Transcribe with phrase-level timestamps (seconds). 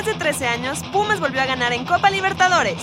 [0.00, 2.78] Después de 13 años, Pumas volvió a ganar en Copa Libertadores.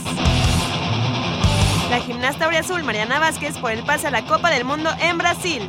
[1.90, 5.68] La gimnasta auriazul Mariana Vázquez por el pase a la Copa del Mundo en Brasil.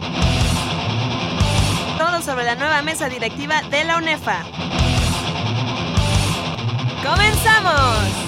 [1.96, 4.44] Todo sobre la nueva mesa directiva de la UNEFA.
[7.02, 8.27] ¡Comenzamos!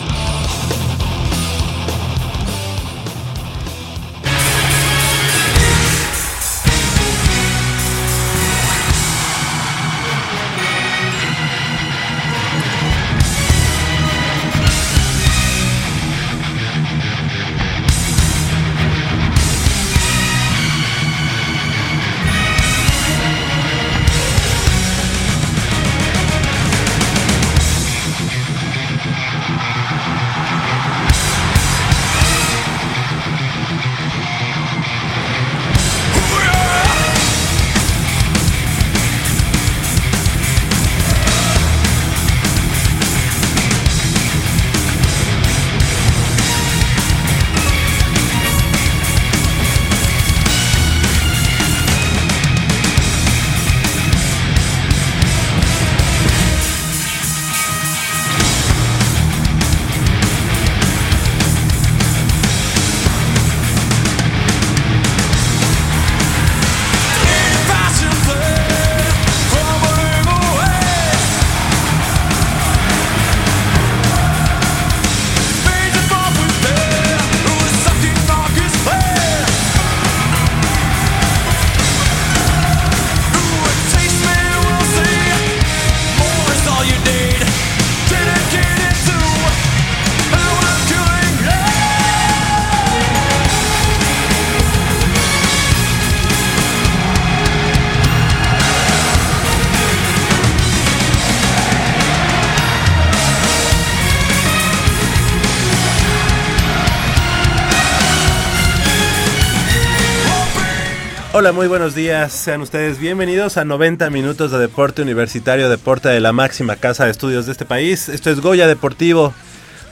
[111.40, 112.34] Hola, muy buenos días.
[112.34, 117.12] Sean ustedes bienvenidos a 90 minutos de deporte universitario, deporte de la máxima casa de
[117.12, 118.10] estudios de este país.
[118.10, 119.32] Esto es Goya Deportivo,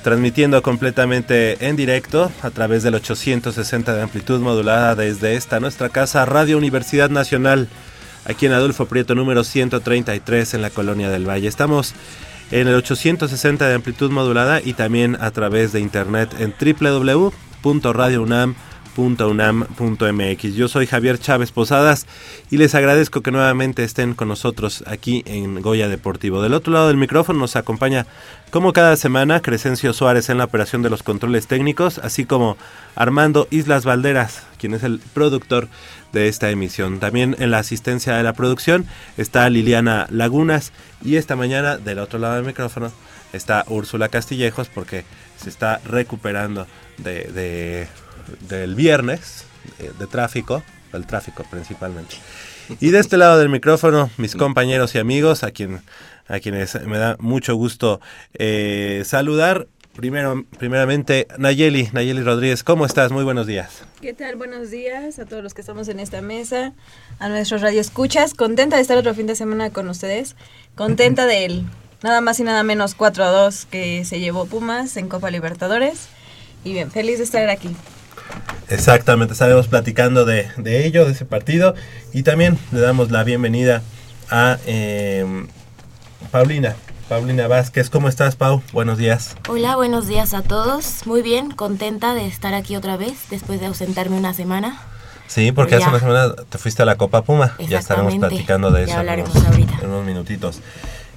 [0.05, 6.27] transmitiendo completamente en directo a través del 860 de amplitud modulada desde esta nuestra casa,
[6.27, 7.71] Radio Universidad Nacional,
[8.27, 11.49] aquí en Adolfo Prieto número 133 en la Colonia del Valle.
[11.49, 11.95] Estamos
[12.51, 18.68] en el 860 de amplitud modulada y también a través de internet en www.radiounam.com
[18.99, 22.09] Yo soy Javier Chávez Posadas
[22.51, 26.43] y les agradezco que nuevamente estén con nosotros aquí en Goya Deportivo.
[26.43, 28.07] Del otro lado del micrófono nos acompaña
[28.51, 32.57] como cada semana Crescencio Suárez en la operación de los controles técnicos, así como
[32.97, 35.69] Armando Islas Valderas, quien es el productor
[36.13, 36.99] de esta emisión.
[36.99, 38.85] También en la asistencia de la producción
[39.17, 40.73] está Liliana Lagunas
[41.05, 42.91] y esta mañana del otro lado del micrófono
[43.33, 45.05] está Úrsula Castillejos porque
[45.37, 46.67] se está recuperando
[46.97, 47.87] de
[48.49, 49.45] del viernes
[49.79, 50.63] eh, de, tráfico,
[50.93, 52.17] el tráfico principalmente.
[52.81, 55.81] Y de este lado del micrófono, mis compañeros y amigos, a, quien,
[56.27, 58.01] a quienes me da mucho gusto
[58.35, 59.69] eh, saludar.
[59.97, 63.11] Primero, primeramente, Nayeli, Nayeli Rodríguez, ¿cómo estás?
[63.11, 63.83] Muy buenos días.
[64.01, 64.37] ¿Qué tal?
[64.37, 66.73] Buenos días a todos los que estamos en esta mesa,
[67.19, 68.35] a nuestros radioescuchas.
[68.35, 70.37] Contenta de estar otro fin de semana con ustedes.
[70.77, 71.65] Contenta del
[72.03, 76.09] nada más y nada menos 4 a 2 que se llevó Pumas en Copa Libertadores.
[76.65, 77.71] Y bien, feliz de estar aquí.
[78.71, 81.75] Exactamente, estaremos platicando de, ello, de ese partido.
[82.13, 83.83] Y también le damos la bienvenida
[84.31, 85.49] a em,
[86.31, 86.77] Paulina.
[87.09, 88.63] Paulina Vázquez, ¿cómo estás, Pau?
[88.73, 89.35] Buenos días.
[89.49, 91.07] Hola, buenos días a todos.
[91.07, 94.79] Muy bien, contenta de estar aquí otra vez después de ausentarme una semana.
[95.27, 97.55] Sí, porque hace una semana te fuiste a la Copa Puma.
[97.69, 99.79] Ya estaremos platicando de eso hablaremos ahorita.
[99.83, 100.61] en unos minutitos.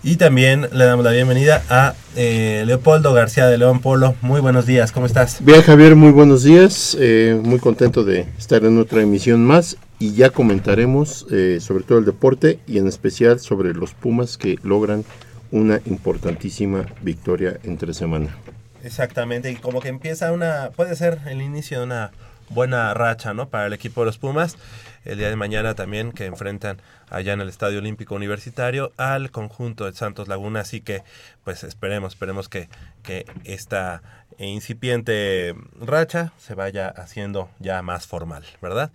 [0.03, 4.15] Y también le damos la bienvenida a eh, Leopoldo García de León Polo.
[4.21, 5.45] Muy buenos días, ¿cómo estás?
[5.45, 6.97] Bien, Javier, muy buenos días.
[6.99, 11.99] Eh, muy contento de estar en otra emisión más y ya comentaremos eh, sobre todo
[11.99, 15.05] el deporte y en especial sobre los Pumas que logran
[15.51, 18.35] una importantísima victoria entre semana.
[18.83, 22.11] Exactamente, y como que empieza una, puede ser el inicio de una
[22.49, 23.49] buena racha, ¿no?
[23.49, 24.57] Para el equipo de los Pumas.
[25.03, 29.85] El día de mañana también que enfrentan allá en el Estadio Olímpico Universitario al conjunto
[29.85, 30.61] de Santos Laguna.
[30.61, 31.03] Así que,
[31.43, 32.69] pues esperemos, esperemos que,
[33.03, 34.01] que esta
[34.37, 38.91] incipiente racha se vaya haciendo ya más formal, ¿verdad?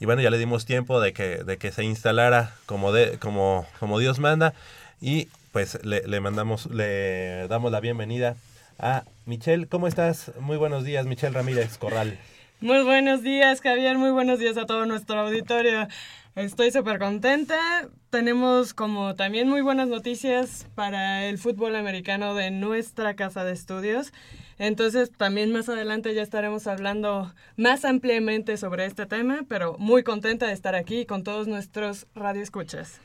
[0.00, 3.66] Y bueno, ya le dimos tiempo de que, de que se instalara como, de, como,
[3.80, 4.54] como Dios manda
[5.00, 8.36] y pues le, le mandamos, le damos la bienvenida
[8.78, 9.66] a Michelle.
[9.66, 10.32] ¿Cómo estás?
[10.40, 12.18] Muy buenos días, Michelle Ramírez Corral.
[12.60, 13.98] Muy buenos días, Javier.
[13.98, 15.86] Muy buenos días a todo nuestro auditorio.
[16.34, 17.88] Estoy súper contenta.
[18.10, 24.12] Tenemos como también muy buenas noticias para el fútbol americano de nuestra casa de estudios.
[24.58, 30.48] Entonces también más adelante ya estaremos hablando más ampliamente sobre este tema, pero muy contenta
[30.48, 33.00] de estar aquí con todos nuestros radioescuchas.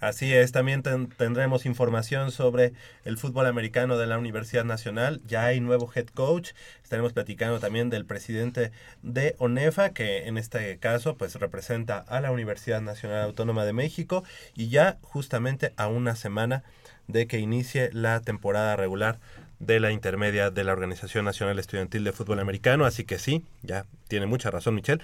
[0.00, 2.72] Así es, también ten- tendremos información sobre
[3.04, 5.20] el fútbol americano de la Universidad Nacional.
[5.26, 6.52] Ya hay nuevo head coach.
[6.82, 12.30] Estaremos platicando también del presidente de ONEFA, que en este caso pues representa a la
[12.32, 14.24] Universidad Nacional Autónoma de México
[14.54, 16.64] y ya justamente a una semana
[17.06, 19.18] de que inicie la temporada regular
[19.58, 22.86] de la intermedia de la Organización Nacional Estudiantil de Fútbol Americano.
[22.86, 25.02] Así que sí, ya tiene mucha razón Michelle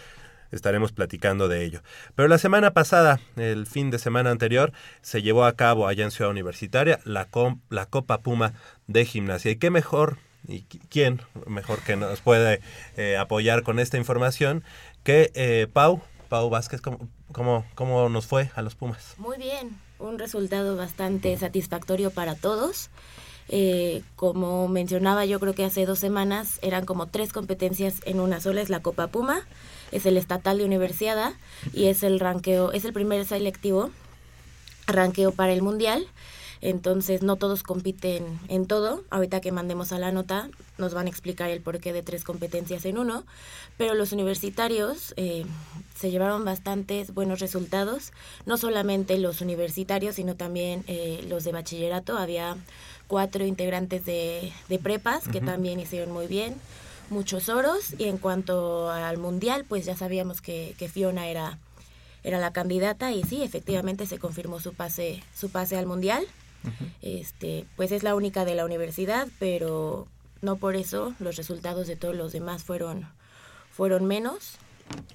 [0.53, 1.83] estaremos platicando de ello.
[2.15, 4.73] Pero la semana pasada, el fin de semana anterior,
[5.03, 8.55] se llevó a cabo allá en Ciudad Universitaria la, com- la Copa Puma
[8.87, 9.51] de Gimnasia.
[9.51, 12.61] ¿Y qué mejor, y qui- quién mejor que nos puede
[12.97, 14.65] eh, apoyar con esta información
[15.05, 19.15] que eh, Pau, Pau Vázquez, ¿cómo, cómo, cómo nos fue a los Pumas?
[19.19, 22.91] Muy bien, un resultado bastante satisfactorio para todos.
[23.49, 28.41] Eh, como mencionaba yo creo que hace dos semanas eran como tres competencias en una
[28.41, 29.47] sola, es la Copa Puma,
[29.93, 31.33] es el estatal de universidad
[31.73, 33.91] y es el ranqueo, es el primer selectivo,
[34.87, 36.07] ranqueo para el mundial.
[36.63, 39.05] Entonces no todos compiten en todo.
[39.11, 40.49] Ahorita que mandemos a la nota
[40.79, 43.25] nos van a explicar el porqué de tres competencias en uno.
[43.77, 45.45] Pero los universitarios eh,
[45.95, 48.13] se llevaron bastantes buenos resultados.
[48.47, 52.17] No solamente los universitarios, sino también eh, los de bachillerato.
[52.17, 52.57] Había
[53.07, 56.55] cuatro integrantes de, de prepas que también hicieron muy bien.
[57.11, 57.95] Muchos oros.
[57.99, 61.59] Y en cuanto al mundial, pues ya sabíamos que, que Fiona era
[62.27, 66.27] era la candidata y sí, efectivamente se confirmó su pase, su pase al mundial.
[67.01, 70.09] Este, pues es la única de la universidad, pero
[70.43, 73.09] no por eso los resultados de todos los demás fueron,
[73.71, 74.55] fueron menos.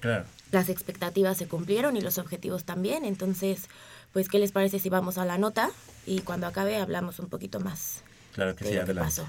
[0.00, 0.24] Claro.
[0.52, 3.04] Las expectativas se cumplieron y los objetivos también.
[3.04, 3.68] Entonces,
[4.14, 5.70] pues, ¿qué les parece si vamos a la nota?
[6.06, 8.00] Y cuando acabe hablamos un poquito más
[8.32, 9.22] Claro que de sí, lo que adelante.
[9.22, 9.26] pasó.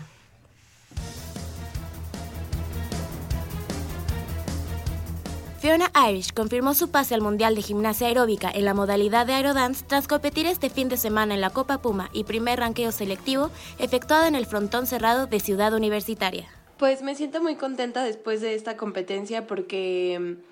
[5.64, 9.86] Fiona Irish confirmó su pase al Mundial de Gimnasia Aeróbica en la modalidad de aerodance
[9.88, 13.50] tras competir este fin de semana en la Copa Puma y primer ranqueo selectivo
[13.80, 16.50] efectuado en el frontón cerrado de Ciudad Universitaria.
[16.78, 20.44] Pues me siento muy contenta después de esta competencia porque mm,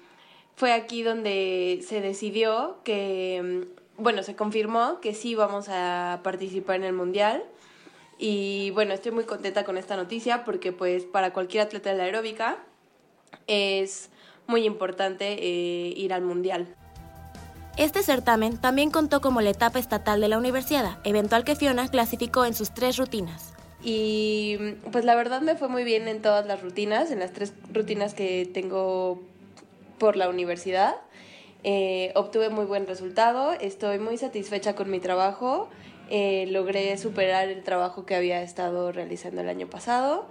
[0.55, 3.65] fue aquí donde se decidió que,
[3.97, 7.43] mm, bueno, se confirmó que sí vamos a participar en el Mundial.
[8.17, 12.03] Y bueno, estoy muy contenta con esta noticia porque pues para cualquier atleta de la
[12.03, 12.59] aeróbica
[13.47, 14.09] es
[14.47, 16.67] muy importante eh, ir al Mundial.
[17.77, 22.45] Este certamen también contó como la etapa estatal de la universidad, eventual que Fiona clasificó
[22.45, 23.53] en sus tres rutinas.
[23.83, 24.57] Y
[24.91, 28.13] pues la verdad me fue muy bien en todas las rutinas, en las tres rutinas
[28.13, 29.21] que tengo
[29.97, 30.95] por la universidad.
[31.63, 35.69] Eh, obtuve muy buen resultado, estoy muy satisfecha con mi trabajo,
[36.09, 40.27] eh, logré superar el trabajo que había estado realizando el año pasado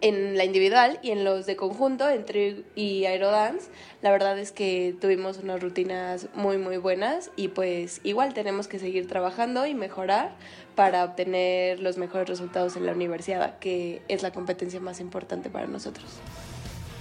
[0.00, 3.70] en la individual y en los de conjunto, entre y aerodance,
[4.02, 8.78] la verdad es que tuvimos unas rutinas muy muy buenas y pues igual tenemos que
[8.78, 10.32] seguir trabajando y mejorar
[10.74, 15.66] para obtener los mejores resultados en la universidad, que es la competencia más importante para
[15.66, 16.06] nosotros.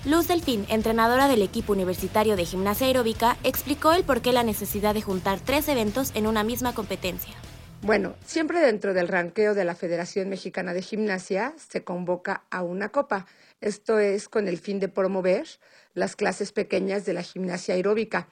[0.06, 5.02] Luz Delfín, entrenadora del equipo universitario de gimnasia aeróbica, explicó el porqué la necesidad de
[5.02, 7.34] juntar tres eventos en una misma competencia.
[7.82, 12.90] Bueno, siempre dentro del ranqueo de la Federación Mexicana de Gimnasia se convoca a una
[12.90, 13.28] copa.
[13.62, 15.48] Esto es con el fin de promover
[15.94, 18.28] las clases pequeñas de la gimnasia aeróbica.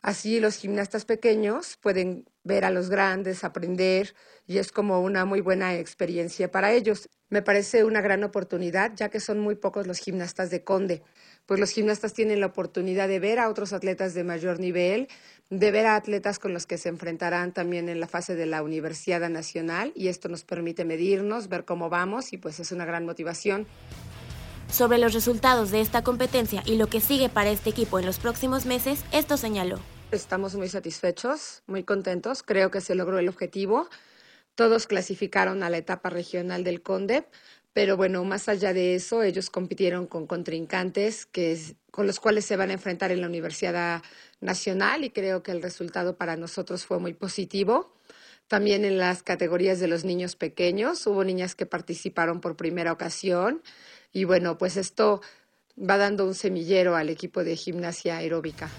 [0.00, 4.14] Así los gimnastas pequeños pueden ver a los grandes, aprender
[4.46, 7.08] y es como una muy buena experiencia para ellos.
[7.30, 11.02] Me parece una gran oportunidad ya que son muy pocos los gimnastas de Conde.
[11.46, 15.08] Pues los gimnastas tienen la oportunidad de ver a otros atletas de mayor nivel,
[15.50, 18.62] de ver a atletas con los que se enfrentarán también en la fase de la
[18.62, 23.06] Universidad Nacional y esto nos permite medirnos, ver cómo vamos y pues es una gran
[23.06, 23.66] motivación.
[24.70, 28.18] Sobre los resultados de esta competencia y lo que sigue para este equipo en los
[28.18, 29.78] próximos meses, esto señaló.
[30.10, 33.88] Estamos muy satisfechos, muy contentos, creo que se logró el objetivo.
[34.54, 37.26] Todos clasificaron a la etapa regional del Conde,
[37.72, 41.58] Pero bueno, más allá de eso, ellos compitieron con contrincantes que,
[41.90, 44.02] con los cuales se van a enfrentar en la Universidad
[44.40, 47.94] Nacional y creo que el resultado para nosotros fue muy positivo.
[48.48, 53.62] También en las categorías de los niños pequeños, hubo niñas que participaron por primera ocasión
[54.12, 55.20] y bueno, pues esto
[55.78, 58.70] va dando un semillero al equipo de gimnasia aeróbica.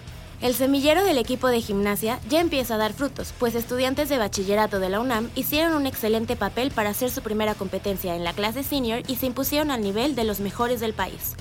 [0.41, 4.79] El semillero del equipo de gimnasia ya empieza a dar frutos, pues estudiantes de bachillerato
[4.79, 8.63] de la UNAM hicieron un excelente papel para hacer su primera competencia en la clase
[8.63, 11.35] senior y se impusieron al nivel de los mejores del país.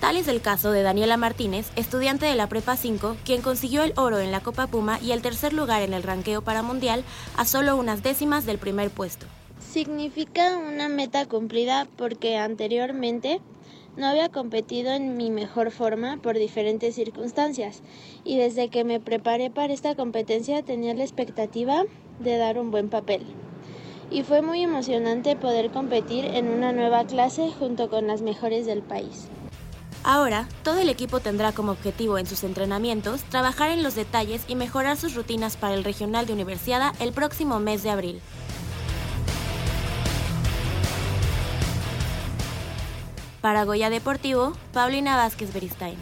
[0.00, 3.92] Tal es el caso de Daniela Martínez, estudiante de la Prepa 5, quien consiguió el
[3.96, 7.04] oro en la Copa Puma y el tercer lugar en el ranqueo para mundial
[7.36, 9.26] a solo unas décimas del primer puesto.
[9.60, 13.42] Significa una meta cumplida porque anteriormente
[13.98, 17.82] no había competido en mi mejor forma por diferentes circunstancias
[18.24, 21.82] y desde que me preparé para esta competencia tenía la expectativa
[22.20, 23.26] de dar un buen papel.
[24.10, 28.82] Y fue muy emocionante poder competir en una nueva clase junto con las mejores del
[28.82, 29.28] país.
[30.04, 34.54] Ahora, todo el equipo tendrá como objetivo en sus entrenamientos trabajar en los detalles y
[34.54, 38.20] mejorar sus rutinas para el regional de Universidad el próximo mes de abril.
[43.40, 45.96] Para Goya Deportivo, Paulina Vázquez Beristain.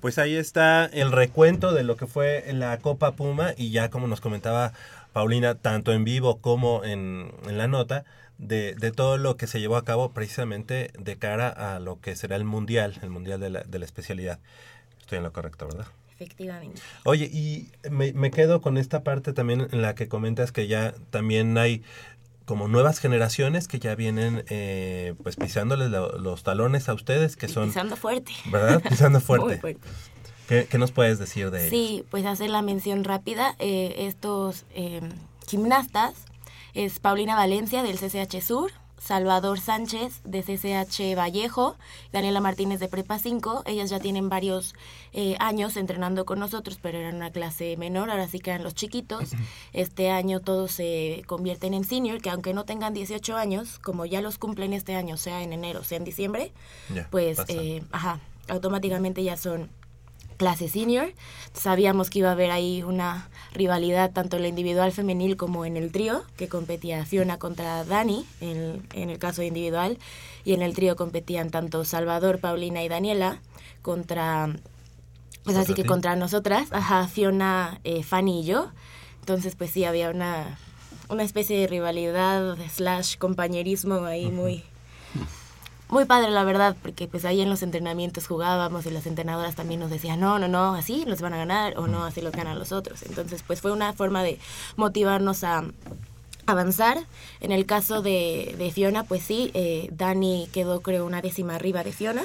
[0.00, 4.06] Pues ahí está el recuento de lo que fue la Copa Puma y ya como
[4.06, 4.72] nos comentaba
[5.12, 8.04] Paulina, tanto en vivo como en, la nota,
[8.36, 12.14] de, de, todo lo que se llevó a cabo precisamente de cara a lo que
[12.14, 14.38] será el Mundial, el Mundial de la, de la especialidad.
[15.00, 15.86] Estoy en lo correcto, ¿verdad?
[16.14, 16.80] Efectivamente.
[17.04, 20.94] Oye, y me, me, quedo con esta parte también en la que comentas que ya
[21.10, 21.82] también hay
[22.48, 27.66] como nuevas generaciones que ya vienen eh, pues pisándoles los talones a ustedes que son
[27.66, 28.32] pisando fuerte.
[28.46, 29.86] Verdad pisando fuerte, fuerte.
[30.48, 35.02] ¿Qué, nos puedes decir de sí pues hacer la mención rápida eh, estos eh,
[35.46, 36.14] gimnastas
[36.72, 41.76] es Paulina Valencia del CCH Sur Salvador Sánchez de CCH Vallejo,
[42.12, 43.62] Daniela Martínez de Prepa 5.
[43.66, 44.74] Ellas ya tienen varios
[45.12, 48.74] eh, años entrenando con nosotros, pero eran una clase menor, ahora sí que eran los
[48.74, 49.30] chiquitos.
[49.72, 54.20] Este año todos se convierten en senior, que aunque no tengan 18 años, como ya
[54.20, 56.52] los cumplen este año, sea en enero, sea en diciembre,
[57.10, 59.70] pues eh, ajá, automáticamente ya son
[60.38, 61.12] clase senior.
[61.52, 65.76] Sabíamos que iba a haber ahí una rivalidad tanto en la individual femenil como en
[65.76, 69.98] el trío, que competía Fiona contra Dani en, en el caso individual,
[70.44, 73.42] y en el trío competían tanto Salvador, Paulina y Daniela
[73.82, 74.48] contra,
[75.44, 78.70] pues así que contra nosotras, ajá, Fiona, eh, Fanny y yo.
[79.20, 80.58] Entonces, pues sí, había una,
[81.10, 84.64] una especie de rivalidad slash compañerismo ahí muy
[85.88, 89.80] muy padre la verdad, porque pues ahí en los entrenamientos jugábamos y las entrenadoras también
[89.80, 92.58] nos decían, no, no, no, así los van a ganar o no, así los ganan
[92.58, 93.02] los otros.
[93.02, 94.38] Entonces pues fue una forma de
[94.76, 95.64] motivarnos a
[96.46, 96.98] avanzar.
[97.40, 101.84] En el caso de, de Fiona, pues sí, eh, Dani quedó creo una décima arriba
[101.84, 102.24] de Fiona.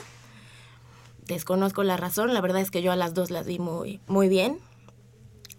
[1.28, 4.28] Desconozco la razón, la verdad es que yo a las dos las vi muy, muy
[4.28, 4.60] bien.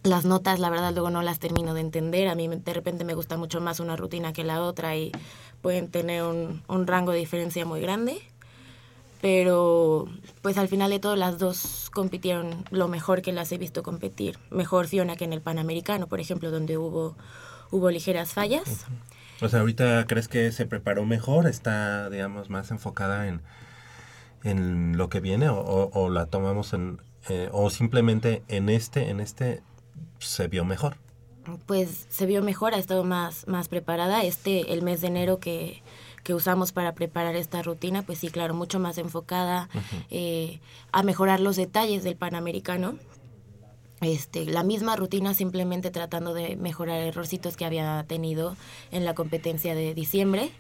[0.02, 2.28] Las notas, la verdad, luego no las termino de entender.
[2.28, 5.12] A mí de repente me gusta mucho más una rutina que la otra y
[5.64, 8.20] pueden tener un, un rango de diferencia muy grande.
[9.22, 10.06] Pero
[10.42, 14.38] pues al final de todo las dos compitieron lo mejor que las he visto competir.
[14.50, 17.16] Mejor Fiona que en el Panamericano, por ejemplo, donde hubo,
[17.70, 18.84] hubo ligeras fallas.
[19.40, 23.40] O sea, ahorita crees que se preparó mejor, está, digamos, más enfocada en,
[24.42, 29.62] en lo que viene o, la tomamos en, eh, o simplemente en este, en este
[30.18, 30.98] se vio mejor?
[31.66, 34.24] Pues se vio mejor, ha estado más, más preparada.
[34.24, 35.82] Este, el mes de enero que,
[36.24, 39.68] que usamos para preparar esta rutina, pues sí, claro, mucho más enfocada
[40.10, 40.60] eh,
[40.90, 42.96] a mejorar los detalles del Panamericano.
[44.00, 48.56] Este, la misma rutina simplemente tratando de mejorar errorcitos que había tenido
[48.90, 50.50] en la competencia de diciembre.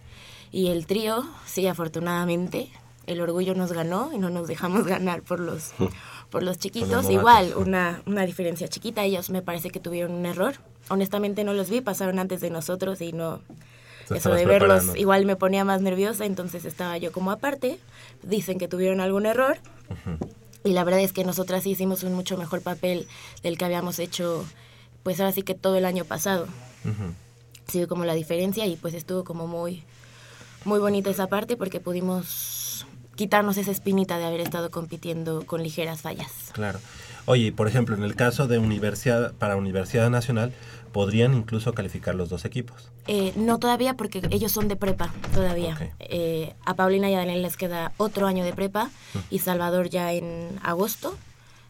[0.52, 2.70] Y el trío, sí, afortunadamente,
[3.06, 5.72] el orgullo nos ganó y no nos dejamos ganar por los
[6.30, 7.10] por los chiquitos.
[7.10, 9.02] Igual, una, una diferencia chiquita.
[9.04, 10.56] Ellos me parece que tuvieron un error.
[10.88, 13.40] Honestamente no los vi, pasaron antes de nosotros y no...
[14.14, 17.78] eso de verlos igual me ponía más nerviosa, entonces estaba yo como aparte.
[18.22, 19.58] Dicen que tuvieron algún error.
[20.64, 23.06] Y la verdad es que nosotras sí hicimos un mucho mejor papel
[23.42, 24.44] del que habíamos hecho,
[25.02, 26.46] pues ahora sí que todo el año pasado.
[26.84, 27.12] Uh
[27.88, 29.82] como la diferencia y pues estuvo como muy,
[30.64, 32.86] muy bonita esa parte porque pudimos
[33.16, 36.30] quitarnos esa espinita de haber estado compitiendo con ligeras fallas.
[36.52, 36.78] Claro.
[37.26, 40.52] Oye, por ejemplo, en el caso de universidad para Universidad Nacional,
[40.92, 42.90] ¿podrían incluso calificar los dos equipos?
[43.06, 45.92] Eh, no todavía, porque ellos son de prepa todavía.
[46.00, 48.90] Eh, a Paulina y a Daniel les queda otro año de prepa
[49.30, 51.16] y Salvador ya en agosto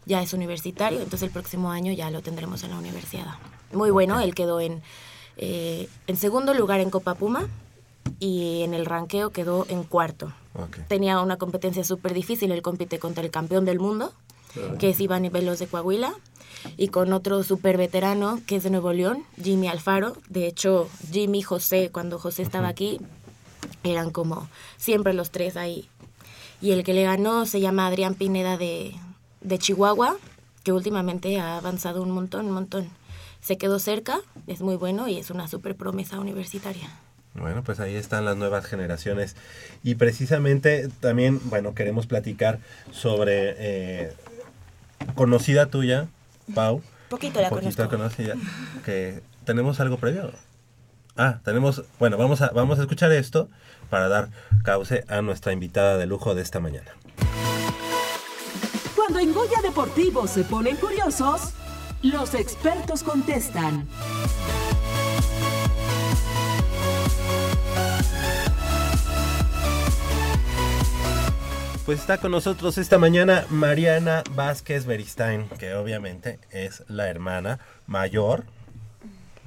[0.07, 3.35] ya es universitario, entonces el próximo año ya lo tendremos en la universidad.
[3.73, 4.83] Muy bueno, él quedó en
[5.37, 7.49] Eh, en segundo lugar en Copa Puma
[8.21, 10.33] y en el ranqueo quedó en cuarto.
[10.87, 14.13] Tenía una competencia súper difícil, él compite contra el campeón del mundo,
[14.79, 16.15] que es Iván Veloz de Coahuila,
[16.77, 20.17] y con otro súper veterano que es de Nuevo León, Jimmy Alfaro.
[20.29, 23.01] De hecho, Jimmy y José, cuando José estaba aquí,
[23.83, 25.89] eran como siempre los tres ahí.
[26.61, 28.95] Y el que le ganó se llama Adrián Pineda de,
[29.43, 30.17] de Chihuahua,
[30.63, 32.89] que últimamente ha avanzado un montón, un montón.
[33.43, 36.89] Se quedó cerca, es muy bueno y es una súper promesa universitaria.
[37.35, 39.37] Bueno, pues ahí están las nuevas generaciones.
[39.83, 42.61] Y precisamente también, bueno, queremos platicar
[42.93, 44.13] sobre eh,
[45.15, 46.09] conocida tuya,
[46.55, 46.83] Pau.
[47.09, 47.97] Poquito la poquito conozco.
[47.97, 48.35] conocida,
[48.85, 50.33] que tenemos algo previo.
[51.17, 53.49] Ah, tenemos, bueno, vamos a, vamos a escuchar esto
[53.89, 54.31] para dar
[54.65, 56.91] cauce a nuestra invitada de lujo de esta mañana.
[58.97, 61.53] Cuando en Goya Deportivo se ponen curiosos,
[62.03, 63.87] los expertos contestan.
[71.85, 78.45] Pues está con nosotros esta mañana Mariana Vázquez Beristain, que obviamente es la hermana mayor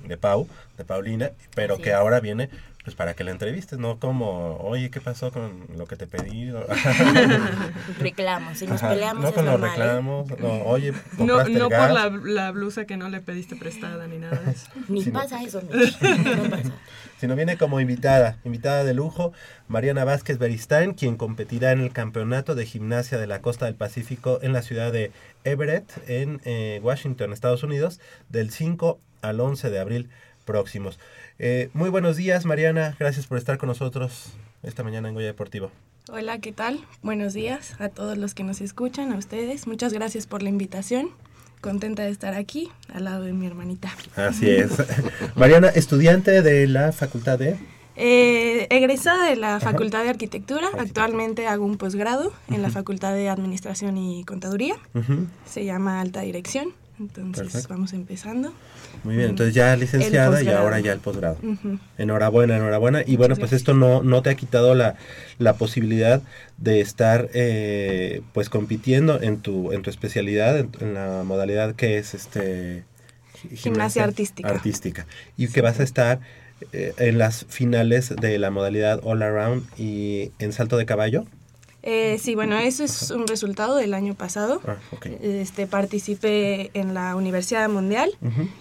[0.06, 2.52] de Pau, de Paulina, pero que ahora viene
[2.88, 6.50] pues para que la entrevistes, no como, oye, ¿qué pasó con lo que te pedí?
[8.00, 9.58] Reclamos, si nos Ajá, peleamos no es con los ¿eh?
[9.58, 14.08] reclamos, no, oye, No, el no por la, la blusa que no le pediste prestada
[14.08, 14.68] ni nada de eso.
[14.88, 15.20] Ni Sí, no.
[15.20, 15.70] pasa eso, no
[16.50, 16.72] pasa.
[17.20, 19.34] sino viene como invitada, invitada de lujo,
[19.68, 24.40] Mariana Vázquez Beristain, quien competirá en el campeonato de gimnasia de la costa del Pacífico
[24.42, 25.12] en la ciudad de
[25.44, 30.10] Everett, en eh, Washington, Estados Unidos, del 5 al 11 de abril
[30.46, 30.98] próximos.
[31.40, 35.72] Eh, muy buenos días, Mariana, gracias por estar con nosotros esta mañana en Goya Deportivo.
[36.10, 36.80] Hola, ¿qué tal?
[37.04, 39.68] Buenos días a todos los que nos escuchan, a ustedes.
[39.68, 41.10] Muchas gracias por la invitación.
[41.62, 43.94] Contenta de estar aquí al lado de mi hermanita.
[44.16, 44.72] Así es.
[45.36, 47.58] Mariana, estudiante de la Facultad de...
[48.00, 53.28] Eh, egresada de la Facultad de Arquitectura, actualmente hago un posgrado en la Facultad de
[53.28, 54.76] Administración y Contaduría.
[55.46, 56.74] Se llama Alta Dirección.
[57.00, 57.70] Entonces Perfecto.
[57.70, 58.52] vamos empezando.
[59.04, 61.38] Muy bien, entonces ya licenciada y ahora ya el posgrado.
[61.98, 63.04] Enhorabuena, enhorabuena.
[63.06, 64.96] Y bueno, pues esto no, no te ha quitado la,
[65.38, 66.22] la posibilidad
[66.58, 71.98] de estar eh, pues compitiendo en tu, en tu especialidad, en, en la modalidad que
[72.00, 72.84] es este
[73.44, 74.50] gi- Gimnasia artística.
[74.50, 75.06] artística.
[75.38, 76.20] Y que vas a estar
[76.74, 81.26] eh, en las finales de la modalidad all around y en salto de caballo.
[81.84, 84.62] Eh, sí, bueno, eso es un resultado del año pasado.
[84.68, 84.76] Ah.
[85.22, 88.12] Este, participé en la Universidad Mundial,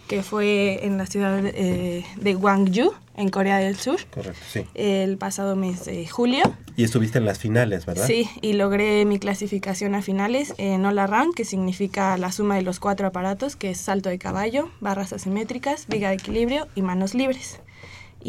[0.06, 4.66] que fue en la ciudad eh, de Gwangju, en Corea del Sur, Correcto, sí.
[4.74, 6.42] el pasado mes de julio.
[6.76, 8.06] Y estuviste en las finales, ¿verdad?
[8.06, 12.62] Sí, y logré mi clasificación a finales en All Around, que significa la suma de
[12.62, 17.14] los cuatro aparatos, que es salto de caballo, barras asimétricas, viga de equilibrio y manos
[17.14, 17.60] libres.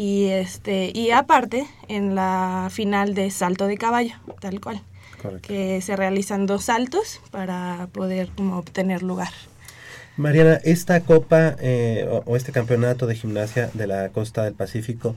[0.00, 4.80] Y, este, y aparte, en la final de salto de caballo, tal cual,
[5.20, 5.48] Correcto.
[5.48, 9.32] que se realizan dos saltos para poder como obtener lugar.
[10.16, 15.16] Mariana, esta copa eh, o, o este campeonato de gimnasia de la costa del Pacífico,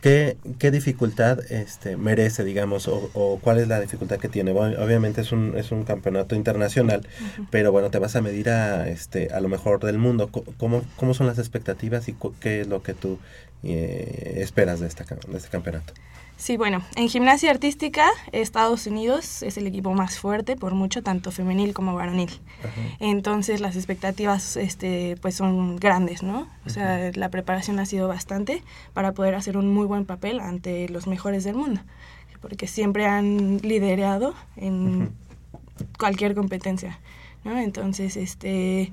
[0.00, 4.50] ¿qué, qué dificultad este, merece, digamos, o, o cuál es la dificultad que tiene?
[4.50, 7.06] Bueno, obviamente es un, es un campeonato internacional,
[7.50, 10.30] pero bueno, te vas a medir a, este, a lo mejor del mundo.
[10.58, 13.20] ¿Cómo, cómo son las expectativas y qué es lo que tú
[13.62, 15.92] eh, esperas de, esta, cam- de este campeonato?
[16.36, 21.32] Sí, bueno, en gimnasia artística, Estados Unidos es el equipo más fuerte por mucho, tanto
[21.32, 22.30] femenil como varonil.
[22.98, 26.48] Entonces las expectativas este, pues son grandes, ¿no?
[26.64, 28.62] O sea, la preparación ha sido bastante
[28.94, 31.82] para poder hacer un muy buen papel ante los mejores del mundo,
[32.40, 35.12] porque siempre han liderado en
[35.98, 36.98] cualquier competencia,
[37.44, 37.58] ¿no?
[37.58, 38.92] Entonces, este,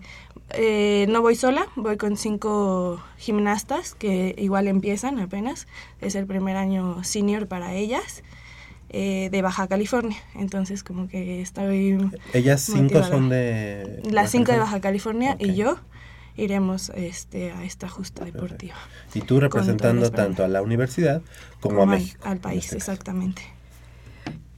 [0.52, 5.68] eh, no voy sola, voy con cinco gimnastas que igual empiezan apenas,
[6.02, 8.24] es el primer año senior para ellas.
[8.90, 11.98] eh, de Baja California, entonces como que estoy
[12.34, 13.10] Ellas cinco motivada.
[13.10, 14.02] son de...
[14.10, 14.60] Las cinco de?
[14.60, 15.78] Baja California y yo
[16.38, 18.76] iremos este, a esta justa deportiva.
[19.14, 21.22] Y tú representando tanto a la universidad
[21.60, 22.22] como, a México.
[22.24, 23.42] Al país, este exactamente.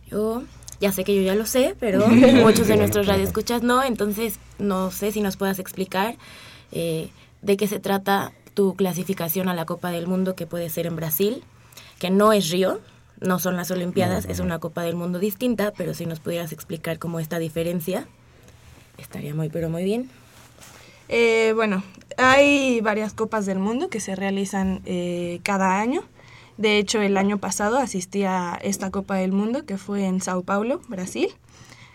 [0.08, 0.44] Yo
[0.80, 4.92] ya sé que yo ya lo sé, pero muchos de nuestros radioescuchas no, entonces no
[4.92, 6.18] sé si nos puedas explicar
[6.72, 7.10] eh,
[7.42, 10.96] de qué se trata tu clasificación a la Copa del Mundo que puede ser en
[10.96, 11.44] Brasil,
[12.00, 12.80] que no es Río,
[13.20, 17.00] no son las Olimpiadas, es una Copa del Mundo distinta, pero si nos pudieras explicar
[17.00, 18.08] cómo esta diferencia,
[18.98, 20.10] estaría muy, pero muy bien.
[21.10, 21.84] Eh, bueno,
[22.18, 26.04] hay varias copas del mundo que se realizan eh, cada año.
[26.60, 30.44] De hecho, el año pasado asistí a esta Copa del Mundo que fue en Sao
[30.44, 31.30] Paulo, Brasil.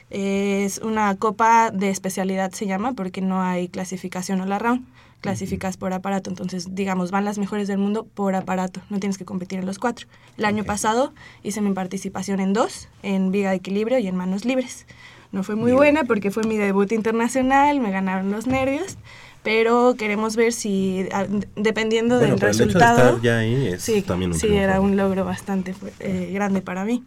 [0.09, 4.87] Es una copa de especialidad, se llama, porque no hay clasificación all round.
[5.21, 8.81] Clasificas por aparato, entonces, digamos, van las mejores del mundo por aparato.
[8.89, 10.07] No tienes que competir en los cuatro.
[10.39, 14.47] El año pasado hice mi participación en dos, en viga de equilibrio y en manos
[14.47, 14.87] libres.
[15.31, 18.97] No fue muy buena porque fue mi debut internacional, me ganaron los nervios,
[19.45, 23.09] pero queremos ver si, a- dependiendo Bueno, del pero el hecho de resultado...
[23.11, 24.63] estar ya ahí es sí, también un sí, triunfo.
[24.65, 27.05] era un logro bastante eh, grande para mí.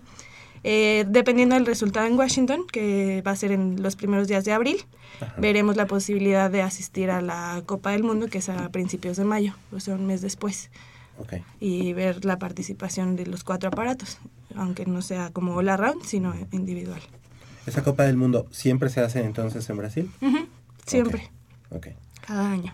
[0.63, 4.53] Eh, dependiendo del resultado en Washington, que va a ser en los primeros días de
[4.53, 4.77] abril,
[5.37, 9.23] veremos la posibilidad de asistir a la Copa del Mundo, que es a principios de
[9.23, 10.69] mayo, o sea, un mes después,
[11.19, 11.33] Ok.
[11.59, 14.17] y ver la participación de los cuatro aparatos,
[14.55, 17.01] aunque no sea como all around, sino individual.
[17.65, 20.11] ¿Esa Copa del Mundo siempre se hace entonces en Brasil?
[20.21, 20.47] Ujú,
[20.85, 21.29] Siempre,
[21.69, 21.87] Ok.
[22.27, 22.73] Cada año.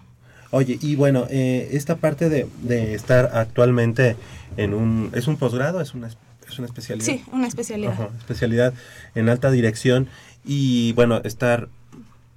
[0.52, 4.16] Oye, y bueno, eh, esta parte de, de estar actualmente
[4.58, 5.10] en un...
[5.14, 5.82] ¿Es un posgrado?
[5.82, 7.06] ¿Es una, es una especialidad?
[7.06, 7.94] Sí, una especialidad.
[7.94, 8.74] Ajá, especialidad
[9.16, 10.08] en alta dirección
[10.46, 11.70] y bueno, estar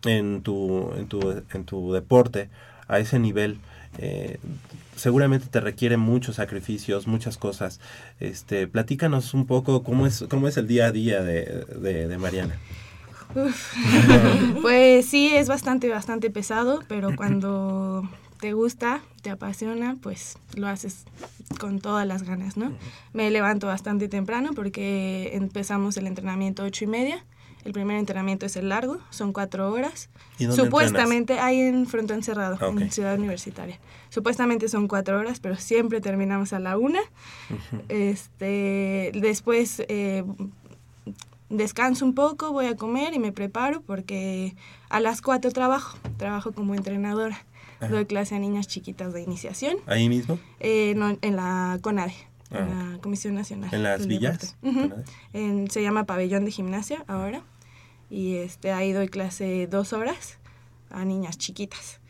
[0.04, 2.48] en tu, en tu, en tu deporte
[2.88, 3.58] a ese nivel
[3.98, 4.38] eh,
[4.94, 7.80] seguramente te requiere muchos sacrificios, muchas cosas.
[8.20, 12.18] Este, platícanos un poco cómo es, cómo es el día a día de, de- de
[12.18, 12.56] Mariana.
[14.62, 18.08] Pues sí, es bastante, bastante pesado, pero cuando
[18.40, 21.04] te gusta, te apasiona, pues lo haces
[21.58, 22.72] con todas las ganas, ¿no?
[23.12, 27.24] Me levanto bastante temprano porque empezamos el entrenamiento ocho y media.
[27.64, 30.08] El primer entrenamiento es el largo, son cuatro horas.
[30.38, 32.80] ¿Y dónde Supuestamente hay en Frontón Cerrado, Ah, ok.
[32.80, 33.80] en Ciudad Universitaria.
[34.08, 37.00] Supuestamente son cuatro horas, pero siempre terminamos a la una.
[37.88, 40.22] Este, después eh,
[41.48, 44.54] descanso un poco, voy a comer y me preparo porque
[44.88, 47.44] a las 4 trabajo, trabajo como entrenadora.
[47.78, 47.88] Ajá.
[47.88, 50.38] Doy clase a niñas chiquitas de iniciación, ¿Ahí mismo?
[50.60, 52.14] eh, no, en la CONADE,
[52.50, 53.74] Ah, en la Comisión Nacional.
[53.74, 54.56] ¿En las villas?
[55.32, 57.42] Se llama Pabellón de Gimnasia ahora
[58.08, 60.38] y este, ahí doy clase dos horas
[60.90, 62.00] a niñas chiquitas.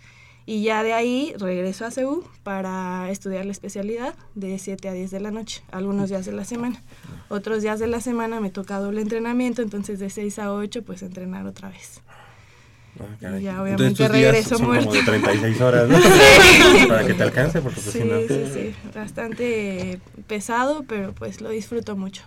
[0.49, 5.11] Y ya de ahí regreso a CEU para estudiar la especialidad de 7 a 10
[5.11, 6.81] de la noche, algunos días de la semana.
[7.29, 11.03] Otros días de la semana me toca doble entrenamiento, entonces de 6 a 8 pues
[11.03, 12.01] entrenar otra vez.
[12.09, 13.39] Ah.
[13.39, 14.87] Y ya obviamente regreso son muerta.
[14.87, 15.99] como de 36 horas, ¿no?
[16.01, 16.87] Sí.
[16.87, 18.21] Para que te alcance, porque pues, Sí, si no...
[18.21, 22.23] sí, sí, bastante pesado, pero pues lo disfruto mucho.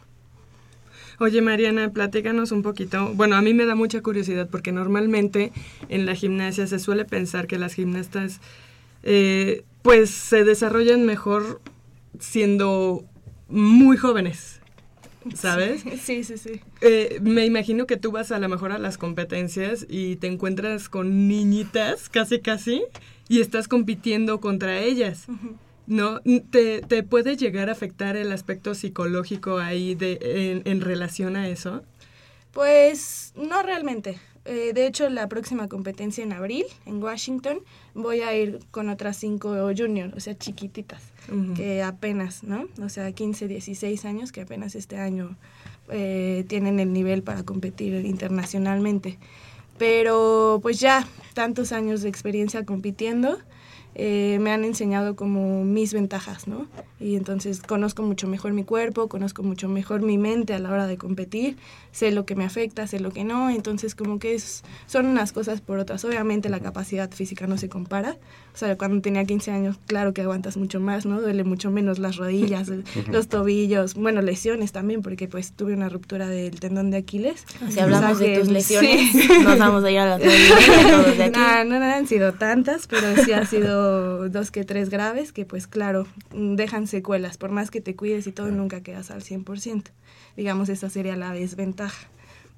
[1.19, 3.13] Oye, Mariana, platícanos un poquito.
[3.13, 5.51] Bueno, a mí me da mucha curiosidad porque normalmente
[5.89, 8.39] en la gimnasia se suele pensar que las gimnastas
[9.03, 11.61] eh, pues se desarrollan mejor
[12.19, 13.03] siendo
[13.49, 14.61] muy jóvenes,
[15.35, 15.83] ¿sabes?
[16.01, 16.61] Sí, sí, sí.
[16.79, 20.87] Eh, me imagino que tú vas a lo mejor a las competencias y te encuentras
[20.87, 22.83] con niñitas, casi casi,
[23.27, 25.27] y estás compitiendo contra ellas.
[25.89, 26.21] ¿No?
[26.51, 31.49] ¿Te, te puede llegar a afectar el aspecto psicológico ahí de, en, en relación a
[31.49, 31.83] eso?
[32.51, 34.19] Pues no realmente.
[34.45, 37.59] Eh, de hecho, la próxima competencia en abril, en Washington,
[37.93, 41.03] voy a ir con otras cinco junior, o sea, chiquititas,
[41.55, 42.67] que apenas, ¿no?
[42.81, 45.37] O sea, 15, 16 años, que apenas este año
[45.89, 49.19] eh, tienen el nivel para competir internacionalmente.
[49.77, 53.39] Pero pues ya, tantos años de experiencia compitiendo,
[53.95, 56.67] eh, me han enseñado como mis ventajas, ¿no?
[56.99, 60.85] Y entonces conozco mucho mejor mi cuerpo, conozco mucho mejor mi mente a la hora
[60.87, 61.57] de competir,
[61.91, 65.31] sé lo que me afecta, sé lo que no, entonces como que es, son unas
[65.31, 66.03] cosas por otras.
[66.05, 68.17] Obviamente la capacidad física no se compara,
[68.53, 71.21] o sea, cuando tenía 15 años, claro que aguantas mucho más, ¿no?
[71.21, 72.69] Duele mucho menos las rodillas,
[73.11, 77.45] los tobillos, bueno, lesiones también, porque pues tuve una ruptura del tendón de Aquiles.
[77.69, 79.27] Si hablamos O sea de que- tus lesiones, sí.
[79.43, 81.39] nos vamos a ir a las lesiones todos de aquí.
[81.39, 83.78] No, no, no han sido tantas, pero sí han sido
[84.29, 87.37] dos que tres graves que pues claro, mm, dejan secuelas.
[87.37, 89.91] Por más que te cuides y todo, nunca quedas al 100%.
[90.37, 92.07] Digamos, esa sería la desventaja.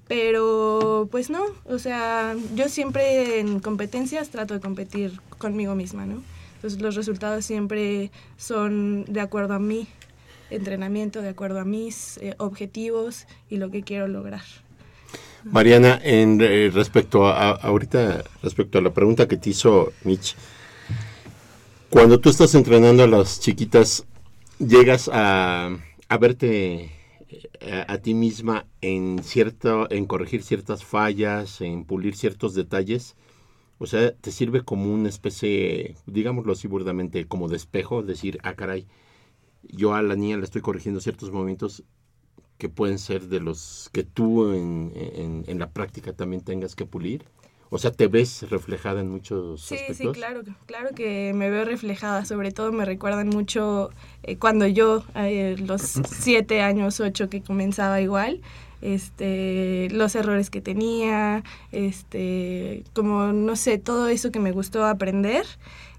[0.07, 6.21] Pero pues no, o sea, yo siempre en competencias trato de competir conmigo misma, ¿no?
[6.55, 9.87] Entonces los resultados siempre son de acuerdo a mi
[10.49, 14.41] entrenamiento, de acuerdo a mis eh, objetivos y lo que quiero lograr.
[15.45, 20.35] Mariana, en eh, respecto a, a- ahorita respecto a la pregunta que te hizo Mitch,
[21.91, 24.05] cuando tú estás entrenando a las chiquitas,
[24.59, 25.77] llegas a,
[26.09, 26.91] a verte
[27.61, 33.15] eh, a, ti misma en cierto, en corregir ciertas fallas, en pulir ciertos detalles.
[33.79, 38.55] O sea, te sirve como una especie, digámoslo así burdamente, como de espejo, decir, ah,
[38.55, 38.87] caray,
[39.63, 41.83] yo a la niña le estoy corrigiendo ciertos momentos
[42.57, 44.93] que pueden ser de los que tú en-
[45.47, 47.25] en la práctica también tengas que pulir.
[47.73, 49.97] O sea, te ves reflejada en muchos Sí, aspectos.
[49.97, 52.25] sí, claro, claro que me veo reflejada.
[52.25, 53.91] Sobre todo me recuerdan mucho
[54.23, 55.81] eh, cuando yo, eh, los
[56.11, 58.41] siete años, ocho que comenzaba igual,
[58.81, 65.45] este, los errores que tenía, este, como, no sé, todo eso que me gustó aprender,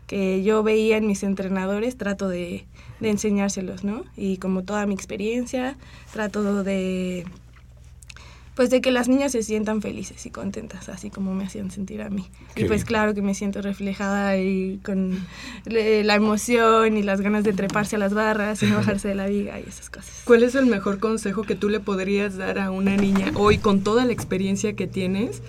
[0.06, 2.66] que yo veía en mis entrenadores, trato de,
[3.00, 4.04] de enseñárselos, ¿no?
[4.14, 5.78] Y como toda mi experiencia,
[6.12, 7.24] trato de
[8.54, 12.02] pues de que las niñas se sientan felices y contentas, así como me hacían sentir
[12.02, 12.26] a mí.
[12.54, 15.26] y pues claro que me siento reflejada ahí con
[15.64, 19.26] la emoción y las ganas de treparse a las barras y no bajarse de la
[19.26, 20.22] viga y esas cosas.
[20.24, 23.82] ¿Cuál es el mejor consejo que tú le podrías dar a una niña hoy con
[23.82, 25.42] toda la experiencia que tienes?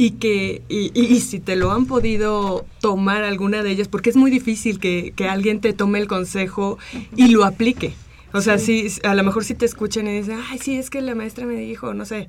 [0.00, 4.16] Y que, y, y, si te lo han podido tomar alguna de ellas, porque es
[4.16, 6.78] muy difícil que, que alguien te tome el consejo
[7.16, 7.94] y lo aplique.
[8.32, 8.88] O sea, sí.
[9.04, 11.56] a lo mejor si te escuchan y dicen, ay, sí, es que la maestra me
[11.56, 12.28] dijo, no sé,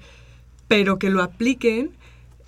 [0.68, 1.92] pero que lo apliquen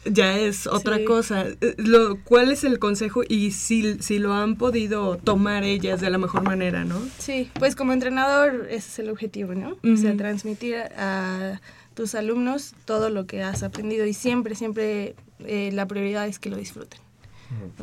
[0.05, 1.45] ya es otra cosa.
[1.77, 6.17] Lo, ¿Cuál es el consejo y si, si lo han podido tomar ellas de la
[6.17, 6.99] mejor manera, no?
[7.19, 9.77] Sí, pues como entrenador ese es el objetivo, ¿no?
[9.83, 11.59] O sea, transmitir a
[11.93, 16.49] tus alumnos todo lo que has aprendido y siempre, siempre eh, la prioridad es que
[16.49, 16.99] lo disfruten.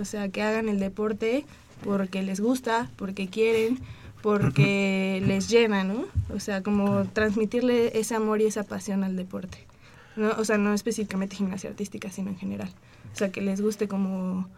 [0.00, 1.44] O sea, que hagan el deporte
[1.84, 3.78] porque les gusta, porque quieren,
[4.22, 6.06] porque les llena, ¿no?
[6.34, 9.58] O sea, como transmitirle ese amor y esa pasión al deporte.
[10.16, 10.30] ¿no?
[10.38, 12.70] O sea, no específicamente gimnasia artística, sino en general.
[13.12, 14.48] O sea, que les guste como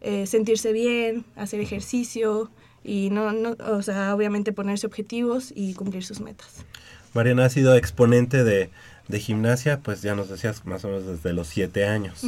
[0.00, 2.50] eh, sentirse bien, hacer ejercicio
[2.82, 6.64] y no, no, o sea, obviamente ponerse objetivos y cumplir sus metas.
[7.12, 8.70] Mariana ha sido exponente de,
[9.08, 12.22] de gimnasia, pues ya nos decías más o menos desde los siete años.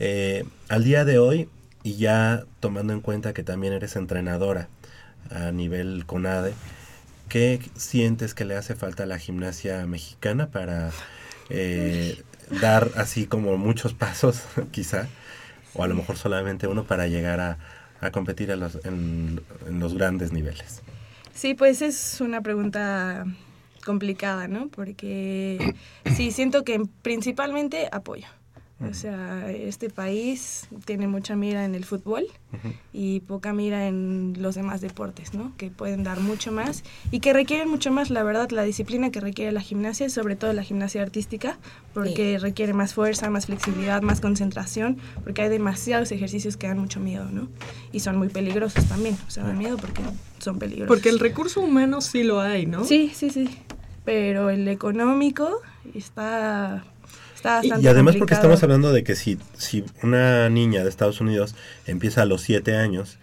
[0.00, 1.48] Eh, al día de hoy,
[1.82, 4.68] y ya tomando en cuenta que también eres entrenadora,
[5.30, 6.54] a nivel CONADE.
[7.28, 10.90] ¿Qué sientes que le hace falta a la gimnasia mexicana para
[11.50, 12.22] eh,
[12.60, 15.08] dar así como muchos pasos, quizá?
[15.74, 17.58] O a lo mejor solamente uno para llegar a,
[18.00, 20.82] a competir en los, en, en los grandes niveles.
[21.34, 23.24] Sí, pues es una pregunta
[23.84, 24.68] complicada, ¿no?
[24.68, 25.74] Porque
[26.16, 28.26] sí, siento que principalmente apoyo.
[28.80, 32.26] O sea, este país tiene mucha mira en el fútbol
[32.92, 35.52] y poca mira en los demás deportes, ¿no?
[35.56, 39.18] Que pueden dar mucho más y que requieren mucho más, la verdad, la disciplina que
[39.18, 41.58] requiere la gimnasia, sobre todo la gimnasia artística,
[41.92, 47.00] porque requiere más fuerza, más flexibilidad, más concentración, porque hay demasiados ejercicios que dan mucho
[47.00, 47.48] miedo, ¿no?
[47.90, 50.02] Y son muy peligrosos también, o sea, dan miedo porque
[50.38, 50.86] son peligrosos.
[50.86, 52.84] Porque el recurso humano sí lo hay, ¿no?
[52.84, 53.48] Sí, sí, sí,
[54.04, 55.62] pero el económico
[55.94, 56.84] está
[57.62, 61.54] y, además porque estamos hablando de que si, si una niña de Estados Unidos
[61.86, 63.18] empieza a los 7 años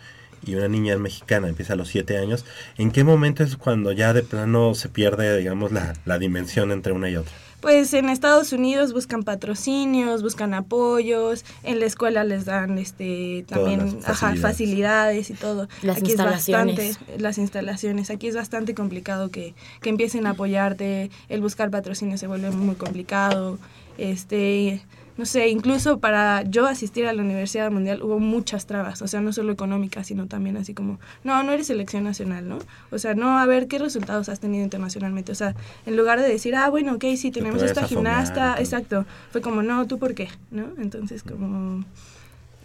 [0.45, 2.45] y una niña mexicana empieza a los 7 años,
[2.78, 6.93] ¿en qué momento es cuando ya de plano se pierde, digamos, la, la dimensión entre
[6.93, 7.34] una y otra?
[7.65, 14.01] Pues en Estados Unidos buscan patrocinios, buscan apoyos, en la escuela les dan este también
[14.04, 14.41] facilidades.
[14.41, 15.67] facilidades y todo.
[15.82, 16.78] Las aquí instalaciones.
[16.78, 18.10] Es bastante, las instalaciones.
[18.12, 21.10] Aquí es bastante complicado que, que empiecen a apoyarte.
[21.28, 23.58] El buscar patrocinios se vuelve muy complicado
[23.97, 24.81] este,
[25.17, 29.21] no sé, incluso para yo asistir a la Universidad Mundial hubo muchas trabas, o sea,
[29.21, 32.60] no solo económicas, sino también así como, no, no eres selección nacional, ¿no?
[32.91, 35.55] O sea, no, a ver qué resultados has tenido internacionalmente, o sea,
[35.86, 39.88] en lugar de decir, ah, bueno, ok, sí, tenemos esta gimnasta, exacto, fue como, no,
[39.88, 40.27] ¿tú por qué?
[40.51, 40.67] ¿No?
[40.79, 41.86] Entonces, como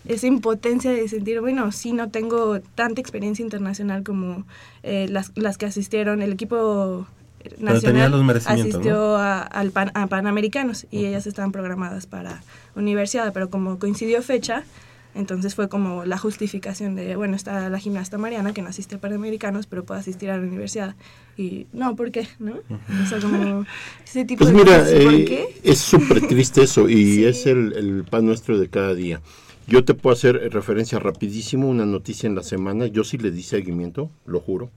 [0.07, 4.45] esa impotencia de sentir, bueno, sí, no tengo tanta experiencia internacional como
[4.83, 7.07] eh, las, las que asistieron, el equipo
[7.59, 8.15] nacional
[8.47, 12.43] asistió a, al a Panamericanos y ellas estaban programadas para
[12.75, 14.65] universidad, pero como coincidió fecha,
[15.15, 19.01] entonces fue como la justificación de, bueno, está la gimnasta Mariana que no asiste a
[19.01, 20.95] Panamericanos, pero puede asistir a la universidad.
[21.37, 22.29] Y no, ¿por qué?
[22.39, 22.55] ¿No?
[23.03, 23.67] O sea, como
[24.05, 28.59] ese tipo pues mira, eh, es súper triste eso y es el, el pan nuestro
[28.59, 29.21] de cada día.
[29.67, 33.43] Yo te puedo hacer referencia rapidísimo, una noticia en la semana, yo sí le di
[33.43, 34.71] seguimiento, lo juro,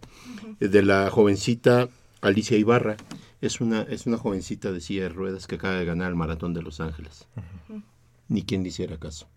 [0.60, 1.90] de la jovencita
[2.24, 2.96] Alicia Ibarra
[3.42, 6.54] es una, es una jovencita de silla de ruedas que acaba de ganar el maratón
[6.54, 7.28] de Los Ángeles.
[8.30, 9.28] Ni quien le hiciera caso.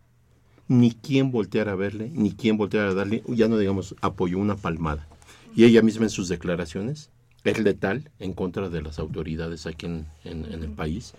[0.69, 4.55] Ni quien volteara a verle, ni quien volteara a darle, ya no digamos, apoyó una
[4.55, 5.09] palmada.
[5.57, 7.11] Y ella misma en sus declaraciones
[7.43, 11.15] es letal en contra de las autoridades aquí en, en el país,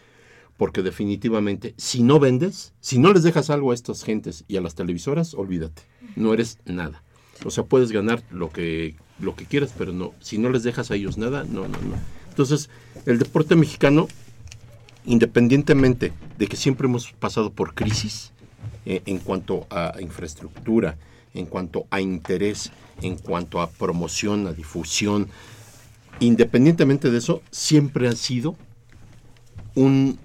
[0.55, 4.61] porque definitivamente si no vendes, si no les dejas algo a estas gentes y a
[4.61, 5.81] las televisoras, olvídate,
[6.15, 7.03] no eres nada.
[7.45, 10.91] O sea, puedes ganar lo que lo que quieras, pero no, si no les dejas
[10.91, 11.95] a ellos nada, no, no, no.
[12.29, 12.69] Entonces,
[13.05, 14.07] el deporte mexicano,
[15.05, 18.31] independientemente de que siempre hemos pasado por crisis
[18.85, 20.97] eh, en cuanto a infraestructura,
[21.33, 25.29] en cuanto a interés, en cuanto a promoción, a difusión,
[26.19, 28.55] independientemente de eso, siempre ha sido
[29.75, 30.19] un...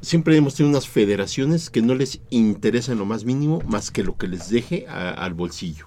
[0.00, 4.02] Siempre hemos tenido unas federaciones que no les interesa en lo más mínimo más que
[4.02, 5.86] lo que les deje al bolsillo.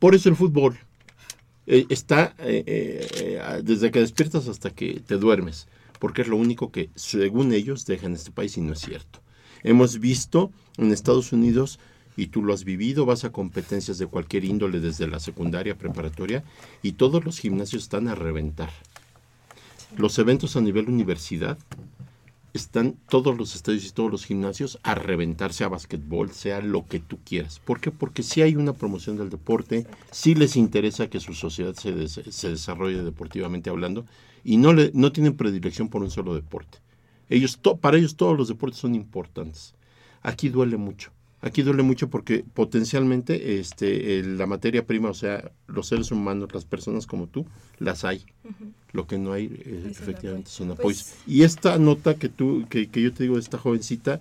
[0.00, 0.76] Por eso el fútbol,
[1.66, 5.66] eh, está eh, eh, desde que despiertas hasta que te duermes.
[6.00, 9.20] porque es lo único que, según ellos, dejan este país y no es cierto.
[9.62, 11.78] Hemos visto en Estados Unidos,
[12.16, 16.44] y tú lo has vivido, vas a competencias de cualquier índole, desde la secundaria, preparatoria,
[16.82, 18.70] y todos los gimnasios están a reventar.
[19.96, 21.56] Los eventos a nivel universidad
[22.54, 27.00] están todos los estadios y todos los gimnasios a reventar, sea básquetbol, sea lo que
[27.00, 27.58] tú quieras.
[27.58, 27.90] ¿Por qué?
[27.90, 32.20] Porque si hay una promoción del deporte, sí les interesa que su sociedad se, des-
[32.30, 34.06] se desarrolle deportivamente hablando
[34.44, 36.78] y no, le, no tienen predilección por un solo deporte.
[37.28, 39.74] Ellos, to- para ellos todos los deportes son importantes.
[40.22, 41.10] Aquí duele mucho.
[41.46, 46.64] Aquí duele mucho porque potencialmente este, la materia prima, o sea, los seres humanos, las
[46.64, 47.44] personas como tú,
[47.78, 48.24] las hay.
[48.92, 51.02] Lo que no hay, eh, efectivamente, son apoyos.
[51.02, 54.20] Pues- y esta nota que tú, que, que yo te digo de esta jovencita,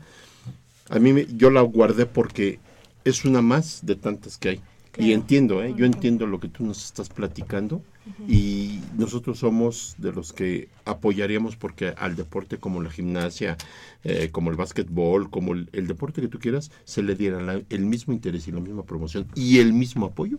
[0.90, 2.60] a mí me- yo la guardé porque
[3.06, 4.62] es una más de tantas que hay.
[4.98, 5.74] Y entiendo, ¿eh?
[5.76, 7.82] yo entiendo lo que tú nos estás platicando
[8.28, 13.58] y nosotros somos de los que apoyaríamos porque al deporte como la gimnasia,
[14.04, 17.62] eh, como el básquetbol, como el, el deporte que tú quieras, se le diera la-
[17.70, 20.38] el mismo interés y la misma promoción y el mismo apoyo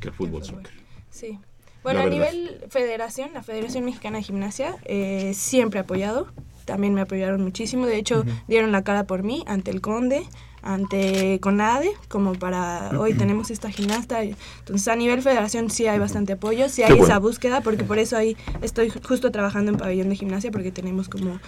[0.00, 0.72] que al fútbol soccer.
[1.10, 1.38] Sí.
[1.82, 2.32] Bueno, La a verdad.
[2.32, 6.28] nivel federación, la Federación Mexicana de Gimnasia eh, siempre ha apoyado,
[6.66, 10.22] también me apoyaron muchísimo, de hecho dieron la cara por mí ante el Conde,
[10.62, 16.32] ante CONADE, como para hoy tenemos esta gimnasta, entonces a nivel federación sí hay bastante
[16.32, 17.04] apoyo, sí hay bueno.
[17.04, 21.08] esa búsqueda, porque por eso ahí estoy justo trabajando en pabellón de gimnasia, porque tenemos
[21.08, 21.40] como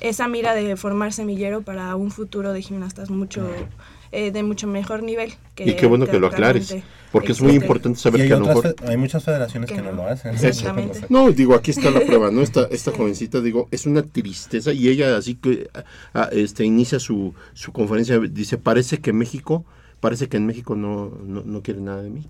[0.00, 3.48] esa mira de formar semillero para un futuro de gimnastas mucho
[4.12, 5.34] eh, de mucho mejor nivel.
[5.58, 6.74] Y qué bueno que lo aclares,
[7.12, 8.76] porque es muy importante saber que a lo mejor...
[8.86, 9.92] hay muchas federaciones que, Que no.
[9.92, 10.02] no.
[10.02, 10.34] lo hacen.
[10.34, 11.00] Exactamente.
[11.08, 12.42] No, digo, aquí está la prueba, ¿no?
[12.42, 15.68] Esta, esta jovencita, digo, es una tristeza y ella así que
[16.14, 19.64] ah, este, inicia su, su conferencia, dice, parece que México,
[20.00, 22.26] parece que en México no, no, no quiere nada de mí.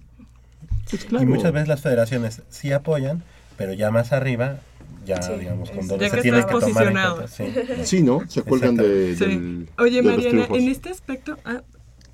[0.91, 1.25] Pues claro.
[1.25, 3.23] Y muchas veces las federaciones sí apoyan,
[3.57, 4.61] pero ya más arriba,
[5.09, 7.27] ya Sí, digamos, con donde ya se que tomar en cuenta.
[7.29, 7.45] Sí.
[7.85, 8.21] Sí, ¿no?
[8.29, 9.25] Se cuelgan de, Sí.
[9.25, 11.63] del- Oye, de Mariana, en este aspecto, ah,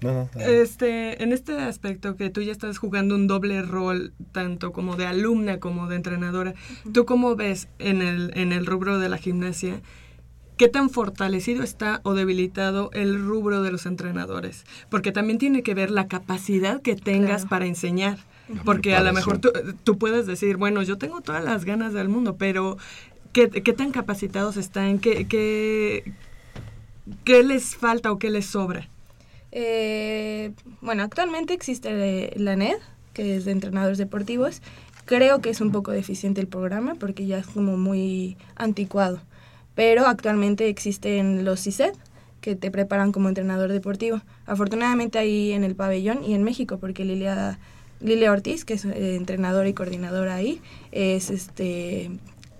[0.00, 4.72] No, no, este, en este aspecto que tú ya estás jugando un doble rol, tanto
[4.72, 6.54] como de alumna como de entrenadora,
[6.92, 9.80] ¿tú cómo ves en el, en el rubro de la gimnasia?
[10.56, 14.64] ¿Qué tan fortalecido está o debilitado el rubro de los entrenadores?
[14.88, 17.48] Porque también tiene que ver la capacidad que tengas Claro.
[17.48, 18.18] para enseñar.
[18.64, 19.50] Porque a lo mejor tú,
[19.84, 22.76] tú puedes decir, bueno, yo tengo todas las ganas del mundo, pero
[23.32, 24.98] ¿qué, qué tan capacitados están?
[24.98, 26.12] ¿Qué, qué,
[27.24, 28.88] ¿Qué les falta o qué les sobra?
[29.52, 32.76] Eh, bueno, actualmente existe eh, la NED,
[33.12, 34.62] que es de entrenadores deportivos.
[35.04, 39.20] Creo que es un poco deficiente el programa porque ya es como muy anticuado.
[39.74, 41.92] Pero actualmente existen los CISED,
[42.40, 44.20] que te preparan como entrenador deportivo.
[44.46, 47.58] Afortunadamente ahí en el pabellón y en México, porque Lilia,
[48.04, 50.60] Lilia Ortiz, que es eh, entrenadora y coordinadora ahí,
[50.92, 52.10] es este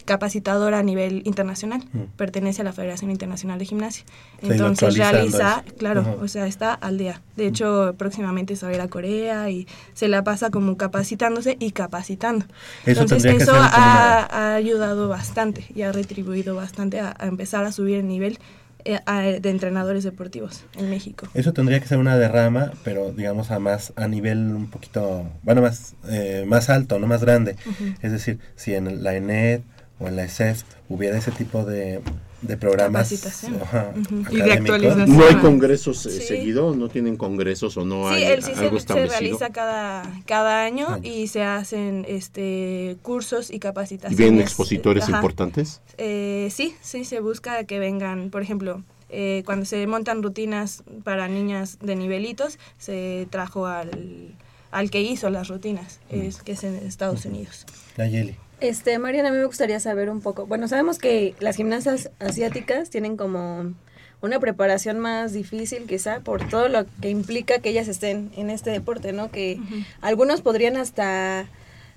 [0.05, 1.83] capacitadora a nivel internacional,
[2.17, 4.05] pertenece a la Federación Internacional de Gimnasia.
[4.41, 5.77] Se Entonces realiza, eso.
[5.77, 7.23] claro, o sea, está al día.
[7.37, 11.57] De hecho, próximamente se va a ir a Corea y se la pasa como capacitándose
[11.59, 12.45] y capacitando.
[12.85, 17.73] Eso Entonces, eso ha, ha ayudado bastante y ha retribuido bastante a, a empezar a
[17.73, 18.39] subir el nivel
[18.85, 21.27] de entrenadores deportivos en México.
[21.35, 25.62] Eso tendría que ser una derrama, pero digamos a más a nivel un poquito, bueno,
[25.62, 27.57] más eh, más alto, no más grande.
[28.03, 29.62] Es decir, si en la ENED
[29.99, 32.03] o en la ESEF hubiera ese tipo de,
[32.47, 33.61] de programas Capacitación.
[33.63, 34.35] ajá, Ujú.
[34.35, 35.17] Y de actualización.
[35.17, 36.21] ¿No hay congresos eh, Sí.
[36.23, 36.75] seguido?
[36.77, 39.19] ¿No tienen congresos o no Sí, hay el CISED algo se establecido?
[39.21, 44.19] realiza cada, cada año y se hacen este cursos y ¿Y capacitaciones.
[44.19, 45.17] vienen expositores Ajá.
[45.17, 45.81] importantes?
[45.99, 51.29] Eh, sí, sí, se busca que vengan, por ejemplo, eh, cuando se montan rutinas para
[51.29, 54.35] niñas de nivelitos, se trajo al,
[54.71, 57.65] al que hizo las rutinas, es, que es en Estados Unidos.
[57.97, 58.37] Nayeli.
[58.61, 60.47] Este, Mariana, a mí me gustaría saber un poco.
[60.47, 63.75] Bueno, sabemos que las gimnastas asiáticas tienen como
[64.23, 68.71] una preparación más difícil, quizá, por todo lo que implica que ellas estén en este
[68.71, 69.31] deporte, ¿no?
[69.31, 69.61] Que
[70.01, 71.47] algunos podrían hasta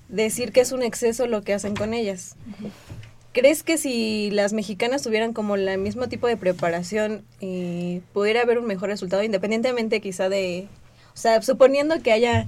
[0.10, 2.36] decir que es un exceso lo que hacen con ellas.
[3.32, 8.58] ¿Crees que si las mexicanas tuvieran como el mismo tipo de preparación, eh, pudiera haber
[8.58, 10.68] un mejor resultado, independientemente quizá de,
[11.14, 12.48] o sea, suponiendo que haya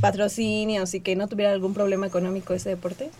[0.00, 3.10] patrocinios y que no tuviera algún problema económico ese deporte?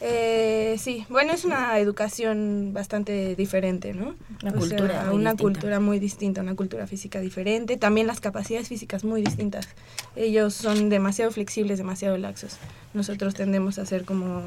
[0.00, 4.14] Eh, sí, bueno, es una educación bastante diferente, ¿no?
[4.42, 5.42] Una O cultura sea, muy una distinta.
[5.42, 9.68] cultura muy distinta, una cultura física diferente, también las capacidades físicas muy distintas.
[10.16, 12.58] Ellos son demasiado flexibles, demasiado laxos.
[12.92, 14.42] Nosotros tendemos a ser como,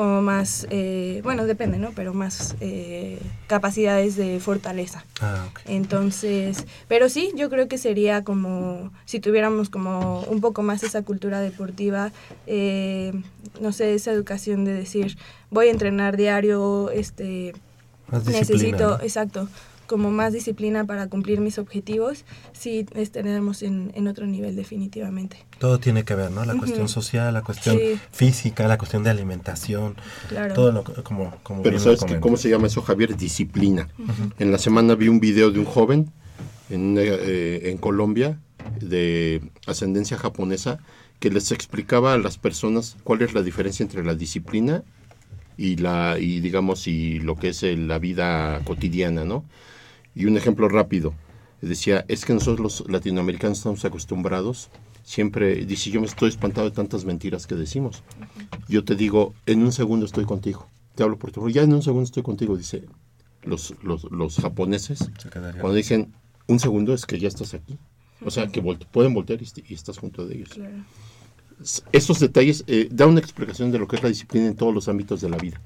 [0.00, 1.90] como más, eh, bueno, depende, ¿no?
[1.94, 5.04] Pero más eh, capacidades de fortaleza.
[5.20, 5.60] Ah, ok.
[5.66, 11.02] Entonces, pero sí, yo creo que sería como si tuviéramos como un poco más esa
[11.02, 12.12] cultura deportiva,
[12.46, 13.12] eh,
[13.60, 15.18] no sé, esa educación de decir,
[15.50, 17.52] voy a entrenar diario, este,
[18.08, 19.02] Más necesito, ¿no?
[19.02, 19.48] exacto,
[19.90, 25.44] como más disciplina para cumplir mis objetivos, sí estaremos en, en otro nivel definitivamente.
[25.58, 26.44] Todo tiene que ver, ¿no?
[26.44, 27.98] La cuestión social, la cuestión Sí.
[28.12, 29.96] física, la cuestión de alimentación,
[30.28, 30.54] Claro.
[30.54, 33.16] todo lo que- como, como Pero ¿sabes que, cómo se llama eso, Javier?
[33.16, 33.88] Disciplina.
[34.38, 36.12] En la semana vi un video de un joven
[36.70, 38.38] en, eh, en Colombia
[38.80, 40.78] de ascendencia japonesa
[41.18, 44.84] que les explicaba a las personas cuál es la diferencia entre la disciplina
[45.58, 49.44] y la y digamos y lo que es eh, la vida cotidiana, ¿no?
[50.14, 51.14] Y un ejemplo rápido
[51.60, 54.70] decía es que nosotros los latinoamericanos estamos acostumbrados
[55.02, 58.02] siempre dice yo me estoy espantado de tantas mentiras que decimos.
[58.68, 60.66] Yo te digo en un segundo estoy contigo.
[60.94, 62.84] Te hablo por teléfono, ya en un segundo estoy contigo, dice
[63.42, 65.10] los, los, los japoneses,
[65.60, 66.12] cuando dicen
[66.46, 67.78] un segundo es que ya estás aquí.
[68.24, 70.50] O sea, que volte- pueden voltear y, y estás junto de ellos.
[71.62, 74.74] S- Esos detalles eh, dan una explicación de lo que es la disciplina en todos
[74.74, 75.60] los ámbitos de la vida.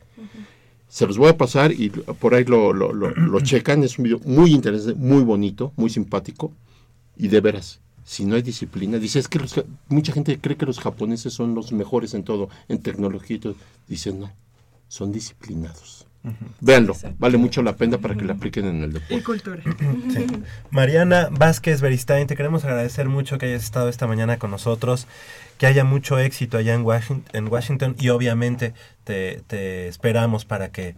[0.95, 3.83] Se los voy a pasar y por ahí lo, lo, lo- lo checan.
[3.83, 6.53] Es un video muy interesante, muy bonito, muy simpático.
[7.17, 9.53] Y de veras, si no hay disciplina, dice, es que los
[9.89, 13.57] mucha gente cree que los japoneses son los mejores en todo, en tecnología y todo.
[13.89, 14.31] Dice, no,
[14.87, 16.04] son disciplinados.
[16.61, 19.15] Véanlo, vale mucho la pena para que lo apliquen en el deporte.
[19.15, 19.63] Y cultura.
[19.63, 20.27] Sí.
[20.71, 25.07] Mariana Vázquez Beristain, te queremos agradecer mucho que hayas estado esta mañana con nosotros,
[25.59, 28.73] que haya mucho éxito allá en Washington, en Washington y obviamente
[29.05, 30.95] te, te esperamos para que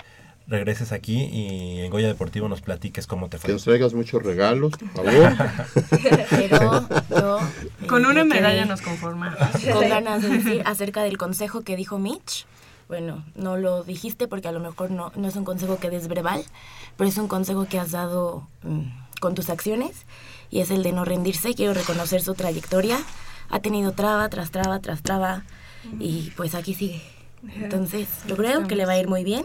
[0.49, 3.53] regreses aquí y en Goya Deportivo nos platiques cómo te Que fue.
[3.55, 5.33] nos traigas muchos regalos, por favor.
[6.31, 7.41] Pero yo...
[7.89, 9.39] Con una medalla nos conformamos.
[9.73, 12.47] Con ganas de decir acerca del consejo que dijo Mitch.
[12.89, 16.07] Bueno, no lo dijiste porque a lo mejor no, no es un consejo que des
[16.09, 16.45] verbal,
[16.97, 18.83] pero es un consejo que has dado mm,
[19.21, 20.07] con tus acciones
[20.51, 21.55] y es el de no rendirse.
[21.55, 22.99] Quiero reconocer su trayectoria.
[23.51, 25.43] Ha tenido traba tras traba tras traba
[25.99, 27.03] y pues aquí sigue.
[27.61, 29.45] Entonces, yo creo que le va a ir muy bien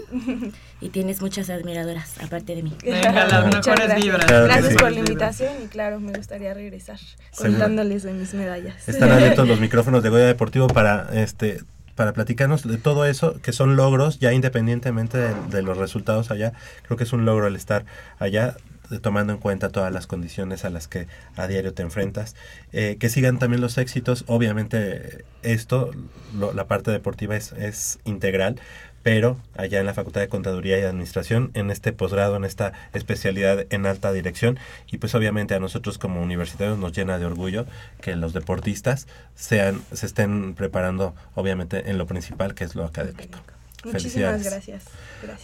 [0.80, 2.76] y tienes muchas admiradoras aparte de mí.
[2.84, 4.02] Venga, las mejores gracias.
[4.04, 4.26] vibras.
[4.26, 4.76] Claro Gracias sí.
[4.78, 6.98] por la invitación y claro, me gustaría regresar
[7.32, 7.52] Seguro.
[7.60, 8.88] contándoles de mis medallas.
[8.90, 11.62] Están abiertos los micrófonos de Goya Deportivo para este
[11.96, 16.54] para platicarnos de todo eso, que son logros, ya independientemente de, los resultados allá.
[16.84, 17.86] Creo que es un logro el estar
[18.20, 18.56] allá,
[19.02, 22.36] tomando en cuenta todas las condiciones a las que a diario te enfrentas.
[22.74, 24.26] Eh, que sigan también los éxitos.
[24.28, 25.92] Obviamente, esto,
[26.38, 28.60] lo- la parte deportiva es, es integral,
[29.04, 33.66] pero allá en la Facultad de Contaduría y Administración, en este posgrado, en esta especialidad
[33.70, 34.60] en alta dirección,
[34.92, 37.66] y pues obviamente a nosotros como universitarios nos llena de orgullo
[38.02, 43.40] que los deportistas sean, se estén preparando obviamente en lo principal que es lo académico.
[43.84, 44.86] Muchísimas gracias.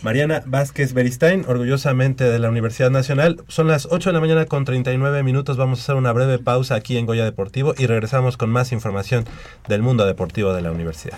[0.02, 3.44] Mariana Vázquez Beristain, orgullosamente de la Universidad Nacional.
[3.48, 5.58] Son las 8 de la mañana con 39 minutos.
[5.58, 9.26] Vamos a hacer una breve pausa aquí en Goya Deportivo y regresamos con más información
[9.68, 11.18] del mundo deportivo de la universidad.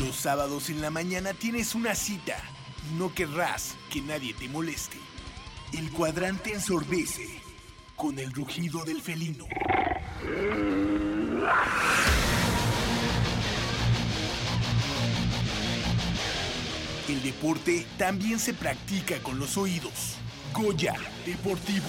[0.00, 2.36] Los sábados en la mañana tienes una cita
[2.90, 4.96] y no querrás que nadie te moleste.
[5.72, 7.28] El cuadrante ensordece
[7.96, 9.46] con el rugido del felino.
[17.08, 20.16] El deporte también se practica con los oídos.
[20.52, 20.94] Goya
[21.26, 21.88] Deportivo.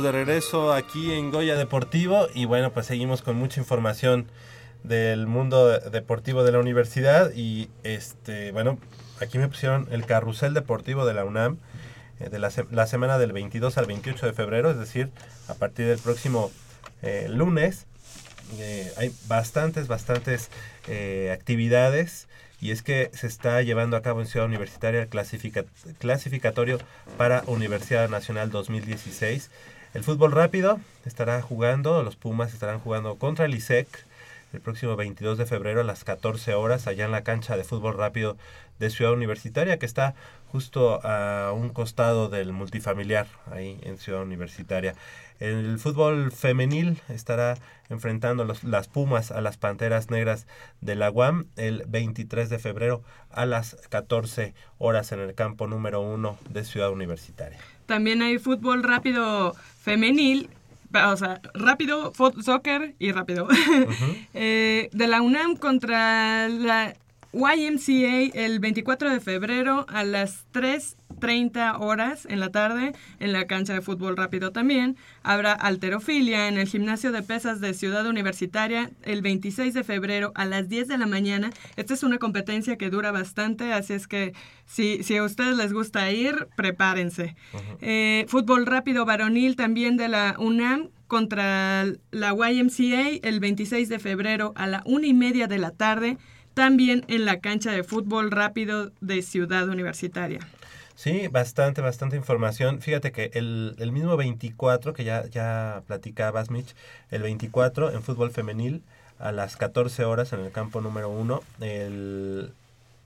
[0.00, 4.26] De regreso aquí en Goya Deportivo y bueno, pues seguimos con mucha información
[4.82, 8.78] del mundo deportivo de la universidad y este, bueno,
[9.20, 11.58] aquí me pusieron el carrusel deportivo de la UNAM
[12.20, 15.10] eh, de la, la, semana del 22 al 28 de febrero, es decir,
[15.48, 16.50] a partir del próximo
[17.02, 17.86] eh, lunes.
[18.58, 20.50] Eh, hay bastantes, bastantes
[21.32, 22.28] actividades
[22.60, 25.08] y es que se está llevando a cabo en Ciudad Universitaria el
[25.98, 26.78] clasificatorio
[27.16, 29.50] para Universidad Nacional 2016.
[29.94, 33.86] El fútbol rápido estará jugando, los Pumas estarán jugando contra el ISEC
[34.52, 37.96] el próximo 22 de febrero a las 14 horas allá en la cancha de fútbol
[37.96, 38.36] rápido
[38.80, 40.14] de Ciudad Universitaria que está
[40.50, 44.94] justo a un costado del multifamiliar ahí en Ciudad Universitaria.
[45.38, 47.56] El fútbol femenil estará
[47.88, 50.46] enfrentando los, las Pumas a las Panteras Negras
[50.80, 56.00] de la UAM el 23 de febrero a las 14 horas en el campo número
[56.00, 57.58] 1 de Ciudad Universitaria.
[57.86, 60.48] También hay fútbol rápido femenil
[61.12, 62.12] o sea, rápido,
[62.42, 63.48] soccer y rápido.
[64.36, 66.96] Eh, de la UNAM contra la
[67.34, 73.74] YMCA el 24 de febrero a las 3.30 horas en la tarde en la cancha
[73.74, 74.96] de fútbol rápido también.
[75.24, 80.44] Habrá alterofilia en el gimnasio de pesas de Ciudad Universitaria el 26 de febrero a
[80.44, 81.50] las 10 de la mañana.
[81.74, 84.32] Esta es una competencia que dura bastante, así es que
[84.64, 87.34] si, si a ustedes les gusta ir, prepárense.
[87.80, 94.52] Eh, fútbol rápido varonil también de la UNAM contra la YMCA el 26 de febrero
[94.56, 96.16] a la una y media de la tarde
[96.54, 100.40] también en la cancha de fútbol rápido de Ciudad Universitaria.
[100.94, 102.80] Sí, bastante, bastante información.
[102.80, 106.74] Fíjate que el, el mismo 24, que ya, ya platicabas, Mitch,
[107.10, 108.82] el 24 en fútbol femenil
[109.18, 112.52] a las 14 horas en el campo número 1, el,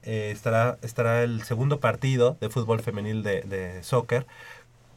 [0.03, 4.26] eh, estará, estará el segundo partido de fútbol femenil de, de soccer,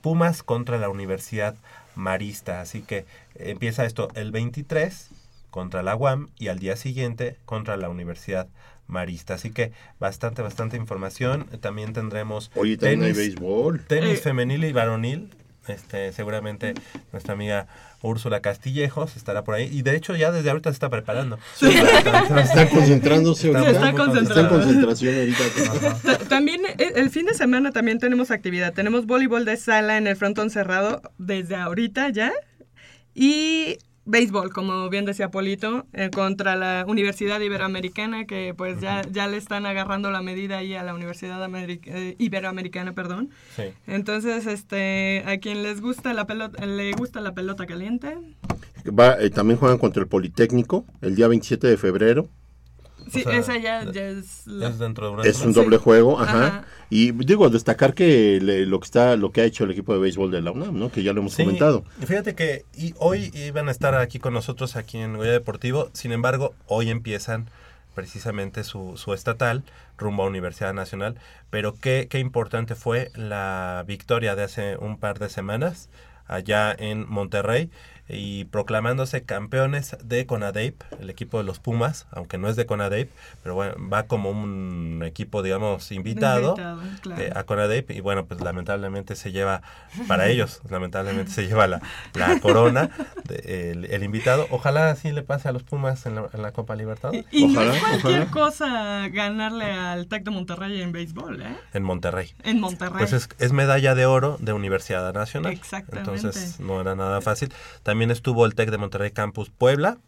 [0.02, 1.56] Pumas contra la Universidad
[1.96, 2.60] Marista.
[2.60, 5.12] Así que empieza esto el 23
[5.52, 8.48] contra la UAM y al día siguiente contra la Universidad
[8.88, 9.36] Marista.
[9.36, 11.46] Así que bastante, bastante información.
[11.60, 13.86] También tendremos Oye, tenis, béisbol.
[13.86, 14.22] Tenis eh.
[14.22, 15.30] femenil y varonil.
[15.68, 16.74] Este, seguramente
[17.12, 17.68] nuestra amiga
[18.02, 21.38] Úrsula Castillejos estará por ahí y de hecho ya desde ahorita se está preparando.
[21.56, 21.68] Sí.
[22.42, 23.70] Está, concentrándose ahorita.
[23.70, 26.18] Está, está en concentración ahorita.
[26.30, 28.74] También eh, el fin de semana también tenemos actividad.
[28.74, 32.32] Tenemos voleibol de sala en el frontón cerrado desde ahorita ya.
[33.14, 39.28] Y béisbol, como bien decía Polito, eh, contra la Universidad Iberoamericana, que pues ya, ya
[39.28, 43.30] le están agarrando la medida ahí a la Universidad eh, Iberoamericana, perdón.
[43.56, 43.64] Sí.
[43.88, 48.18] Entonces, este, a quien les gusta la pelota, le gusta la pelota caliente.
[48.88, 52.28] Va, eh, también juegan contra el Politécnico el día 27 de febrero.
[53.12, 54.46] Sí, esa ya, es,
[54.80, 56.64] dentro de es un doble juego, ajá.
[56.90, 60.32] Y digo, destacar que lo que está, lo que ha hecho el equipo de béisbol
[60.32, 60.92] de la UNAM, ¿no?
[60.92, 61.84] Que ya lo hemos comentado.
[62.06, 66.12] Fíjate que y hoy iban a estar aquí con nosotros aquí en Goya Deportivo, sin
[66.12, 67.50] embargo, hoy empiezan
[67.94, 69.64] precisamente su, su estatal
[69.98, 71.16] rumbo a Universidad Nacional,
[71.50, 75.90] pero qué, qué importante fue la victoria de hace un par de semanas
[76.28, 77.70] allá en Monterrey
[78.12, 83.10] y proclamándose campeones de CONADEIP, el equipo de los Pumas, aunque no es de CONADEIP,
[83.44, 86.56] pero bueno, va como un equipo, digamos, invitado,
[87.18, 89.62] eh, a CONADEIP y bueno, pues lamentablemente se lleva,
[90.08, 91.82] para ellos, lamentablemente se lleva la,
[92.14, 92.90] la corona,
[93.44, 94.48] el, invitado.
[94.50, 97.26] Ojalá así le pase a los Pumas en la, Copa Libertadores.
[97.32, 101.56] Y, no es cualquier cosa ganarle al TEC de Monterrey en béisbol, ¿eh?
[101.74, 102.34] En Monterrey.
[102.44, 102.98] En Monterrey.
[102.98, 105.54] Pues es, es medalla de oro de Universidad Nacional.
[105.54, 106.12] Exactamente.
[106.12, 107.54] Entonces no era nada fácil.
[107.84, 110.00] También también estuvo el TEC de Monterrey Campus Puebla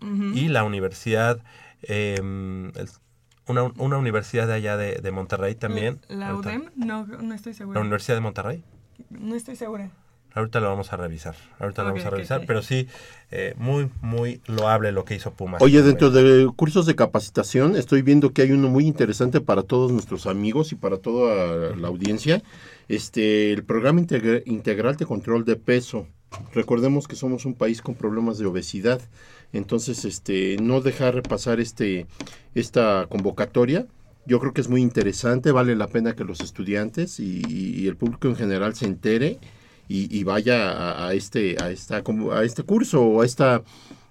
[0.00, 1.38] y la universidad,
[1.82, 2.72] em,
[3.46, 6.00] una, una, universidad de allá de, Monterrey también.
[6.08, 6.70] ¿La UDEM?
[6.76, 7.78] No, no estoy segura.
[7.78, 8.64] ¿La Universidad de Monterrey?
[9.10, 9.90] No estoy segura.
[10.32, 12.88] Ahorita lo vamos a revisar, ahorita lo vamos a revisar, pero sí,
[13.30, 15.60] eh, muy, muy loable lo que hizo Pumas.
[15.60, 19.92] Oye, dentro de cursos de capacitación, estoy viendo que hay uno muy interesante para todos
[19.92, 22.42] nuestros amigos y para toda la audiencia,
[22.88, 26.06] este, el programa integral de control de peso.
[26.54, 29.00] Recordemos que somos un país con problemas de obesidad,
[29.52, 32.06] entonces este no dejar pasar este
[32.54, 33.86] esta convocatoria.
[34.26, 38.28] Yo creo que es muy interesante, vale la pena que los estudiantes y, el público
[38.28, 39.38] en general se entere
[39.88, 42.02] y, vaya a, este a esta
[42.32, 43.62] a este curso o a esta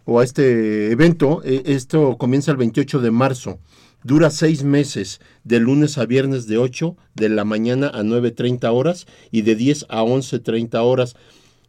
[0.05, 1.41] o a este evento.
[1.43, 3.59] E, esto comienza el 28 de marzo.
[4.03, 9.05] Dura seis meses, de lunes a viernes de 8 de la mañana a 9.30 horas
[9.29, 11.15] y de 10 a 11.30 horas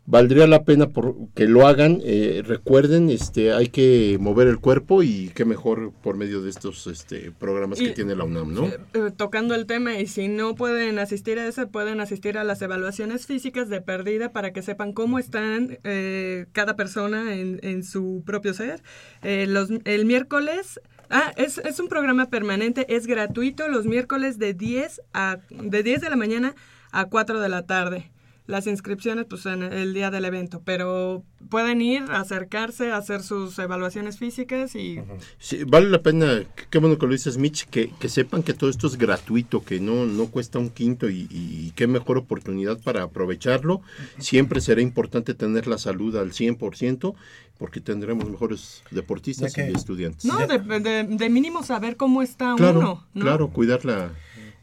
[0.07, 2.01] valdría la pena por que lo hagan.
[2.05, 6.87] Eh, recuerden, este, hay que mover el cuerpo y qué mejor por medio de estos
[6.87, 8.67] este, programas que tiene la UNAM, ¿no?
[8.67, 12.45] Eh, eh, tocando el tema y si no pueden asistir a ese, pueden asistir a
[12.45, 17.85] las evaluaciones físicas de pérdida para que sepan cómo están eh, cada persona en, en
[17.85, 18.83] su propio ser.
[19.23, 20.81] Eh, los, el miércoles...
[21.15, 26.01] Ah, es, es un programa permanente, es gratuito los miércoles de 10, a, de 10
[26.01, 26.55] de la mañana
[26.91, 28.12] a 4 de la tarde.
[28.47, 34.19] Las inscripciones, pues, en el día del evento, pero pueden ir, acercarse, hacer sus evaluaciones
[34.19, 34.99] físicas y
[35.39, 38.69] Sí, vale la pena, qué- bueno que lo dices, Mitch, que, que sepan que todo
[38.69, 43.05] esto es gratuito, que no, no cuesta un quinto y, y qué mejor oportunidad para
[43.05, 43.81] aprovecharlo.
[44.19, 47.15] Siempre será importante tener la salud al 100%
[47.59, 50.25] porque tendremos mejores deportistas y estudiantes.
[50.25, 53.07] No, de, de- de mínimo saber cómo está claro, uno.
[53.15, 53.23] ¿no?
[53.23, 54.11] claro, cuidarla.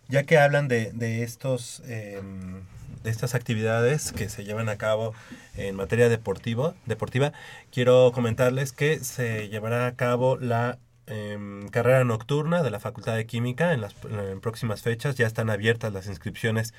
[0.10, 2.20] Ya que hablan de, de estos eh,
[3.04, 5.14] estas actividades que se llevan a cabo
[5.56, 7.34] en materia deportivo, deportiva,
[7.72, 10.78] quiero comentarles que se llevará a cabo la
[11.08, 13.94] em, carrera nocturna de la Facultad de Química en las
[14.42, 15.16] próximas fechas.
[15.16, 16.74] Ya están abiertas las inscripciones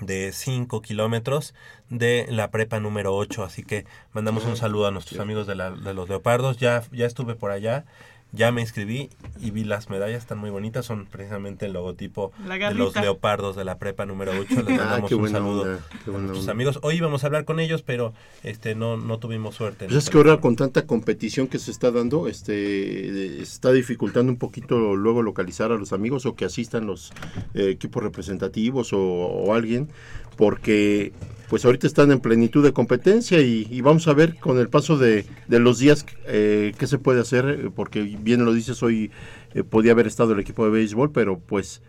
[0.00, 1.54] de 5 kilómetros
[1.90, 3.44] de la prepa número 8.
[3.44, 6.56] Así que mandamos un saludo a nuestros amigos de, la- de los leopardos.
[6.58, 7.84] Ya, ya estuve por allá,
[8.32, 9.10] ya me inscribí
[9.40, 10.86] y vi las medallas, están muy bonitas.
[10.86, 14.62] Son precisamente el logotipo de los leopardos de la prepa número 8.
[14.62, 16.78] Les Ah, mandamos qué un saludo onda, a nuestros amigos.
[16.82, 19.84] Hoy íbamos a hablar con ellos, pero este no, no tuvimos suerte.
[19.84, 24.38] Pues es que ahora con tanta competición que se está dando, este está dificultando un
[24.38, 27.12] poquito luego localizar a los amigos o que asistan los
[27.54, 29.88] eh, equipos representativos o, o alguien,
[30.36, 31.12] porque
[31.52, 34.96] pues ahorita están en plenitud de competencia y, y vamos a ver con el paso
[34.96, 39.10] de, de los días eh, qué se puede hacer, eh, porque bien lo dices, hoy
[39.54, 41.82] eh, podía haber estado el equipo de béisbol, pero pues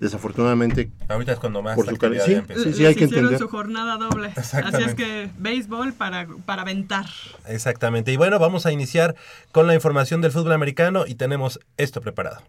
[0.00, 0.90] desafortunadamente...
[1.08, 3.24] Ahorita es cuando más por su actividad cali- ya sí, sí, sí, hay que hicieron
[3.32, 3.38] entender.
[3.40, 4.28] su jornada doble.
[4.28, 4.94] Así es Exactamente.
[4.96, 7.06] que béisbol para, para aventar.
[7.46, 8.12] Exactamente.
[8.12, 9.16] Y bueno, vamos a iniciar
[9.50, 12.42] con la información del fútbol americano y tenemos esto preparado.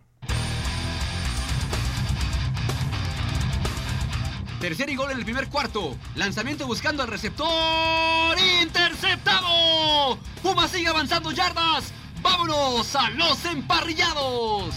[4.61, 5.95] Tercer y gol en el primer cuarto.
[6.15, 7.47] Lanzamiento buscando al receptor.
[8.61, 10.17] ¡Interceptado!
[10.43, 11.93] Puma sigue avanzando yardas.
[12.21, 14.75] ¡Vámonos a los emparrillados!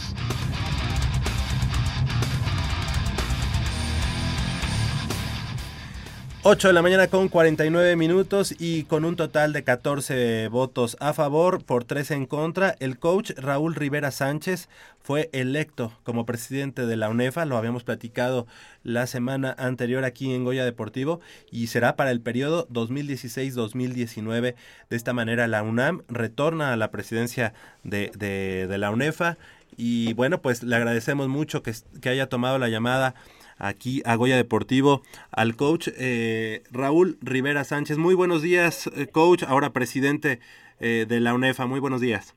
[6.44, 11.12] 8 de la mañana con 49 minutos y con un total de 14 votos a
[11.12, 14.68] favor por 3 en contra, el coach Raúl Rivera Sánchez
[15.04, 18.48] fue electo como presidente de la UNEFA, lo habíamos platicado
[18.82, 21.20] la semana anterior aquí en Goya Deportivo
[21.52, 24.56] y será para el periodo 2016-2019.
[24.90, 29.38] De esta manera la UNAM retorna a la presidencia de, de- de la UNEFA
[29.76, 33.14] y bueno, pues le agradecemos mucho que, que haya tomado la llamada
[33.62, 35.00] aquí a Goya Deportivo
[35.30, 37.96] al coach eh, Raúl Rivera Sánchez.
[37.96, 40.40] Muy buenos días, eh, coach, ahora presidente
[40.80, 41.66] eh, de la UNEFA.
[41.66, 42.36] Muy buenos días.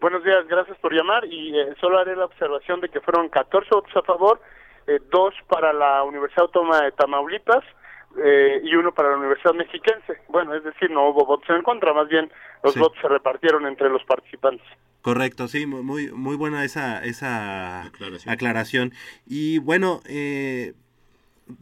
[0.00, 3.68] Buenos días, gracias por llamar y eh, solo haré la observación de que fueron 14
[3.70, 4.40] votos a favor,
[4.86, 7.62] eh, dos para la Universidad Autónoma de Tamaulipas
[8.24, 10.22] eh, y uno para la Universidad Mexiquense.
[10.28, 12.30] Bueno, es decir, no hubo votos en contra, más bien
[12.62, 12.80] los Sí.
[12.80, 14.66] votos se repartieron entre los participantes.
[15.02, 17.84] Correcto, sí, mu- muy, muy buena esa, esa
[18.32, 18.92] aclaración.
[19.26, 20.74] Y bueno, eh,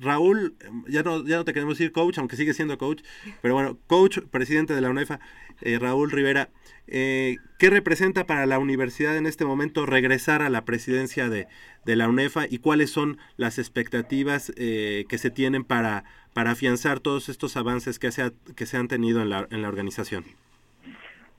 [0.00, 0.54] Raúl,
[0.88, 3.02] ya no, ya no te queremos decir coach, aunque sigue siendo coach,
[3.40, 5.20] pero bueno, coach, presidente de la UNEFA,
[5.62, 6.50] eh, Raúl Rivera,
[6.88, 11.46] eh, ¿qué representa para la universidad en este momento regresar a la presidencia de,
[11.86, 17.00] de la UNEFA y cuáles son las expectativas eh, que se tienen para, para afianzar
[17.00, 20.24] todos estos avances que se, ha- que se han tenido en la, en la organización?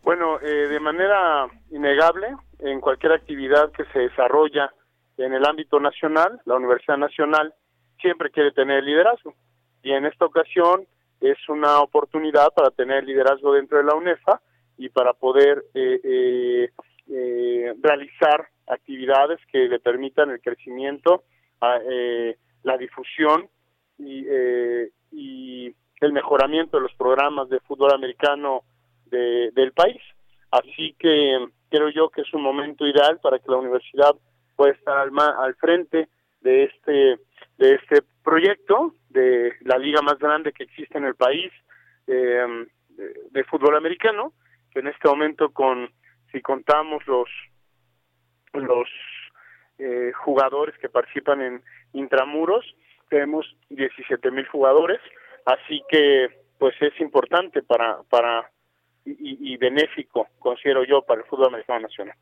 [0.03, 4.73] Bueno, eh, de manera innegable, en cualquier actividad que se desarrolla
[5.17, 7.53] en el ámbito nacional, la Universidad Nacional
[8.01, 9.33] siempre quiere tener liderazgo.
[9.83, 10.85] Y en esta ocasión
[11.21, 14.41] es una oportunidad para tener liderazgo dentro de la UNEFA
[14.77, 16.69] y para poder eh, eh,
[17.09, 21.23] eh, realizar actividades que le permitan el crecimiento,
[21.59, 23.49] a, eh, la difusión
[23.97, 28.63] y, eh, y el mejoramiento de los programas de fútbol americano
[29.09, 30.01] de- del país.
[30.51, 34.15] Así que creo yo que es un momento ideal para que la universidad
[34.55, 36.09] pueda estar al, al frente
[36.41, 37.19] de este
[37.57, 41.51] de este proyecto de la liga más grande que existe en el país
[42.07, 42.45] eh,
[42.89, 44.33] de, de fútbol americano
[44.71, 45.89] que en este momento con
[46.31, 47.29] si contamos los
[48.53, 48.87] los
[49.77, 52.65] eh, jugadores que participan en intramuros
[53.09, 54.99] tenemos 17 mil jugadores
[55.45, 58.49] así que pues es importante para para
[59.19, 62.15] y, benéfico considero yo para el fútbol americano nacional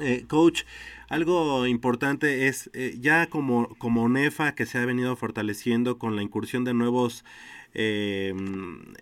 [0.00, 0.62] Eh, coach,
[1.08, 6.22] algo importante es eh, ya como, como NEFA que se ha venido fortaleciendo con la
[6.22, 7.24] incursión de nuevos
[7.74, 8.34] eh,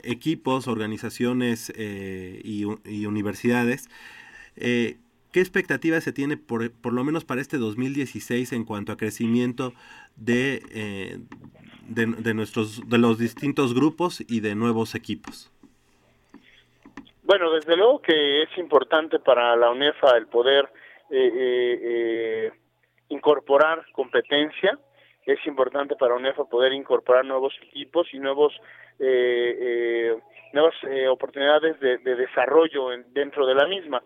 [0.03, 3.89] equipos, organizaciones y, y, universidades.
[4.57, 9.75] ¿Qué expectativas se tiene por, por, lo menos para este 2016 en cuanto a crecimiento
[10.17, 11.21] de,
[11.89, 15.53] de, nuestros, de los distintos grupos y de nuevos equipos?
[17.31, 20.69] Bueno, desde luego que es importante para la UNEFA el poder
[21.11, 22.53] eh, eh, eh,
[23.11, 24.77] incorporar competencia,
[25.25, 28.53] es importante para UNEFA poder incorporar nuevos equipos y nuevos
[30.53, 30.75] nuevas
[31.09, 34.03] oportunidades de, desarrollo dentro de la misma.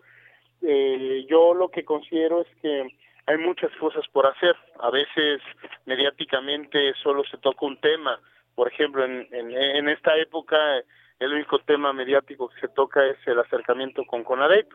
[1.27, 2.95] yo lo que considero es que
[3.25, 4.55] hay muchas cosas por hacer.
[4.79, 5.41] A veces
[5.87, 8.19] mediáticamente solo se toca un tema.
[8.53, 10.57] Por ejemplo, en, en, esta época
[11.19, 14.67] el único tema mediático que se toca es el acercamiento con CONADEP.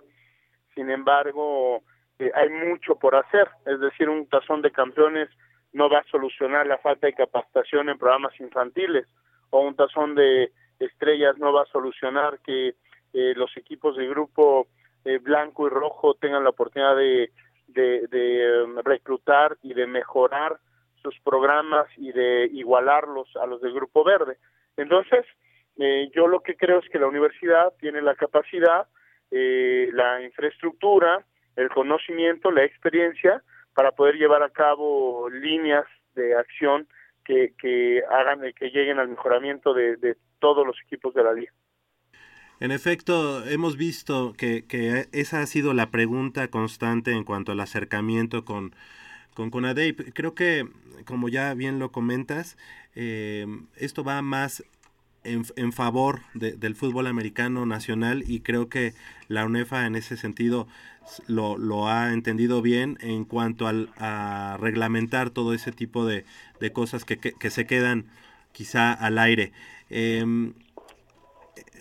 [0.74, 1.82] Sin embargo,
[2.34, 5.28] hay mucho por hacer, es decir, un tazón de campeones
[5.72, 9.06] no va a solucionar la falta de capacitación en programas infantiles
[9.50, 12.74] o un tazón de estrellas no va a solucionar que
[13.12, 14.66] eh, los equipos de grupo
[15.04, 17.30] eh, blanco y rojo tengan la oportunidad de,
[17.68, 20.58] de, um, reclutar y de mejorar
[21.02, 24.36] sus programas y de igualarlos a los del grupo verde.
[24.76, 25.24] Entonces,
[25.78, 28.86] eh, yo lo que creo es que la universidad tiene la capacidad,
[29.30, 33.42] la infraestructura, el conocimiento, la experiencia
[33.74, 36.88] para poder llevar a cabo líneas de acción
[37.24, 41.52] que, que hagan que lleguen al mejoramiento de, todos los equipos de la liga.
[42.60, 47.60] En efecto, hemos visto que, que, esa ha sido la pregunta constante en cuanto al
[47.60, 48.74] acercamiento con,
[49.34, 50.12] con CONADEIP.
[50.14, 50.66] Creo que,
[51.06, 52.58] como ya bien lo comentas,
[52.94, 53.46] eh,
[53.76, 54.64] esto va más
[55.24, 58.94] en, en favor del fútbol americano nacional y creo que
[59.28, 60.66] la UNEFA en ese sentido
[61.26, 66.24] lo, lo ha entendido bien en cuanto al, a reglamentar todo ese tipo de,
[66.60, 68.06] de cosas que, que, se quedan
[68.52, 69.52] quizá al aire.
[69.88, 70.54] Em,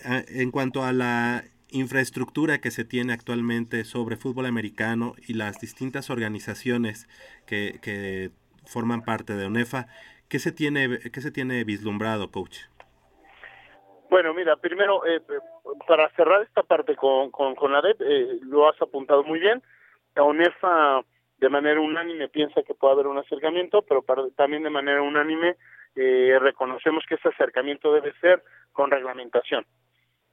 [0.04, 6.10] en cuanto a la infraestructura que se tiene actualmente sobre fútbol americano y las distintas
[6.10, 7.06] organizaciones
[7.46, 8.32] que, que
[8.64, 9.86] forman parte de UNEFA,
[10.28, 12.58] ¿qué se tiene, qué se tiene vislumbrado, coach?
[14.10, 15.20] Bueno, mira, primero, eh,
[15.86, 19.62] para cerrar esta parte con, con, con ADEP, eh, lo has apuntado muy bien.
[20.16, 21.02] La UNEFA
[21.38, 24.04] de manera unánime piensa que puede haber un acercamiento, pero
[24.36, 25.56] también de manera unánime
[25.94, 28.42] eh, reconocemos que ese acercamiento debe ser
[28.72, 29.64] con reglamentación.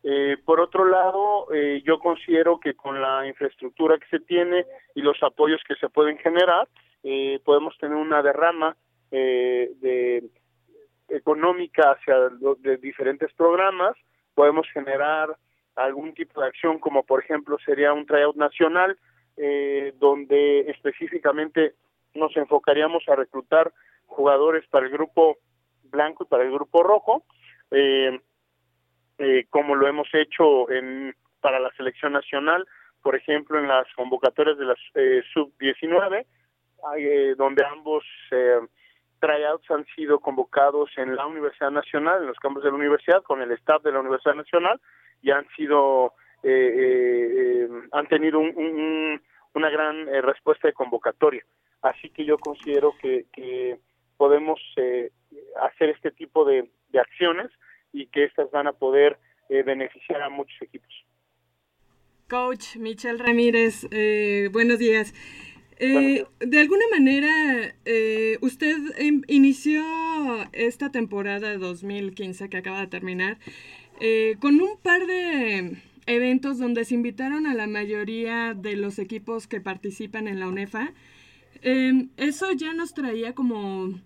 [0.04, 4.66] Eh, por otro lado, eh, yo considero que con la infraestructura que se tiene
[4.96, 6.68] y los apoyos que se pueden generar,
[7.04, 8.76] eh, podemos tener una derrama
[9.12, 10.24] eh, de
[11.10, 12.16] económica hacia
[12.60, 13.96] de diferentes programas,
[14.34, 15.36] podemos generar
[15.76, 18.98] algún tipo de acción como por ejemplo sería un tryout nacional
[19.38, 21.76] eh, donde específicamente
[22.16, 23.72] nos enfocaríamos a reclutar
[24.08, 25.38] jugadores para el grupo
[25.84, 27.24] blanco y para el grupo rojo
[27.72, 28.20] eh,
[29.20, 32.66] eh, como lo hemos hecho en para la selección nacional
[33.04, 36.26] por ejemplo en las convocatorias de las eh, sub 19
[36.98, 38.04] eh, donde ambos
[39.20, 43.42] tryouts han sido convocados en la Universidad Nacional, en los campos de la universidad, con
[43.42, 44.80] el staff de la Universidad Nacional,
[45.22, 46.14] y han sido,
[46.44, 49.22] eh, eh, eh han tenido un,
[49.54, 51.44] una gran eh, respuesta de convocatoria.
[51.82, 53.80] Así que yo considero que, que
[54.18, 55.12] podemos eh,
[55.62, 57.52] hacer este tipo de, acciones
[57.94, 60.90] y que estas van a poder beneficiar a muchos equipos.
[62.28, 63.88] Coach Michel Ramírez,
[64.52, 65.14] buenos días.
[65.80, 68.78] Eh, de alguna manera, eh, usted
[69.28, 69.84] inició
[70.54, 73.38] esta temporada de 2015 que acaba de terminar
[74.00, 79.48] eh, con un par de eventos donde se invitaron a la mayoría de los equipos
[79.48, 80.94] que participan en la UNEFA.
[81.62, 84.00] Em, eso ya nos traía como,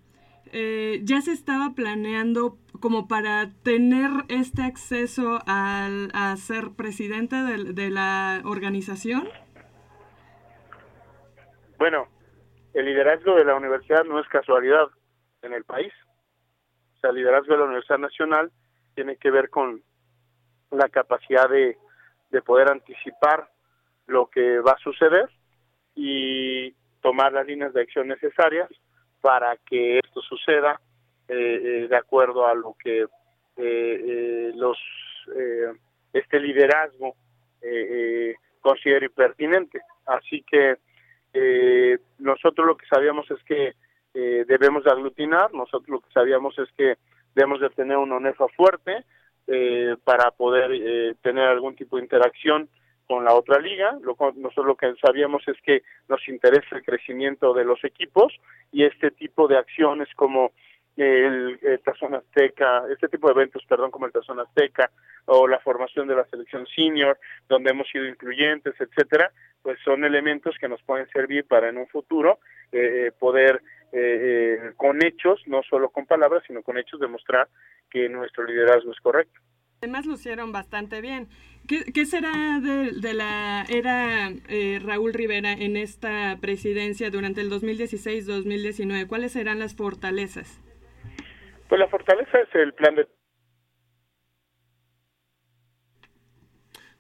[0.54, 7.74] eh, ya se estaba planeando como para tener este acceso al, a ser presidente de,
[7.74, 9.28] de la organización.
[11.82, 12.10] Bueno,
[12.76, 14.86] el liderazgo de la universidad no es casualidad
[15.42, 15.92] en el país.
[16.96, 18.52] O sea, el liderazgo de la Universidad Nacional
[18.94, 19.82] tiene que ver con
[20.70, 21.80] la capacidad de,
[22.30, 23.50] de poder anticipar
[24.06, 25.28] lo que va a suceder
[25.96, 26.72] y
[27.02, 28.70] tomar las líneas de acción necesarias
[29.20, 30.80] para que esto suceda
[31.30, 33.08] eh, eh, de acuerdo a lo que
[33.58, 34.78] eh, los
[36.14, 37.16] este liderazgo
[38.62, 39.82] considere pertinente.
[40.06, 40.78] Así que
[41.34, 43.74] eh, nosotros lo que sabíamos es que
[44.14, 46.96] eh, debemos de aglutinar, nosotros lo que sabíamos es que
[47.34, 49.06] debemos de tener una ONEFA fuerte
[49.48, 52.70] eh, para poder eh, tener algún tipo de interacción
[53.08, 53.98] con la otra liga.
[54.02, 58.34] Lo, nosotros lo que sabíamos es que nos interesa el crecimiento de los equipos
[58.72, 60.52] y este tipo de acciones como
[60.98, 64.92] el, Tazón Azteca, este tipo de eventos, perdón, como el Tazón Azteca
[65.26, 67.18] o la formación de la selección senior,
[67.48, 69.32] donde hemos sido incluyentes, etcétera,
[69.62, 72.40] pues son elementos que nos pueden servir para en un futuro
[72.72, 73.62] eh, eh poder
[73.94, 73.98] eh,
[74.58, 77.50] eh, con hechos, no solo con palabras, sino con hechos demostrar
[77.90, 79.42] que nuestro liderazgo es correcto.
[79.82, 81.28] Además lucieron bastante bien.
[81.68, 89.08] ¿Qué, será de, la era eh, Raúl Rivera en esta presidencia durante el 2016-2019?
[89.08, 90.62] ¿Cuáles serán las fortalezas?
[91.72, 93.08] Pues la fortaleza es el plan de...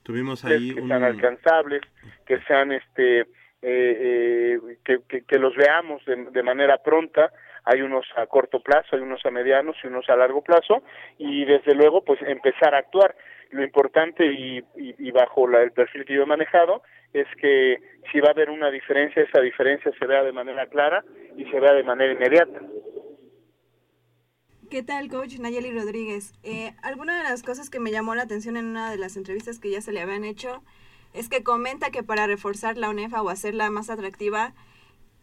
[0.01, 1.81] Tuvimos ahí que sean alcanzables,
[2.25, 3.27] que sean este, eh,
[3.61, 7.33] eh, que, que, los veamos de, de manera pronta,
[7.65, 10.83] hay unos a corto plazo, hay unos a medianos y unos a largo plazo,
[11.17, 13.13] y desde luego pues empezar a actuar.
[13.49, 17.77] Lo importante y, y, bajo la, el perfil que yo he manejado es que
[18.09, 21.03] si va a haber una diferencia, esa diferencia se vea de manera clara
[21.35, 22.61] y se vea de manera inmediata.
[24.71, 26.33] ¿Qué tal, coach Nayeli Rodríguez?
[26.43, 29.59] Eh, alguna de las cosas que me llamó la atención en una de las entrevistas
[29.59, 30.63] que ya se le habían hecho
[31.13, 34.53] es que comenta que para reforzar la UNEFA o hacerla más atractiva,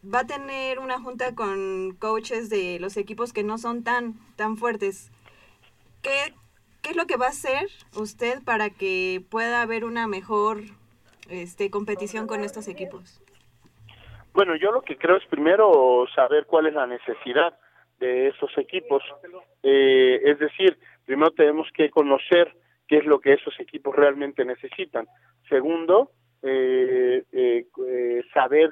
[0.04, 4.58] va a tener una junta con coaches de los equipos que no son tan, tan
[4.58, 5.10] fuertes.
[6.02, 6.34] ¿Qué,
[6.82, 10.58] ¿Qué es lo que va a hacer usted para que pueda haber una mejor
[11.30, 13.22] este, competición con estos equipos?
[14.34, 17.58] Bueno, yo lo que creo es primero saber cuál es la necesidad
[17.98, 19.02] de esos equipos.
[19.62, 22.54] Eh, es decir, primero tenemos que conocer
[22.86, 25.06] qué es lo que esos equipos realmente necesitan.
[25.48, 26.10] Segundo,
[26.42, 28.70] eh, eh, eh saber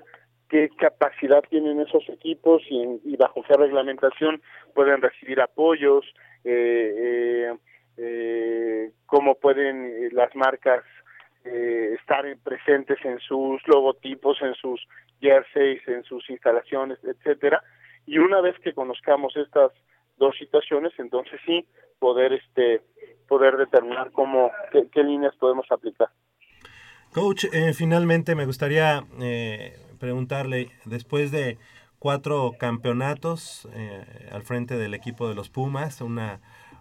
[0.48, 4.40] qué capacidad tienen esos equipos y, bajo qué reglamentación
[4.74, 6.04] pueden recibir apoyos,
[6.44, 7.52] eh,
[7.96, 10.84] eh, cómo pueden las marcas
[11.44, 14.84] estar presentes en sus logotipos, en sus
[15.20, 17.62] jerseys, en sus instalaciones, etcétera.
[18.06, 19.72] Y una vez que conozcamos estas
[20.16, 21.66] dos situaciones, entonces sí
[21.98, 22.82] poder este
[23.28, 26.08] poder determinar cómo qué, líneas podemos aplicar.
[27.12, 31.58] Coach, finalmente me gustaría eh, preguntarle, después de
[31.98, 36.40] cuatro campeonatos eh, al frente del equipo de los Pumas, una,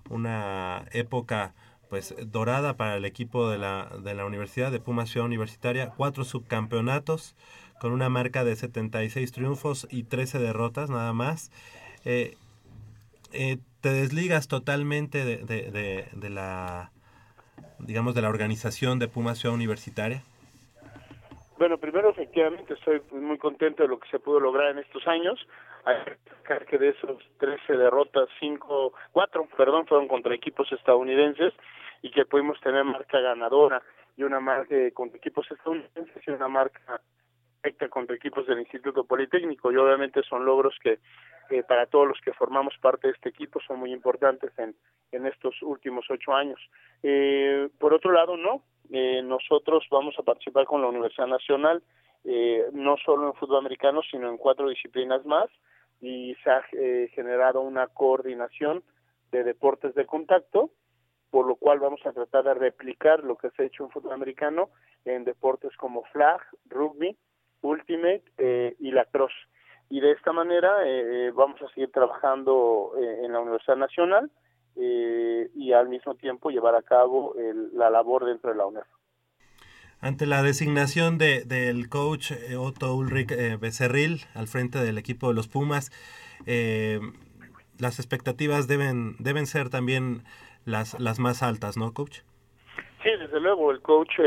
[0.09, 1.55] una época
[1.89, 6.23] pues dorada para el equipo de la, de la Universidad de Pumas Ciudad Universitaria, cuatro
[6.23, 7.35] subcampeonatos
[7.79, 11.51] con una marca de 76 triunfos y 13 derrotas nada más.
[12.05, 12.35] Eh,
[13.33, 16.91] eh, te desligas totalmente de, de, de, la
[17.79, 20.23] digamos de la organización de Pumas Ciudad Universitaria.
[21.57, 25.39] Bueno, primero efectivamente estoy muy contento de lo que se pudo lograr en estos años.
[26.69, 31.53] que de esos 13 derrotas, 5, 4, perdón, fueron contra equipos estadounidenses
[32.01, 33.81] y que pudimos tener marca ganadora
[34.17, 37.01] y una marca contra equipos estadounidenses y una marca
[37.65, 40.99] perfecta contra equipos del Instituto Politécnico y obviamente son logros que
[41.67, 44.75] para todos los que formamos parte de este equipo son muy importantes en,
[45.11, 46.59] en estos últimos ocho años.
[47.01, 51.81] Eh, por otro lado, no, eh, nosotros vamos a participar con la Universidad Nacional,
[52.23, 55.49] eh, no solo en fútbol americano, sino en cuatro disciplinas más,
[56.01, 58.83] y se ha eh, generado una coordinación
[59.31, 60.69] de deportes de contacto,
[61.31, 64.13] por lo cual vamos a tratar de replicar lo que se ha hecho en fútbol
[64.13, 64.69] americano
[65.03, 67.15] en deportes como flag, rugby,
[67.65, 68.23] ultimate
[68.79, 69.35] y lacrosse.
[69.89, 70.77] Y de esta manera
[71.33, 74.31] vamos a seguir trabajando en la Universidad Nacional
[74.77, 77.33] eh, y al mismo tiempo llevar a cabo
[77.73, 78.85] la labor dentro de la UNEF.
[80.01, 85.29] Ante la designación de, del coach eh, Otto Ulrich eh, Becerril al frente del equipo
[85.29, 85.91] de los Pumas,
[87.79, 90.23] las expectativas deben, deben ser también
[90.65, 92.19] las, las más altas, ¿no, coach?
[93.01, 94.19] Sí, desde luego, el coach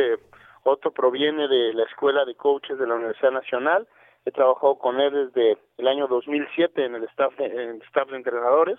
[0.68, 3.88] Otto proviene de la Escuela de Coaches de la Universidad Nacional.
[4.24, 8.08] He trabajado con él desde el año 2007 en el staff de, en el staff
[8.10, 8.78] de entrenadores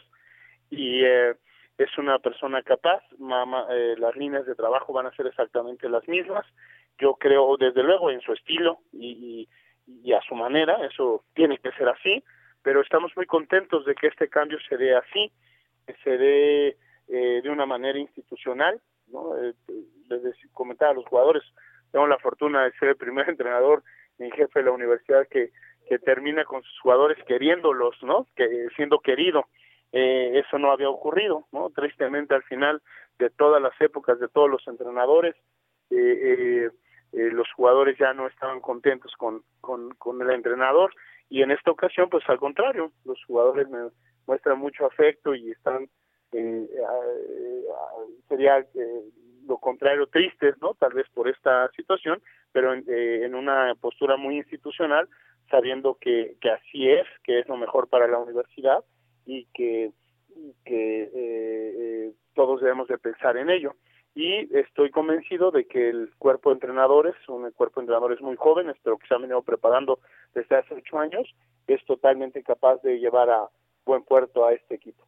[0.69, 1.35] y eh,
[1.77, 6.07] es una persona capaz, mama, eh, las líneas de trabajo van a ser exactamente las
[6.07, 6.45] mismas.
[6.99, 9.47] Yo creo, desde luego, en su estilo y,
[9.87, 12.21] y, a su manera, eso tiene que ser así,
[12.61, 15.31] pero estamos muy contentos de que este cambio se dé así,
[15.87, 16.77] que se dé
[17.07, 18.81] eh, de una manera institucional.
[19.07, 19.37] ¿no?
[19.37, 19.53] Eh,
[20.09, 21.43] desde comentar a los jugadores,
[21.91, 23.83] tengo la fortuna de ser el primer entrenador
[24.17, 25.51] en jefe de la universidad que,
[25.87, 28.27] que termina con sus jugadores queriéndolos, ¿no?
[28.35, 29.45] que siendo querido
[29.91, 31.71] eh, eso no había ocurrido, ¿no?
[31.71, 32.81] Tristemente al final
[33.17, 35.35] de todas las épocas, de todos los entrenadores,
[35.89, 36.69] eh,
[37.11, 40.93] eh, los jugadores ya no estaban contentos con, con, con, el entrenador
[41.27, 43.89] y en esta ocasión pues al contrario, los jugadores me
[44.27, 45.89] muestran mucho afecto y están,
[48.27, 48.63] sería
[49.49, 50.75] lo contrario, tristes, ¿no?
[50.75, 52.21] Tal vez por esta situación,
[52.53, 55.09] pero en, eh, en una postura muy institucional,
[55.49, 58.83] sabiendo que, así es, que es lo mejor para la universidad
[59.25, 59.91] y que,
[60.35, 63.75] y que eh, eh, todos debemos de pensar en ello.
[64.15, 68.75] Y estoy convencido de que el cuerpo de entrenadores, un cuerpo de entrenadores muy jóvenes,
[68.83, 69.99] pero que se han venido preparando
[70.33, 71.27] desde hace ocho años,
[71.67, 73.49] es totalmente capaz de llevar a
[73.85, 75.05] buen puerto a este equipo.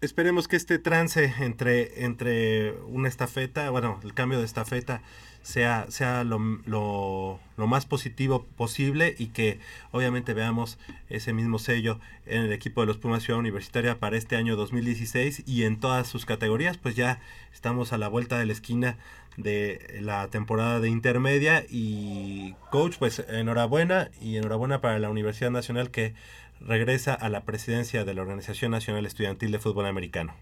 [0.00, 5.02] Esperemos que este trance entre, entre una estafeta, bueno, el cambio de estafeta
[5.42, 9.58] sea, sea lo, lo, lo, más positivo posible y que
[9.90, 10.78] obviamente veamos
[11.10, 15.42] ese mismo sello en el equipo de los Pumas Ciudad Universitaria para este año 2016
[15.46, 17.20] y en todas sus categorías, pues ya
[17.52, 18.96] estamos a la vuelta de la esquina
[19.36, 25.90] de la temporada de intermedia y coach, pues enhorabuena y enhorabuena para la Universidad Nacional
[25.90, 26.14] que
[26.60, 30.34] regresa a la presidencia de la Organización Nacional Estudiantil de Fútbol Americano.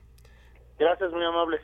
[0.79, 1.61] Gracias, muy amables.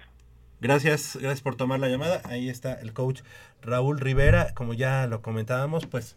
[0.61, 2.23] Gracias, gracias por tomar la llamada.
[2.25, 3.23] Ahí está el coach
[3.63, 6.17] Raúl Rivera, como ya lo comentábamos, pues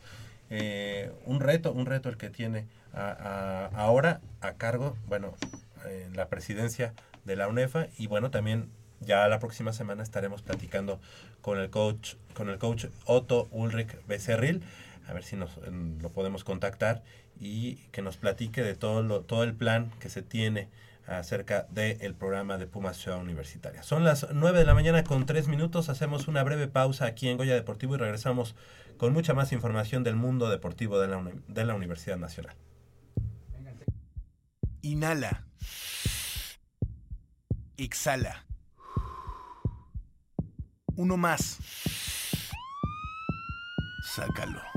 [0.50, 5.34] eh, un reto, un reto el que tiene a, a, ahora a cargo, bueno,
[5.86, 6.94] en la presidencia
[7.26, 8.70] de la UNEFA y bueno, también
[9.02, 11.00] ya la próxima semana estaremos platicando
[11.42, 14.64] con el coach, con el coach Otto Ulrich Becerril,
[15.08, 15.58] a ver si nos
[16.02, 17.04] lo podemos contactar
[17.40, 20.70] y que nos platique de todo lo, todo el plan que se tiene
[21.08, 23.82] acerca del programa de Pumas Ciudad Universitaria.
[23.84, 27.38] Son las 9 de la mañana con 3 minutos, hacemos una breve pausa aquí en
[27.38, 28.56] Goya Deportivo y regresamos
[28.98, 32.56] con mucha más información del mundo deportivo de la, de la Universidad Nacional.
[34.82, 35.46] Inhala.
[37.78, 38.46] Exhala.
[40.96, 41.60] Uno más.
[44.16, 44.77] Sácalo.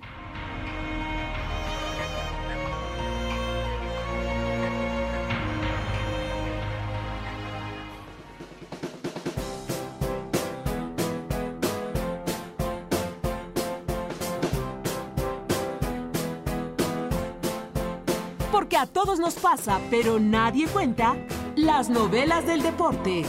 [19.21, 21.15] Nos pasa, pero nadie cuenta,
[21.55, 23.23] las novelas del deporte.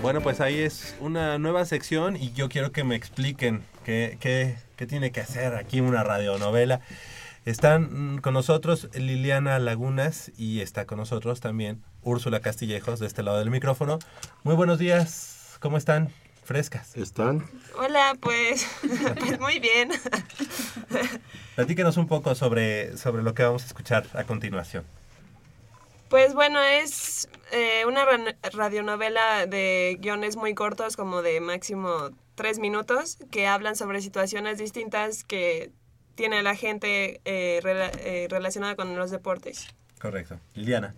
[0.00, 4.86] Bueno, pues ahí es una nueva sección y yo quiero que me expliquen qué, qué,
[4.86, 6.80] tiene que hacer aquí una radionovela.
[7.44, 13.40] Están con nosotros Liliana Lagunas y está con nosotros también Úrsula Castillejos de este lado
[13.40, 13.98] del micrófono.
[14.44, 16.10] Muy buenos días, ¿cómo están?
[16.48, 16.96] Frescas.
[16.96, 17.44] ¿Están?
[17.76, 18.66] Hola, pues,
[19.18, 19.90] pues muy bien.
[21.56, 24.84] Platíquenos un poco sobre, sobre lo que vamos a escuchar a continuación.
[26.08, 28.06] Pues bueno, es eh, una
[28.54, 35.24] radionovela de guiones muy cortos, como de máximo tres minutos, que hablan sobre situaciones distintas
[35.24, 35.70] que
[36.14, 39.66] tiene la gente eh, rela eh, relacionada con los deportes.
[40.00, 40.40] Correcto.
[40.54, 40.94] Liliana.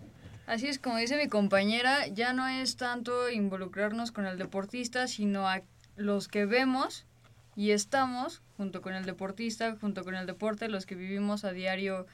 [0.51, 5.47] Así es, como dice mi compañera, ya no es tanto involucrarnos con el deportista, sino
[5.47, 5.61] a
[5.95, 7.05] los que vemos
[7.55, 12.05] y estamos junto con el deportista, junto con el deporte, los que vivimos a diario,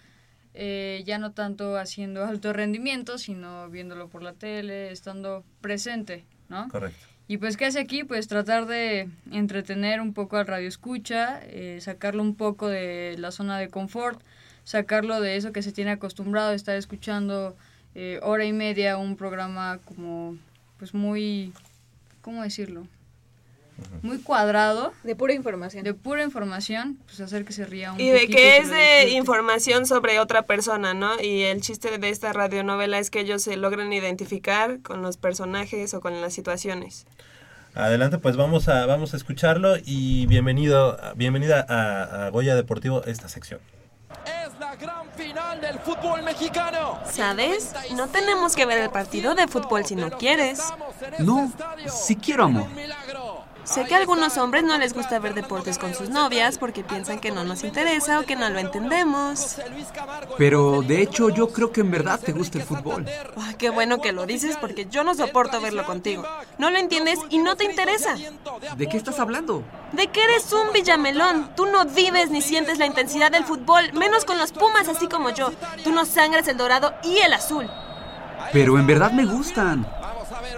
[0.53, 6.69] eh, ya no tanto haciendo alto rendimiento, sino viéndolo por la tele, estando presente, ¿no?
[6.69, 7.07] Correcto.
[7.27, 8.03] Y pues, ¿qué hace aquí?
[8.03, 13.31] Pues tratar de entretener un poco al radio escucha, eh, sacarlo un poco de la
[13.31, 14.21] zona de confort,
[14.63, 17.57] sacarlo de eso que se tiene acostumbrado a estar escuchando
[17.99, 20.37] eh, hora y media un programa como,
[20.77, 21.51] pues muy,
[22.21, 22.87] ¿cómo decirlo?
[24.03, 24.93] Muy cuadrado.
[25.03, 25.83] De pura información.
[25.83, 29.87] De pura información, pues hacer que se ría un Y de que es de información
[29.87, 31.19] sobre otra persona, ¿no?
[31.19, 35.95] Y el chiste de esta radionovela es que ellos se logran identificar con los personajes
[35.95, 37.07] o con las situaciones.
[37.73, 43.27] Adelante, pues vamos a, vamos a escucharlo y bienvenido, bienvenida a, a Goya Deportivo esta
[43.27, 43.59] sección.
[45.17, 46.99] Final del fútbol mexicano.
[47.11, 47.73] ¿Sabes?
[47.95, 50.59] No tenemos que ver el partido de fútbol si no quieres.
[51.17, 51.51] No,
[51.87, 52.67] si quiero, amor.
[53.67, 57.19] Sé que a algunos hombres no les gusta ver deportes con sus novias porque piensan
[57.19, 59.57] que no nos interesa o que no lo entendemos.
[60.37, 63.05] Pero de hecho yo creo que en verdad te gusta el fútbol.
[63.35, 66.23] Oh, qué bueno que lo dices porque yo no soporto verlo contigo.
[66.57, 68.15] No lo entiendes y no te interesa.
[68.77, 69.63] ¿De qué estás hablando?
[69.91, 71.51] De que eres un villamelón.
[71.55, 75.29] Tú no vives ni sientes la intensidad del fútbol, menos con los Pumas así como
[75.31, 75.51] yo.
[75.83, 77.69] Tú no sangras el dorado y el azul.
[78.53, 79.85] Pero en verdad me gustan.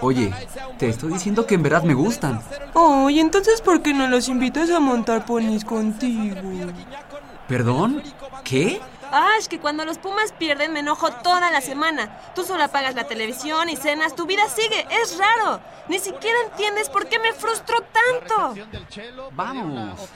[0.00, 0.32] Oye,
[0.78, 2.40] te estoy diciendo que en verdad me gustan.
[2.74, 6.36] Oh, y entonces ¿por qué no los invitas a montar ponis contigo?
[7.48, 8.02] ¿Perdón?
[8.44, 8.80] ¿Qué?
[9.12, 12.20] Ah, es que cuando los Pumas pierden me enojo toda la semana.
[12.34, 14.86] Tú solo apagas la televisión y cenas, tu vida sigue.
[14.90, 15.60] Es raro.
[15.88, 18.54] Ni siquiera entiendes por qué me frustro tanto.
[19.32, 20.08] Vamos.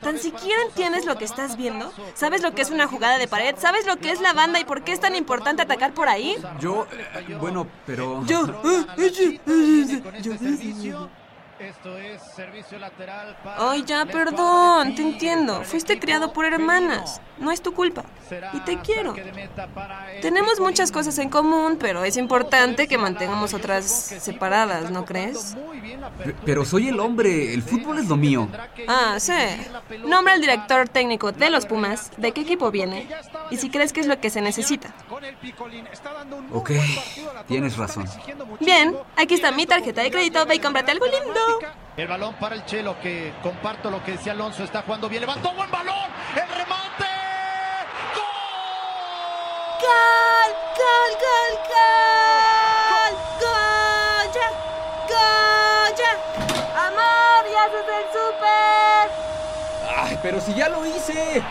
[0.00, 1.90] ¿Tan siquiera entiendes lo que estás viendo?
[2.14, 3.54] ¿Sabes lo que es una jugada de pared?
[3.58, 6.36] ¿Sabes lo que es la banda y por qué es tan importante atacar por ahí?
[6.60, 8.24] Yo, eh, bueno, pero...
[8.26, 8.44] Yo...
[11.64, 15.62] Esto es servicio lateral Ay, ya, perdón, te entiendo.
[15.64, 17.20] Fuiste criado por hermanas.
[17.38, 18.04] No es tu culpa.
[18.52, 19.14] Y te quiero.
[20.20, 25.56] Tenemos muchas cosas en común, pero es importante que mantengamos otras separadas, ¿no crees?
[26.22, 28.48] P- Pero soy el hombre, el fútbol es lo mío.
[28.86, 29.32] Ah, sí.
[30.04, 33.08] Nombra al director técnico de los Pumas, de qué equipo viene
[33.50, 34.94] y si crees que es lo que se necesita.
[36.52, 36.70] Ok,
[37.48, 38.06] tienes razón.
[38.60, 41.53] Bien, aquí está mi tarjeta de crédito, ve y cómprate algo lindo.
[41.96, 45.52] El balón para el Chelo, que comparto lo que decía Alonso, está jugando bien, levantó
[45.54, 47.04] buen balón, el remate.
[48.14, 48.24] ¡Gol!
[49.80, 50.52] ¡Gol,
[51.24, 53.14] gol, gol!
[53.40, 54.26] ¡Gol!
[54.34, 54.48] ¡Ya!
[55.08, 55.90] ¡Gol!
[55.96, 56.12] ¡Ya!
[56.86, 59.06] ¡Amor, ya haces el súper!
[59.96, 61.42] Ay, pero si ya lo hice.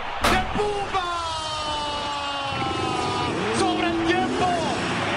[3.58, 4.46] Sobre el tiempo,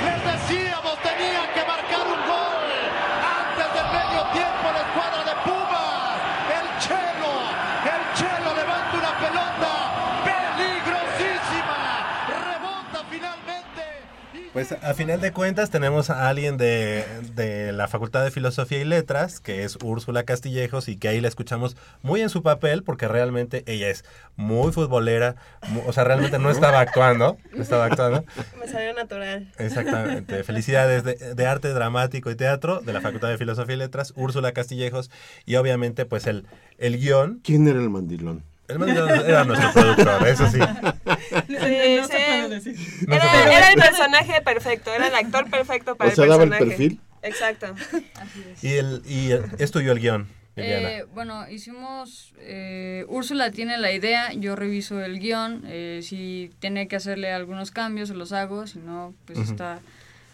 [0.05, 2.64] les decíamos, tenía que marcar un gol.
[3.26, 6.20] Antes del medio tiempo, la escuadra de Pumas.
[6.57, 7.32] El Chelo,
[7.84, 9.72] el Chelo levanta una pelota
[10.24, 11.78] peligrosísima.
[12.28, 13.84] Rebota finalmente.
[14.57, 17.04] Pues a final de cuentas tenemos a alguien de,
[17.34, 21.28] de la Facultad de Filosofía y Letras, que es Úrsula Castillejos, y que ahí la
[21.28, 25.36] escuchamos muy en su papel, porque realmente ella es muy futbolera,
[25.86, 28.24] o sea, realmente no estaba actuando, no estaba actuando.
[28.59, 29.52] Me salió natural.
[29.59, 30.42] Exactamente.
[30.42, 34.52] Felicidades de, de Arte Dramático y Teatro de la Facultad de Filosofía y Letras, Úrsula
[34.52, 35.11] Castillejos,
[35.44, 36.46] y obviamente pues el,
[36.78, 37.40] el guion.
[37.44, 38.42] ¿Quién era el mandilón?
[38.68, 40.58] El era nuestro productor, eso sí.
[40.58, 42.76] Sí, No se decir.
[43.06, 46.50] No Era, el personaje perfecto, era el actor perfecto para O sea, el daba el
[46.50, 46.76] personaje.
[46.76, 47.00] perfil.
[47.22, 47.74] Exacto.
[48.62, 50.28] Y, el, y el- es tuyo el guion.
[50.58, 52.32] Eh, bueno, hicimos.
[52.38, 55.62] eh, Úrsula tiene la idea, yo reviso el guion.
[55.66, 58.66] eh, si tiene que hacerle algunos cambios, se los hago.
[58.66, 59.80] Si no, pues está.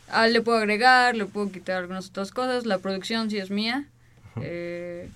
[0.09, 2.67] Ah, le puedo agregar, le puedo quitar algunas otras cosas.
[2.67, 3.85] La producción sí es mía.
[4.41, 5.09] eh,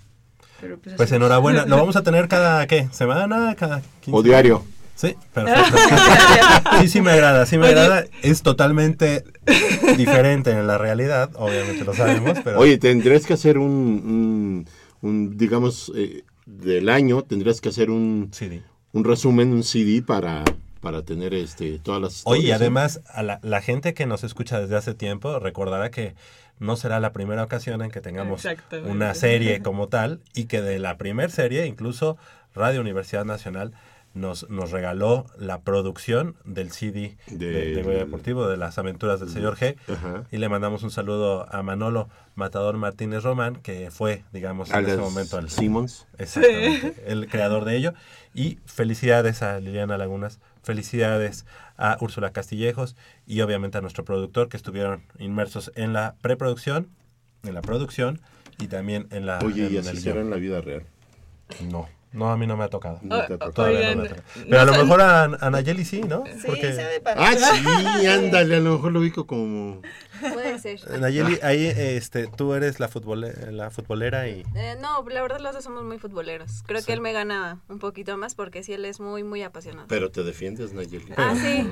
[0.60, 1.64] pero pues, Pues enhorabuena.
[1.66, 2.88] ¿Lo vamos a tener cada, qué?
[2.92, 3.54] ¿Semana?
[3.56, 4.10] ¿Cada 15?
[4.12, 4.64] O diario.
[4.94, 5.76] Sí, perfecto.
[6.80, 7.78] Sí, sí me agrada, sí me Oye.
[7.78, 8.04] agrada.
[8.22, 9.24] Es totalmente
[9.96, 12.58] diferente en la realidad, obviamente lo sabemos, pero...
[12.58, 14.66] Oye, tendrías que hacer un, un,
[15.02, 18.30] un, digamos, eh, del año, tendrías que hacer un,
[18.92, 20.44] un resumen, un CD para,
[20.80, 24.60] para tener este todas las Oye, y además, a la, la gente que nos escucha
[24.60, 26.14] desde hace tiempo recordará que
[26.58, 28.46] no será la primera ocasión en que tengamos
[28.84, 32.16] una serie como tal y que de la primer serie, incluso
[32.54, 33.72] Radio Universidad Nacional
[34.16, 39.28] nos, nos regaló la producción del CD de, de Goya Deportivo, de las aventuras del
[39.28, 39.76] señor G.
[39.88, 40.24] Ajá.
[40.32, 44.96] Y le mandamos un saludo a Manolo Matador Martínez Román, que fue, digamos, en ese
[44.96, 46.06] momento el Simmons.
[46.18, 47.92] Exactamente, el creador de ello.
[48.34, 51.44] Y felicidades a Liliana Lagunas, felicidades
[51.76, 52.96] a Úrsula Castillejos
[53.26, 56.88] y obviamente a nuestro productor que estuvieron inmersos en la preproducción,
[57.44, 58.20] en la producción
[58.58, 60.02] y también en la Oye, en ¿y así guion.
[60.02, 60.84] será en la vida real?
[61.70, 62.98] No, no, a mí no me ha tocado.
[63.02, 63.52] No te ha tocado.
[63.52, 64.46] Todavía no me ha Oigan, tocado.
[64.48, 66.24] Pero a lo mejor a, a Nayeli sí, ¿no?
[67.16, 69.82] Ah, sí, ándale, a lo mejor lo ubico como...
[70.20, 70.80] Puede ser.
[70.98, 74.44] Nayeli, ahí este, tú eres la, futbole- la futbolera y...
[74.54, 76.62] Eh, no, la verdad los dos somos muy futboleros.
[76.66, 76.86] Creo Sí.
[76.86, 79.86] que él me gana un poquito más porque sí, él es muy, muy apasionado.
[79.88, 81.12] Pero te defiendes, Nayeli.
[81.18, 81.70] Ah, sí.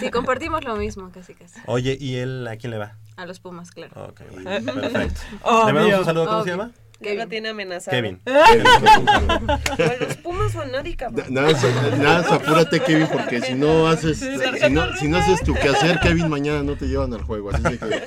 [0.00, 1.60] Sí, compartimos lo mismo, casi casi.
[1.66, 2.96] Oye, ¿y él a quién le va?
[3.16, 3.92] A los Pumas, claro.
[4.08, 5.20] Ok, perfecto.
[5.66, 6.72] Le mandamos un saludo, ¿cómo se llama?
[7.00, 7.96] Ya lo tiene amenazado.
[7.96, 8.20] Kevin.
[8.24, 11.26] Con los Pumas o a nadie, cabrón.
[11.30, 16.28] Nada, apúrate, Kevin, porque si no haces, si no, si no haces tu quehacer, Kevin,
[16.28, 17.50] mañana no te llevan al juego.
[17.50, 18.02] Así que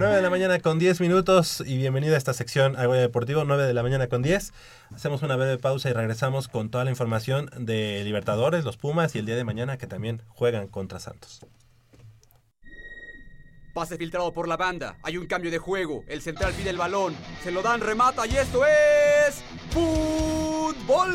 [0.00, 3.64] 9 de la mañana con 10 minutos y bienvenida a esta sección Agoya Deportivo, 9
[3.64, 4.52] de la mañana con 10.
[4.94, 9.18] Hacemos una breve pausa y regresamos con toda la información de Libertadores, los Pumas y
[9.18, 11.40] el día de mañana que también juegan contra Santos.
[13.72, 14.96] Pase filtrado por la banda.
[15.02, 16.04] Hay un cambio de juego.
[16.08, 17.16] El central pide el balón.
[17.42, 19.42] Se lo dan, remata y esto es.
[19.70, 21.14] ¡Fútbol!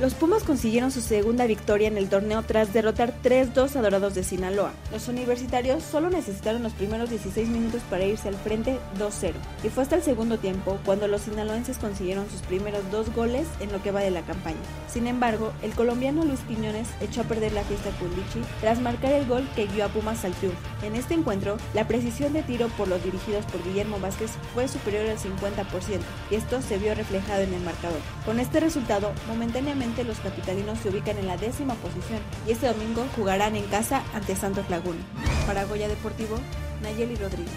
[0.00, 4.24] Los Pumas consiguieron su segunda victoria en el torneo tras derrotar 3-2 a Dorados de
[4.24, 4.72] Sinaloa.
[4.92, 9.82] Los universitarios solo necesitaron los primeros 16 minutos para irse al frente 2-0 y fue
[9.82, 13.90] hasta el segundo tiempo cuando los sinaloenses consiguieron sus primeros dos goles en lo que
[13.90, 14.56] va de la campaña.
[14.88, 19.12] Sin embargo, el colombiano Luis Quiñones echó a perder la fiesta con Lichi tras marcar
[19.12, 20.58] el gol que guió a Pumas al triunfo.
[20.82, 25.10] En este encuentro, la precisión de tiro por los dirigidos por Guillermo Vázquez fue superior
[25.10, 26.00] al 50%
[26.30, 28.00] y esto se vio reflejado en el marcador.
[28.24, 33.06] Con este resultado, momentáneamente los capitalinos se ubican en la décima posición y este domingo
[33.16, 35.00] jugarán en casa ante Santos Laguna.
[35.46, 36.38] Para Goya Deportivo,
[36.82, 37.52] Nayeli Rodríguez.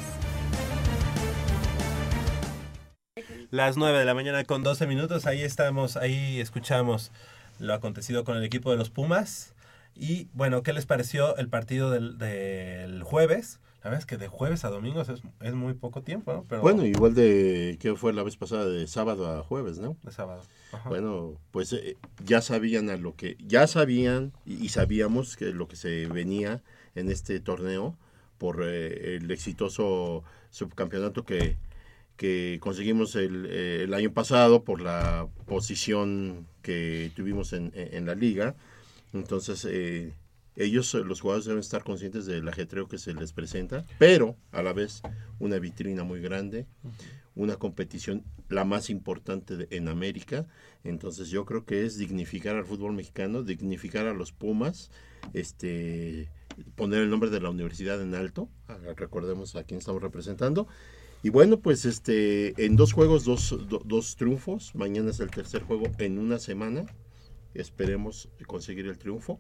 [3.52, 7.12] Las 9 de la mañana con 12 minutos, ahí estamos, ahí escuchamos
[7.60, 9.54] lo acontecido con el equipo de los Pumas.
[9.96, 13.60] Y bueno, ¿qué les pareció el partido del, del jueves?
[13.84, 15.10] La verdad es que de jueves a domingo es,
[15.42, 16.46] es muy poco tiempo, ¿no?
[16.48, 19.98] Pero, Bueno, igual de que fue la vez pasada de sábado a jueves, ¿no?
[20.04, 20.42] De sábado.
[20.72, 20.88] Ajá.
[20.90, 25.68] Bueno, pues eh, ya sabían a lo que ya sabían y, y sabíamos que lo
[25.68, 26.62] que se venía
[26.96, 27.98] en este torneo
[28.38, 31.58] por eh, el exitoso subcampeonato que,
[32.16, 38.06] que conseguimos el, eh, el año pasado por la posición que tuvimos en, en- en
[38.06, 38.56] la liga.
[39.14, 40.14] Entonces, eh,
[40.56, 44.62] ellos, eh, los jugadores, deben estar conscientes del ajetreo que se les presenta, pero a
[44.62, 45.02] la vez
[45.40, 46.68] una vitrina muy grande,
[47.36, 50.46] una competición la más importante en América.
[50.84, 54.92] Entonces, yo creo que es dignificar al fútbol mexicano, dignificar a los Pumas,
[55.34, 56.30] este
[56.76, 58.48] poner el nombre de la universidad en alto,
[58.96, 60.68] recordemos a quién estamos representando.
[61.24, 64.76] Y bueno, pues este en dos juegos, dos, do- dos triunfos.
[64.76, 66.86] Mañana es el tercer juego en una semana.
[67.54, 69.40] Esperemos conseguir el triunfo.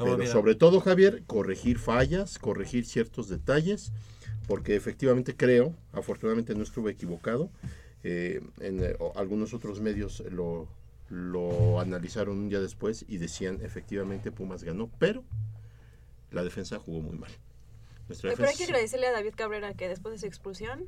[0.00, 3.92] ¿Cómo Pero sobre todo, Javier, corregir fallas, corregir ciertos detalles,
[4.48, 7.50] porque efectivamente creo, afortunadamente no estuve equivocado,
[8.02, 10.66] eh, en eh, o- algunos otros medios lo,
[11.10, 15.22] lo analizaron un día después y decían efectivamente Pumas ganó, pero
[16.30, 17.30] la defensa jugó muy mal.
[18.08, 20.86] Nuestra Pero hay que defensa- agradecerle a David Cabrera que después de su expulsión,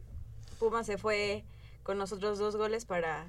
[0.58, 1.44] Puma se fue
[1.82, 3.26] con nosotros dos goles para...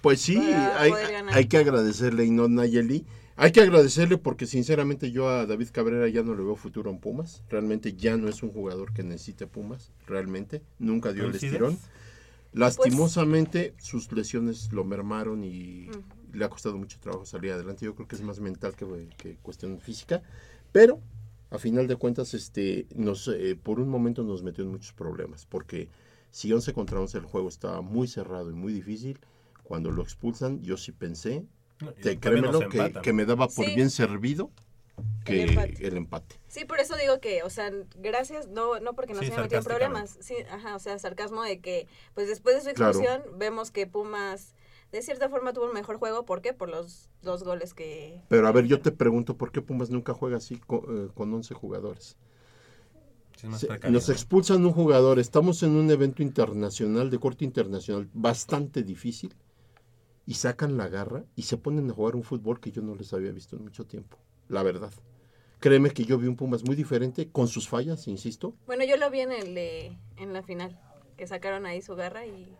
[0.00, 1.34] Pues sí, para hay, poder ganar.
[1.34, 3.04] hay que agradecerle y no Nayeli.
[3.36, 6.98] Hay que agradecerle porque sinceramente yo a David Cabrera ya no le veo futuro en
[6.98, 7.42] Pumas.
[7.48, 9.92] Realmente ya no es un jugador que necesite Pumas.
[10.06, 10.62] Realmente.
[10.78, 11.78] Nunca dio el estirón.
[12.52, 15.88] Lastimosamente sus lesiones lo mermaron y
[16.32, 17.84] le ha costado mucho trabajo salir adelante.
[17.84, 20.22] Yo creo que es más mental que, que cuestión física.
[20.70, 21.00] Pero
[21.50, 25.46] a final de cuentas, este, nos, eh, por un momento nos metió en muchos problemas.
[25.46, 25.88] Porque
[26.30, 29.18] si 11 contra 11 el juego estaba muy cerrado y muy difícil,
[29.62, 31.44] cuando lo expulsan, yo sí pensé,
[31.80, 32.68] No, te, créemelo,
[33.02, 33.74] que, me daba por Sí.
[33.74, 34.50] bien servido
[35.24, 35.86] que El empate.
[35.86, 36.36] el empate.
[36.46, 39.58] Sí, por eso digo que, o sea, gracias, no, no porque nos Sí, haya metido
[39.58, 42.90] en problemas, sí, ajá, o sea, sarcasmo de que, pues después de su Claro.
[42.92, 44.54] expulsión, vemos que Pumas,
[44.92, 46.52] de cierta forma, tuvo un mejor juego, ¿por qué?
[46.52, 48.22] Por los dos goles que...
[48.28, 51.34] Pero a ver, yo te pregunto, ¿por qué Pumas nunca juega así co- eh, con,
[51.34, 52.16] 11 jugadores?
[53.36, 54.14] Sí, Se- nos ¿no?
[54.14, 59.34] expulsan un jugador, estamos en un evento internacional, de corte internacional, bastante difícil,
[60.26, 63.12] y sacan la garra y se ponen a jugar un fútbol que yo no les
[63.12, 64.16] había visto en mucho tiempo,
[64.48, 64.92] la verdad.
[65.60, 69.10] Créeme que yo vi un Pumas muy diferente, con sus fallas, insisto, Bueno, yo lo
[69.10, 70.78] vi en, el de- en la final,
[71.16, 72.54] que sacaron ahí su garra y...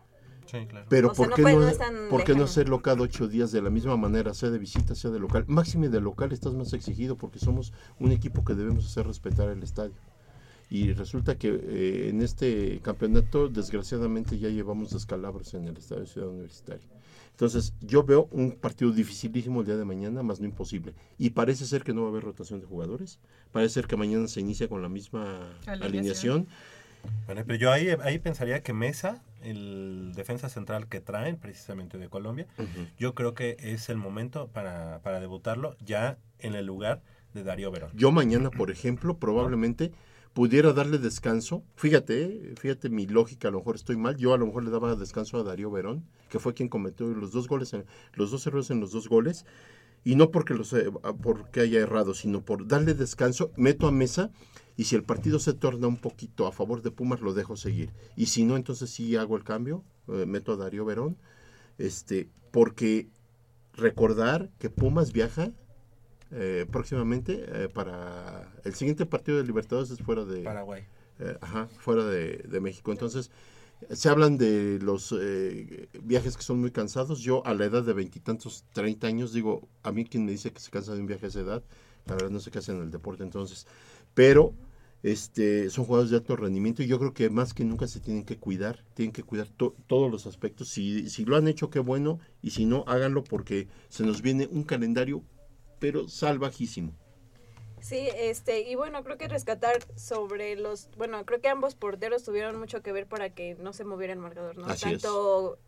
[0.47, 0.87] Sí, claro.
[0.91, 3.51] Pero O ¿por no qué, no, no tan ¿por qué no hacerlo cada ocho días
[3.51, 5.45] de la misma manera, sea de visita, sea de local?
[5.49, 9.63] Máxime de local estás más exigido porque somos un equipo que debemos hacer respetar el
[9.63, 9.95] estadio.
[10.69, 16.09] Y resulta que eh, en este campeonato, desgraciadamente, ya llevamos descalabros en el estadio de
[16.09, 16.87] Ciudad Universitaria.
[17.35, 20.95] Entonces, yo veo un partido dificilísimo el día de mañana, más no imposible.
[21.19, 23.19] Y parece ser que no va a haber rotación de jugadores.
[23.51, 25.83] Parece ser que mañana se inicia con la misma Alineación.
[25.83, 26.49] alineación.
[27.27, 32.09] Bueno, pero yo ahí, ahí pensaría que Mesa, el defensa central que traen precisamente de
[32.09, 32.47] Colombia,
[32.99, 37.03] yo creo que es el momento para, para debutarlo ya en el lugar
[37.35, 37.91] de Darío Verón.
[37.95, 39.91] Yo mañana, por ejemplo, probablemente
[40.35, 41.65] pudiera darle descanso.
[41.77, 44.17] Fíjate, eh, fíjate mi lógica, a lo mejor estoy mal.
[44.17, 47.33] Yo a lo mejor le daba descanso a Darío Verón, que fue quien cometió los
[47.33, 47.75] dos goles,
[48.13, 49.47] los dos errores en los dos goles.
[50.05, 50.91] Y no porque, los, eh,
[51.23, 54.31] porque haya errado, sino por darle descanso, meto a mesa
[54.77, 57.93] y si el partido se torna un poquito a favor de Pumas, lo dejo seguir.
[58.17, 61.17] Y si no, entonces sí hago el cambio, eh, meto a Darío Verón,
[61.79, 63.09] este, porque
[63.73, 65.53] recordar que Pumas viaja
[66.35, 70.83] eh, próximamente eh, para el siguiente partido de Libertadores es fuera de Paraguay.
[71.21, 72.93] eh, ajá, fuera de, de México.
[72.93, 73.31] Entonces,
[73.91, 75.15] se hablan de los
[76.03, 77.21] viajes que son muy cansados.
[77.21, 80.61] Yo a la edad de veintitantos, treinta años, digo, a mí quien me dice que
[80.61, 81.63] se cansa de un viaje a esa edad,
[82.07, 83.67] la verdad no sé qué hace en el deporte entonces.
[84.15, 84.53] Pero
[85.05, 88.25] Este, son jugadores de alto rendimiento y yo creo que más que nunca se tienen
[88.25, 90.71] que cuidar, tienen que cuidar to- todos los aspectos.
[90.71, 94.49] Si, si lo han hecho, qué bueno, y si no, háganlo porque se nos viene
[94.51, 95.23] un calendario,
[95.79, 96.93] pero salvajísimo.
[97.81, 102.59] Sí, este, y bueno, creo que rescatar sobre los, bueno, creo que ambos porteros tuvieron
[102.59, 104.65] mucho que ver para que no se moviera el marcador, ¿no?
[104.67, 105.03] Así es.
[105.03, 105.59] Tanto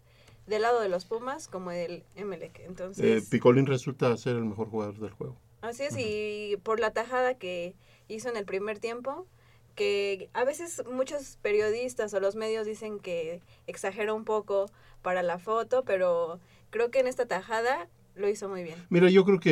[0.47, 2.59] del lado de los Pumas como del Emelec.
[2.61, 5.37] Eh, Entonces, Picolín resulta ser el mejor jugador del juego.
[5.61, 7.75] así es, y por la tajada que
[8.09, 9.27] hizo en el primer tiempo,
[9.75, 14.71] que a veces muchos periodistas o los medios dicen que exagera un poco
[15.03, 18.77] para la foto, pero creo que en esta tajada lo hizo muy bien.
[18.91, 19.51] Mira, yo creo que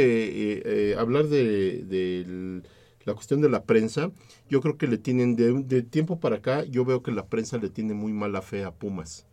[0.54, 2.62] eh, eh, hablar de, de
[3.04, 4.10] la cuestión de la prensa,
[4.48, 7.58] yo creo que le tienen, de, de tiempo para acá, yo veo que la prensa
[7.58, 9.26] le tiene muy mala fe a Pumas.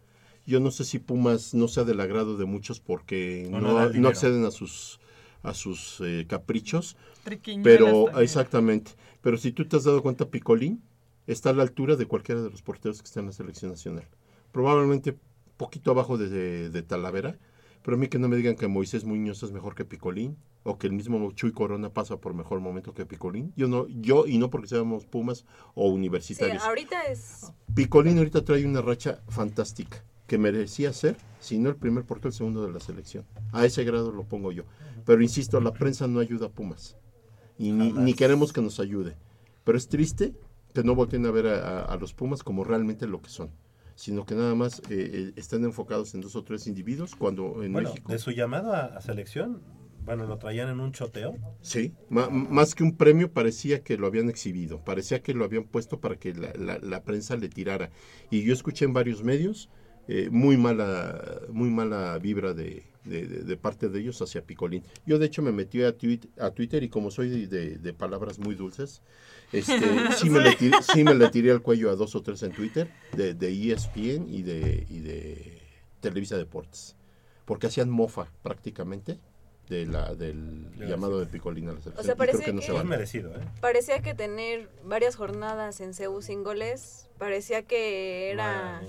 [0.45, 3.77] Yo no sé si Pumas no sea del agrado de muchos porque no,
[4.07, 4.99] acceden a sus
[5.43, 6.97] a sus eh, caprichos.
[7.23, 8.23] Triquiñuelas Pero, también.
[8.23, 8.91] exactamente.
[9.21, 10.83] Pero si tú te has dado cuenta, Picolín
[11.25, 14.07] está a la altura de cualquiera de los porteros que está en la selección nacional.
[14.51, 15.15] Probablemente
[15.57, 17.37] poquito abajo de, de- de Talavera,
[17.83, 20.77] pero a mí que no me digan que Moisés Muñoz es mejor que Picolín o
[20.77, 23.51] que el mismo Chuy Corona pasa por mejor momento que Picolín.
[23.55, 26.63] Yo no, yo y no porque seamos Pumas o Sí, universitarios.
[26.63, 32.05] ahorita es Picolín ahorita trae una racha fantástica que merecía ser, si no el primer
[32.05, 33.25] portero, el segundo de la selección.
[33.51, 34.63] A ese grado lo pongo yo.
[35.05, 36.95] Pero insisto, la prensa no ayuda a Pumas.
[37.57, 39.17] Y ni, queremos que nos ayude.
[39.65, 40.33] Pero es triste
[40.73, 43.49] que no volteen a ver a, a- a los Pumas como realmente lo que son.
[44.01, 47.71] Sino que nada más eh, eh, están enfocados en dos o tres individuos cuando en
[47.71, 48.11] Bueno, México...
[48.11, 49.61] de su llamado a, a selección,
[50.05, 51.35] bueno, lo traían en un choteo.
[51.61, 55.65] Sí, ma- más que un premio parecía que lo habían exhibido, parecía que lo habían
[55.65, 57.91] puesto para que la, la- la prensa le tirara.
[58.31, 59.69] Y yo escuché en varios medios
[60.07, 64.83] eh, muy mala muy mala vibra de, de- de- de parte de ellos hacia Picolín.
[65.05, 65.89] Yo de hecho me metí a,
[66.39, 69.03] a Twitter y como soy de palabras muy dulces,
[69.53, 69.79] este,
[70.17, 72.51] sí, me le tiré, sí me le tiré al cuello a dos o tres en
[72.51, 75.61] Twitter, de, de E ESPN y de, y de
[75.99, 76.95] Televisa Deportes,
[77.45, 79.19] porque hacían mofa prácticamente
[79.69, 82.01] de la, del De la llamado de Picolín a la selección.
[82.01, 82.89] O sea, parece que no que- se Es vale.
[82.89, 83.39] merecido, ¿eh?
[83.61, 88.81] Parecía que tener varias jornadas en CEU sin goles, parecía que era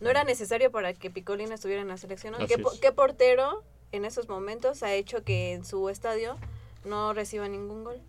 [0.00, 2.32] no era necesario para que Picolín estuviera en la selección.
[2.32, 2.38] ¿no?
[2.38, 2.80] Así ¿Qué, po- es.
[2.80, 3.62] qué portero
[3.92, 6.36] en esos momentos ha hecho que en su estadio
[6.84, 8.00] no reciba ningún gol?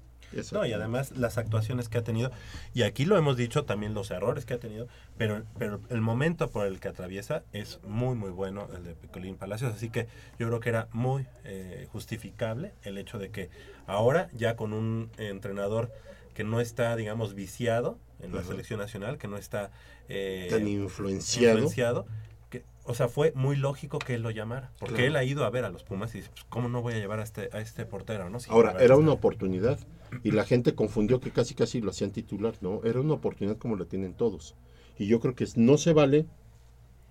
[0.51, 2.31] No, y además las actuaciones que ha tenido,
[2.73, 4.87] y aquí lo hemos dicho también los errores que ha tenido,
[5.17, 9.35] pero, pero el momento por el que atraviesa es muy, muy bueno el de Picolín
[9.37, 10.07] Palacios, así que
[10.37, 13.49] yo creo que era muy eh, justificable el hecho de que
[13.87, 15.91] ahora ya con un entrenador
[16.33, 19.71] que no está, digamos, viciado en la selección nacional, que no está
[20.09, 21.55] eh, Tan influenciado.
[21.57, 22.05] influenciado,
[22.49, 25.07] que, o sea, fue muy lógico que él lo llamara, porque Claro.
[25.09, 26.97] él ha ido a ver a los Pumas y dice, pues, ¿cómo no voy a
[26.97, 28.29] llevar a este, a este portero?
[28.29, 28.39] ¿no?
[28.39, 29.79] Si Ahora, era está- una oportunidad
[30.23, 32.81] y la gente confundió que casi casi lo hacían titular, ¿no?
[32.83, 34.55] Era una oportunidad como la tienen todos.
[34.97, 36.25] Y yo creo que no se vale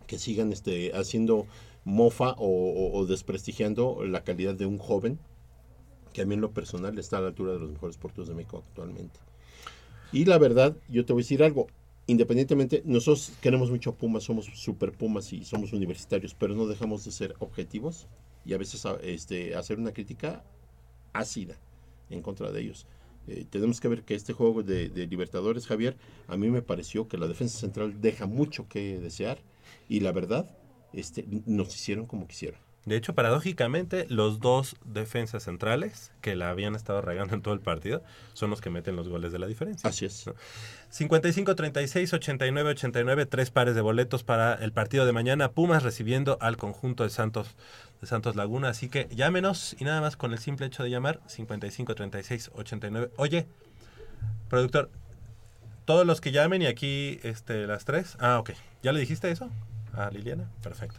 [0.06, 1.46] que sigan este, haciendo
[1.84, 5.18] mofa o, desprestigiando la calidad de un joven
[6.12, 8.34] que a mí en lo personal está a la altura de los mejores porteros de
[8.34, 9.20] México actualmente.
[10.12, 11.66] Y la verdad, yo te voy a decir algo,
[12.06, 17.12] independientemente, nosotros queremos mucho Pumas, somos super Pumas y somos universitarios, pero no dejamos de
[17.12, 18.06] ser objetivos
[18.44, 20.42] y a veces este, hacer una crítica
[21.12, 21.56] ácida
[22.10, 22.86] en contra de ellos.
[23.26, 25.96] Eh, tenemos que ver que este juego de, de Libertadores, Javier,
[26.28, 29.38] a mí me pareció que la defensa central deja mucho que desear
[29.88, 30.50] y la verdad,
[30.92, 32.60] este, nos hicieron como quisieron.
[32.88, 37.60] De hecho, paradójicamente, los dos defensas centrales que la habían estado regando en todo el
[37.60, 38.02] partido
[38.32, 39.90] son los que meten los goles de la diferencia.
[39.90, 40.30] Así es.
[40.88, 45.52] 55, 36, 89, 89, tres pares de boletos para el partido de mañana.
[45.52, 47.56] Pumas recibiendo al conjunto de Santos,
[48.00, 48.68] de Santos Laguna.
[48.68, 53.10] Así que llámenos y nada más con el simple hecho de llamar 55, 36, 89.
[53.16, 53.46] Oye,
[54.48, 54.90] productor,
[55.84, 58.16] todos los que llamen y aquí este, las tres.
[58.20, 58.50] Ah, ok.
[58.82, 59.50] ¿Ya le dijiste eso
[59.94, 60.44] a Liliana?
[60.62, 60.98] Perfecto.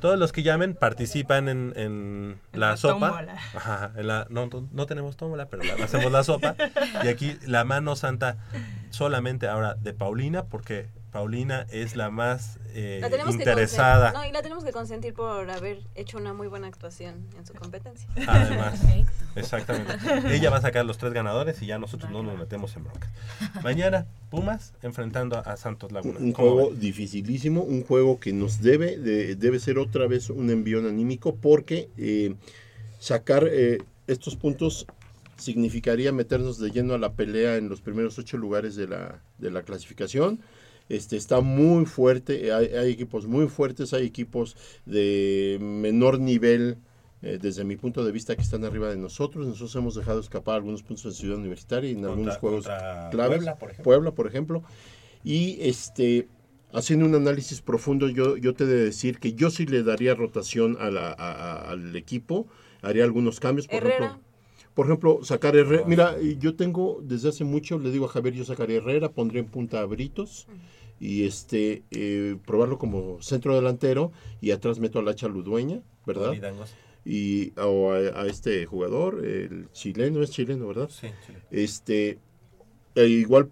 [0.00, 3.08] Todos los que llamen participan en, en la, la sopa.
[3.10, 3.34] tómbola.
[3.54, 6.56] Ajá, en la- no, no- no tenemos tómbola, pero la- hacemos la sopa.
[7.04, 8.36] Y aquí la mano santa
[8.90, 14.12] solamente ahora de Paulina, porque Paulina es la más eh, La interesada.
[14.12, 17.52] no, y la tenemos que consentir por haber hecho una muy buena actuación en su
[17.52, 18.08] competencia.
[18.26, 18.80] Además,
[19.36, 19.92] exactamente.
[20.34, 23.10] Ella va a sacar los tres ganadores y ya nosotros no nos metemos en bronca.
[23.62, 26.18] Mañana, Pumas enfrentando a, Santos Laguna.
[26.18, 26.80] Un ¿Cómo juego ven?
[26.80, 31.90] dificilísimo, un juego que nos debe, de- debe ser otra vez un envión anímico porque
[31.98, 32.36] eh,
[32.98, 34.86] sacar eh, estos puntos
[35.36, 39.50] significaría meternos de lleno a la pelea en los primeros ocho lugares de la, de
[39.50, 40.40] la clasificación.
[40.88, 46.78] Este, está muy fuerte, hay, hay equipos muy fuertes, hay equipos de menor nivel
[47.22, 49.46] eh, desde mi punto de vista, que están arriba de nosotros.
[49.46, 52.64] Nosotros hemos dejado escapar algunos puntos en Ciudad Universitaria y en Contra- algunos juegos
[53.10, 53.36] claves.
[53.38, 53.84] Puebla, por ejemplo.
[53.84, 54.62] Puebla, por ejemplo.
[55.24, 56.26] Y este,
[56.72, 60.14] haciendo un análisis profundo, yo, yo te he de decir que yo sí le daría
[60.16, 62.48] rotación a la- a- a- al equipo,
[62.82, 63.68] haría algunos cambios.
[63.68, 64.06] Por Herrera.
[64.06, 64.22] ejemplo,
[64.74, 65.84] por ejemplo, sacar Herrera.
[65.86, 69.40] Mira, y yo tengo desde hace mucho, le digo a Javier, yo sacaría Herrera, pondría
[69.40, 70.46] en punta a Britos
[70.98, 76.32] y este eh, probarlo como centro delantero y atrás meto al Hacha Ludueña, ¿verdad?
[77.04, 80.88] Y o a, a este jugador, el chileno, es chileno, ¿verdad?
[80.88, 81.32] Sí, sí.
[81.50, 82.18] Este,
[82.94, 83.50] e igual,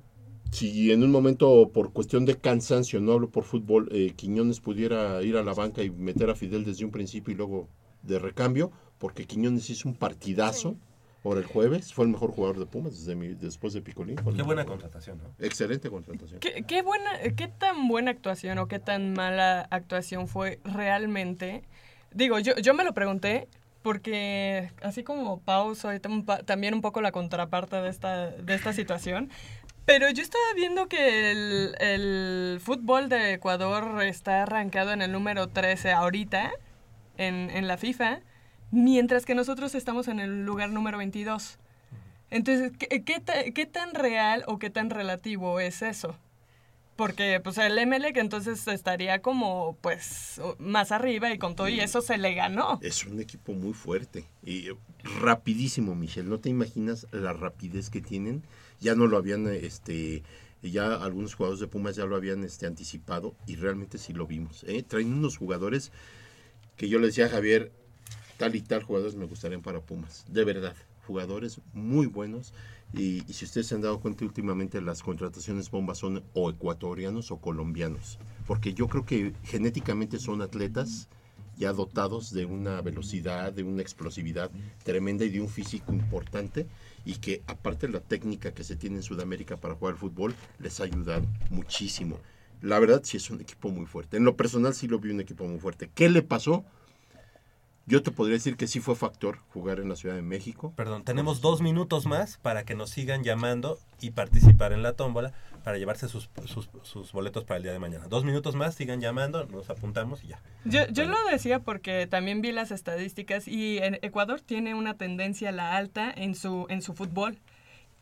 [0.53, 5.21] si en un momento por cuestión de cansancio, no hablo por fútbol, eh, Quiñones pudiera
[5.23, 7.69] ir a la banca y meter a Fidel desde un principio y luego
[8.03, 10.77] de recambio, porque Quiñones hizo un partidazo.
[11.23, 14.17] Ahora el jueves fue el mejor jugador de Pumas desde mi- después de Picolín.
[14.17, 14.67] Qué buena jugador.
[14.67, 15.35] contratación, ¿no?
[15.45, 16.41] Excelente contratación.
[16.41, 21.63] ¿Qué, qué buena, ¿Qué tan buena actuación o qué tan mala actuación fue realmente?
[22.13, 23.49] Digo, yo, yo me lo pregunté
[23.83, 26.01] porque así como Pau, soy
[26.45, 29.31] también un poco la contraparte de esta, de esta situación.
[29.87, 35.49] Pero yo estaba viendo que el, el fútbol de Ecuador está arrancado en el número
[35.49, 36.51] 13 ahorita
[37.17, 38.21] en, en la FIFA,
[38.71, 41.59] mientras que nosotros estamos en el lugar número 22.
[42.31, 46.17] Entonces, ¿qué, qué, ta- qué tan real o qué tan relativo es eso?
[46.97, 52.03] Porque pues el Emelec entonces estaría como pues más arriba y con todo y eso
[52.03, 52.79] se le ganó.
[52.83, 54.75] Es un equipo muy fuerte y eh,
[55.21, 56.29] rapidísimo, Michelle.
[56.29, 58.43] No te imaginas la rapidez que tienen.
[58.81, 60.23] Ya no lo habían, eh, este,
[60.63, 64.63] ya algunos jugadores de Pumas ya lo habían este, anticipado y realmente sí lo vimos.
[64.65, 64.83] ¿eh?
[64.83, 65.93] Traen unos jugadores
[66.77, 67.73] que yo le decía a Javier,
[68.41, 70.25] tal y tal jugadores me gustarían para Pumas.
[70.27, 70.75] De verdad,
[71.07, 72.55] jugadores muy buenos.
[72.95, 77.31] Y, y si ustedes se han dado cuenta últimamente las contrataciones bombas son o ecuatorianos
[77.33, 78.19] o colombianos.
[78.47, 81.11] Porque yo creo que genéticamente son atletas
[81.59, 84.51] ya dotados de una velocidad, de una explosividad
[84.85, 86.67] tremenda y de un físico importante
[87.05, 90.81] y que aparte la técnica que se tiene en Sudamérica para jugar al fútbol les
[90.81, 92.19] ha ayudado muchísimo.
[92.63, 94.17] La verdad sí es un equipo muy fuerte.
[94.17, 95.91] En lo personal sí lo vi un equipo muy fuerte.
[95.95, 96.65] ¿Qué le pasó?
[97.91, 100.73] Yo te podría decir que sí fue factor jugar en la Ciudad de México.
[100.77, 105.33] Perdón, tenemos dos minutos más para que nos sigan llamando y participar en la tómbola
[105.65, 108.07] para llevarse sus, sus, sus boletos para el día de mañana.
[108.09, 110.41] Dos minutos más, sigan llamando, nos apuntamos y ya.
[110.65, 115.49] Yo, yo lo decía porque también vi las estadísticas y en Ecuador tiene una tendencia
[115.49, 117.39] a la alta en su, en su fútbol.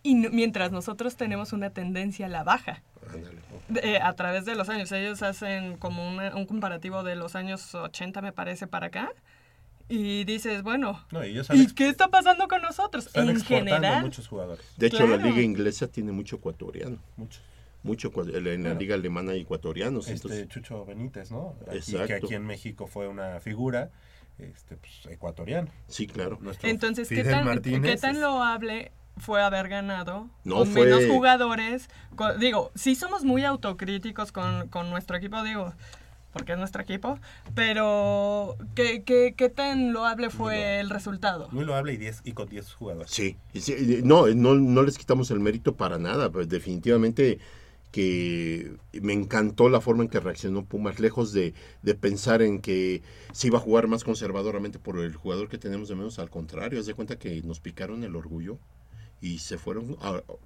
[0.03, 2.83] Y no- mientras nosotros tenemos una tendencia a la baja.
[3.83, 4.93] Eh, a través de los años.
[4.93, 9.11] Ellos hacen como una- un comparativo de los años 80, me parece, para acá.
[9.89, 13.07] Y dices, bueno, No, y ellos han ¿y exp- qué está pasando con nosotros?
[13.07, 14.03] Están en general.
[14.03, 14.65] muchos jugadores.
[14.77, 16.99] De hecho, la liga inglesa tiene mucho ecuatoriano.
[17.17, 17.41] Mucho.
[17.85, 18.81] Mucho, en la Claro.
[18.81, 20.09] liga alemana hay ecuatorianos.
[20.09, 21.55] Este entonces- Chucho Benítez, ¿no?
[21.71, 23.91] Aquí, que aquí en México fue una figura
[24.39, 25.69] este, pues, ecuatoriano.
[25.87, 26.39] Sí, claro.
[26.41, 31.07] Nuestro Entonces, ¿qué tan, Martínez ¿qué tan loable fue haber ganado No, con fue- menos
[31.07, 31.89] jugadores?
[32.15, 35.73] Con- digo, sí somos muy autocríticos con, con nuestro equipo, digo,
[36.33, 37.19] porque es nuestro equipo,
[37.55, 41.49] pero ¿qué, qué, qué tan loable fue el resultado?
[41.51, 43.11] Muy loable y, 10 y con 10 jugadores.
[43.11, 47.39] Sí, y sí, y no, no, no les quitamos el mérito para nada, pues definitivamente
[47.91, 53.03] que me encantó la forma en que reaccionó Pumas, lejos de, de pensar en que
[53.33, 56.81] se iba a jugar más conservadoramente por el jugador que tenemos de menos, al contrario,
[56.81, 58.59] haz de cuenta que nos picaron el orgullo
[59.21, 59.97] y se fueron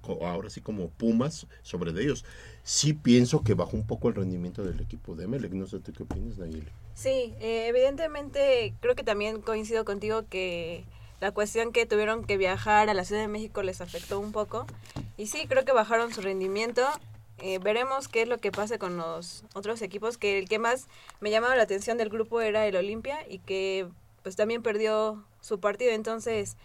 [0.03, 2.25] ahora sí como Pumas sobre de ellos.
[2.63, 5.93] Sí pienso que bajó un poco el rendimiento del equipo de Emelec, no sé tú
[5.93, 6.67] qué opinas, Nayeli.
[6.95, 10.85] Sí, eh, evidentemente creo que también coincido contigo que
[11.19, 14.65] la cuestión que tuvieron que viajar a la Ciudad de México les afectó un poco.
[15.17, 16.83] Y sí, creo que bajaron su rendimiento.
[17.39, 20.87] Eh, veremos qué es lo que pasa con los otros equipos, que el que más
[21.19, 23.87] me llamaba la atención del grupo era el Olimpia y que
[24.21, 25.91] pues también perdió su partido.
[25.91, 26.57] Entonces,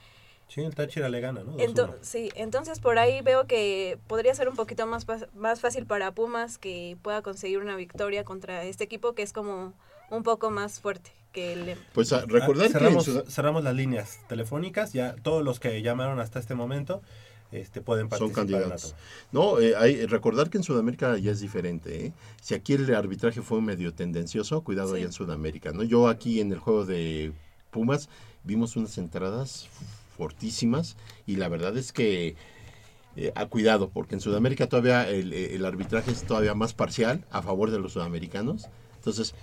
[0.48, 1.52] Sí, el Táchira le gana, ¿no?
[1.56, 1.66] 2-1.
[1.74, 6.12] ento- sí, entonces por ahí veo que podría ser un poquito más, más fácil para
[6.12, 9.74] Pumas que pueda conseguir una victoria contra este equipo que es como
[10.10, 11.76] un poco más fuerte que el...
[11.92, 15.60] Pues a- recordar Ah, que en cerramos, Ciudad- cerramos las líneas telefónicas, ya todos los
[15.60, 17.02] que llamaron hasta este momento
[17.52, 18.94] este, pueden son participar en la candidatos.
[19.32, 22.06] No, eh, hay, recordar que en Sudamérica ya es diferente.
[22.06, 22.12] ¿eh?
[22.42, 24.96] Si aquí el arbitraje fue medio tendencioso, cuidado Sí.
[24.96, 25.72] allá en Sudamérica.
[25.72, 25.82] ¿no?
[25.82, 27.32] Yo aquí en el juego de
[27.70, 28.08] Pumas
[28.44, 29.68] vimos unas entradas
[30.18, 30.96] fortísimas
[31.26, 32.34] y la verdad es que
[33.16, 37.40] eh, a cuidado, porque en Sudamérica todavía el, el arbitraje es todavía más parcial a
[37.42, 38.68] favor de los sudamericanos.
[38.96, 39.34] Entonces,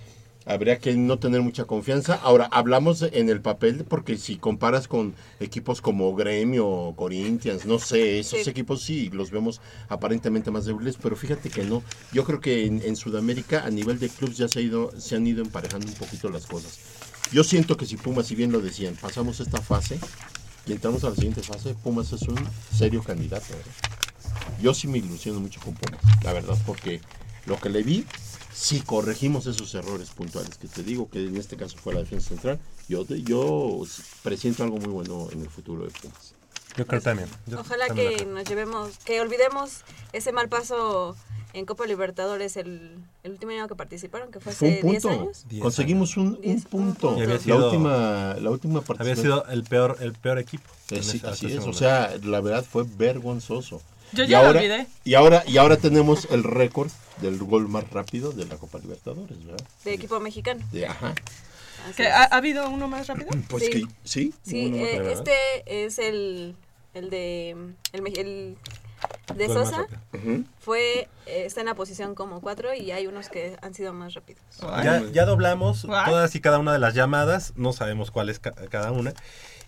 [0.46, 2.14] habría que no tener mucha confianza.
[2.22, 8.20] Ahora, hablamos en el papel, porque si comparas con equipos como Gremio Corinthians, no sé,
[8.20, 8.50] esos Sí.
[8.50, 11.82] equipos sí los vemos aparentemente más débiles, pero fíjate que no.
[12.12, 15.16] Yo creo que en, en Sudamérica, a nivel de clubes, ya se, ha ido, se
[15.16, 16.78] han ido emparejando un poquito las cosas.
[17.32, 19.98] Yo siento que si Pumas, si bien lo decían, pasamos esta fase
[20.66, 22.38] y entramos a la siguiente fase, Pumas es un
[22.76, 23.54] serio candidato.
[23.54, 24.60] ¿eh?
[24.60, 27.00] Yo sí me ilusiono mucho con Pumas, la verdad, porque
[27.46, 28.04] lo que le vi,
[28.52, 32.30] si corregimos esos errores puntuales, que te digo que en este caso fue la defensa
[32.30, 33.82] central, yo, yo
[34.22, 36.34] presiento algo muy bueno en el futuro de Pumas.
[36.76, 37.28] Yo creo también.
[37.46, 39.82] Yo Ojalá también que nos llevemos, que olvidemos
[40.12, 41.16] ese mal paso
[41.52, 45.08] en Copa Libertadores el, el último año que participaron, que fue hace un 10 punto.
[45.10, 45.44] años.
[45.60, 47.16] Conseguimos un, un punto.
[47.18, 50.64] Y había la última, la última Había sido el peor, el peor equipo.
[50.90, 53.80] Eh, esa- así es, o sea, la verdad fue vergonzoso.
[54.12, 54.86] Yo Y ya lo ahora- olvidé.
[55.04, 56.90] Y ahora, y ahora tenemos el récord
[57.20, 59.66] del gol más rápido de la Copa Libertadores, ¿verdad?
[59.84, 60.62] De equipo mexicano.
[60.72, 61.14] De, ajá.
[61.86, 62.08] Así ¿Que es.
[62.12, 63.28] ha, ha habido uno más rápido?
[63.48, 63.70] Pues Sí.
[63.70, 64.32] que, sí.
[64.52, 65.32] Eh, este
[65.86, 66.54] es el,
[66.94, 67.50] el de
[67.92, 68.56] el
[69.34, 69.86] de Sosa.
[70.60, 74.14] Fue, eh, está en la posición como 4 y hay unos que han sido más
[74.14, 74.42] rápidos.
[74.82, 76.06] Ya, ya doblamos What?
[76.06, 79.12] todas y cada una de las llamadas, no sabemos cuál es ca- cada una.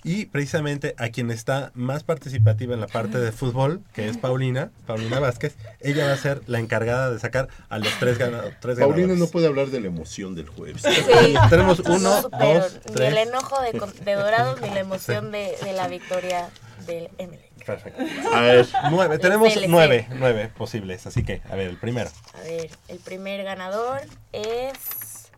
[0.05, 4.71] Y precisamente a quien está más participativa en la parte de fútbol, que es Paulina,
[4.87, 8.79] Paulina Vázquez, ella va a ser la encargada de sacar a los tres, gana- tres
[8.79, 9.33] Paulina no ganadores.
[9.33, 10.83] puede hablar de la emoción del jueves.
[11.51, 13.09] Tenemos uno, dos, Ni tres.
[13.11, 16.49] el enojo de, con- de Dorados ni la emoción de, de la victoria
[16.87, 17.41] del ML.
[17.69, 18.03] Perfecto.
[18.35, 18.67] A ver.
[18.91, 19.69] Nueve, tenemos DLC.
[19.69, 22.11] nueve, nueve posibles, así que, a ver, el primero.
[22.35, 24.01] A ver, el primer ganador
[24.33, 25.31] es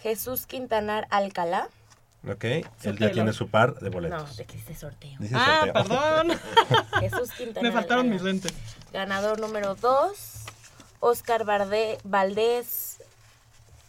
[0.00, 1.68] Jesús Quintanar Alcalá.
[2.28, 4.36] Ok, él ya tiene su par de No, boletos.
[4.36, 5.16] de que dice sorteo.
[5.18, 5.72] Dice Ah, sorteo.
[5.74, 6.40] perdón.
[7.00, 8.14] Jesús Quintanar Me faltaron Alcalá.
[8.14, 8.52] mis lentes.
[8.92, 10.44] Ganador número 2,
[11.00, 12.95] Oscar Barde- Valdés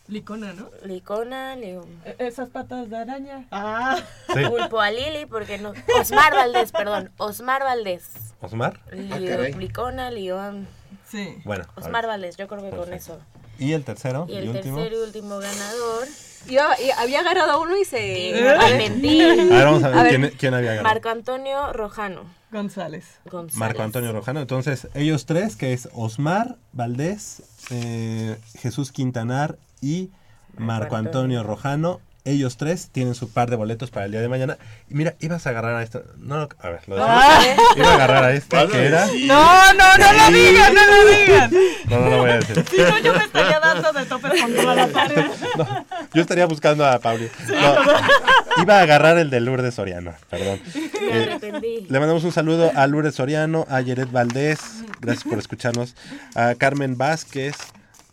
[0.07, 0.69] Licona, ¿no?
[0.85, 1.85] Licona, León.
[2.05, 3.45] E- Esas patas de araña.
[3.51, 3.97] Ah.
[4.33, 4.39] Sí.
[4.47, 5.73] Pulpo a Lili, porque no.
[5.99, 7.11] Osmar Valdés, perdón.
[7.17, 8.05] Osmar Valdés.
[8.39, 8.79] ¿Osmar?
[8.89, 9.53] Caray.
[9.53, 10.67] Licona, León.
[11.09, 11.35] Sí.
[11.43, 11.65] Bueno.
[11.75, 12.07] Osmar.
[12.07, 13.19] Valdés, yo creo que con eso.
[13.59, 14.77] Y el tercero Y y, el último.
[14.77, 16.07] tercer y último ganador,
[16.47, 18.29] Iba- y había agarrado uno y se...
[18.29, 19.21] y arrepentí.
[19.21, 20.15] A ver, vamos a ver, A ver.
[20.15, 20.83] quién, quién había ganado.
[20.93, 22.21] Marco Antonio Rojano
[22.51, 23.05] González.
[23.25, 23.57] González.
[23.57, 24.39] Marco Antonio Rojano.
[24.41, 30.11] Entonces, ellos tres, que es Osmar Valdés, eh, Jesús Quintanar y
[30.57, 32.01] Marco Antonio Rojano.
[32.25, 34.57] Ellos tres tienen su par de boletos para el día de mañana.
[34.89, 36.03] Y mira, ibas a agarrar a esto.
[36.17, 37.67] No, no, a ver, lo decimos.
[37.77, 39.05] Iba a agarrar a este, Vas a que era.
[39.05, 41.51] No, no, no lo digan, no lo digan.
[41.89, 42.65] No, no lo voy a decir.
[42.69, 45.25] Si no, yo me estaría dando de topes contra la pared.
[45.57, 47.29] No, yo estaría buscando a Pauli.
[47.47, 50.59] No, iba a agarrar el de Lourdes Soriano, perdón.
[50.75, 51.87] Me Eh, arrepentí.
[51.89, 54.59] Le mandamos un saludo a Lourdes Soriano, a Yeret Valdés,
[54.99, 55.95] gracias por escucharnos,
[56.35, 57.55] a Carmen Vázquez,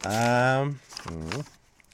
[0.04, 0.66] a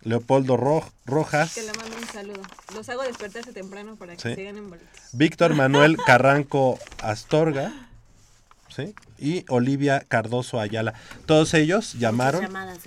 [0.03, 2.43] Leopoldo Ro- Rojas, Que le mando un saludo.
[2.75, 4.35] Los hago despertarse temprano para que Sí.
[4.35, 4.89] se ganen boletos.
[5.13, 7.73] Víctor Manuel Carranco Astorga,
[8.75, 8.95] ¿sí?
[9.19, 10.95] y Olivia Cardoso Ayala.
[11.27, 12.43] Todos ellos llamaron.
[12.43, 12.79] Llamadas.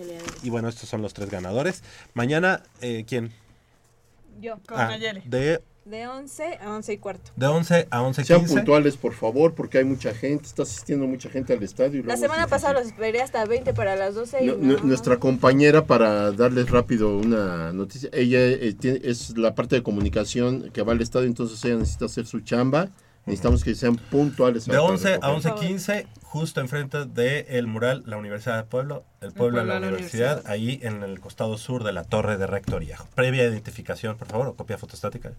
[0.42, 1.84] Y bueno, estos son los tres ganadores.
[2.16, 3.32] Mañana, eh, ¿quién?
[4.42, 4.58] Yo.
[4.68, 5.22] Con Ah, Nayeli.
[5.26, 7.32] de, De 11 a 11 y cuarto.
[7.36, 8.24] de 11 a 11.15.
[8.24, 12.00] Sean puntuales, por favor, porque hay mucha gente, está asistiendo mucha gente al estadio.
[12.00, 14.56] y La semana pasada los esperé hasta 20 para las 12 y no.
[14.56, 19.84] nu- Nuestra compañera, para darles rápido una noticia, ella eh, tiene- es la parte de
[19.84, 22.88] comunicación que va al estadio, entonces ella necesita hacer su chamba.
[23.26, 24.66] Necesitamos que sean puntuales.
[24.66, 25.54] De para 11 a recoger.
[25.54, 30.80] 11.15, justo enfrente del mural La Universidad de Pueblo, el pueblo de la universidad, ahí
[30.84, 32.98] en el costado sur de la torre de rectoría.
[33.16, 35.32] Previa identificación, por favor, o copia fotostática.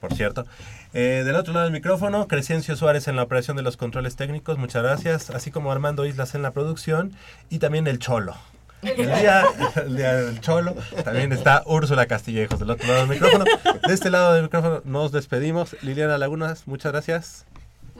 [0.00, 0.46] Por cierto.
[0.92, 4.58] Eh, del otro lado del micrófono, Crescencio Suárez en la operación de los controles técnicos,
[4.58, 5.30] muchas gracias.
[5.30, 7.12] Así como Armando Islas en la producción
[7.50, 8.36] y también el Cholo.
[8.82, 9.44] El día,
[9.76, 10.74] el día del Cholo
[11.04, 13.44] también está Úrsula Castillejos del otro lado del micrófono.
[13.86, 15.76] De este lado del micrófono nos despedimos.
[15.82, 17.46] Liliana Lagunas, muchas gracias.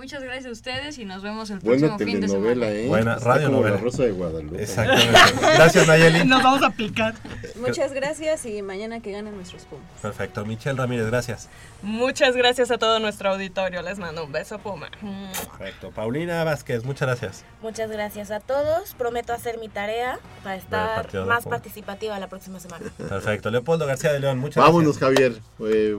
[0.01, 2.49] Muchas gracias a ustedes y nos vemos el Buena próximo fin de semana.
[2.55, 2.89] telenovela, ¿eh?
[2.89, 3.77] Buena Está radio como novela.
[3.77, 4.63] La Rosa de Guadalupe.
[4.63, 5.13] Exactamente.
[5.43, 6.25] Gracias, Nayeli.
[6.25, 7.15] Nos vamos a picar.
[7.57, 9.85] Muchas gracias y mañana que ganen nuestros Pumas.
[10.01, 10.47] Perfecto.
[10.47, 11.51] Michelle Ramírez, gracias.
[11.83, 13.83] Muchas gracias a todo nuestro auditorio.
[13.83, 14.89] Les mando un beso, Puma.
[15.59, 15.91] Perfecto.
[15.91, 17.45] Paulina Vázquez, muchas gracias.
[17.61, 18.95] Muchas gracias a todos.
[18.95, 22.87] Prometo hacer mi tarea para estar más participativa la próxima semana.
[22.97, 23.51] Perfecto.
[23.51, 25.41] Leopoldo García de León, muchas Vámonos, gracias.
[25.59, 25.75] Javier.
[25.75, 25.97] eh,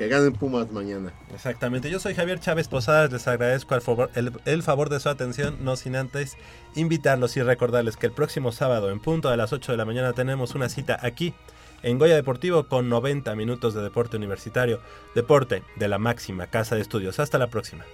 [0.00, 1.12] que ganen Pumas mañana.
[1.34, 1.90] Exactamente.
[1.90, 3.12] Yo soy Javier Chávez Posadas.
[3.12, 6.38] Les agradezco el favor, el, favor de su atención, no sin antes
[6.74, 10.14] invitarlos y recordarles que el próximo sábado, en punto de las 8 de la mañana,
[10.14, 11.34] tenemos una cita aquí
[11.82, 14.80] en Goya Deportivo con 90 minutos de deporte universitario,
[15.14, 17.20] deporte de la máxima casa de estudios.
[17.20, 17.84] Hasta la próxima.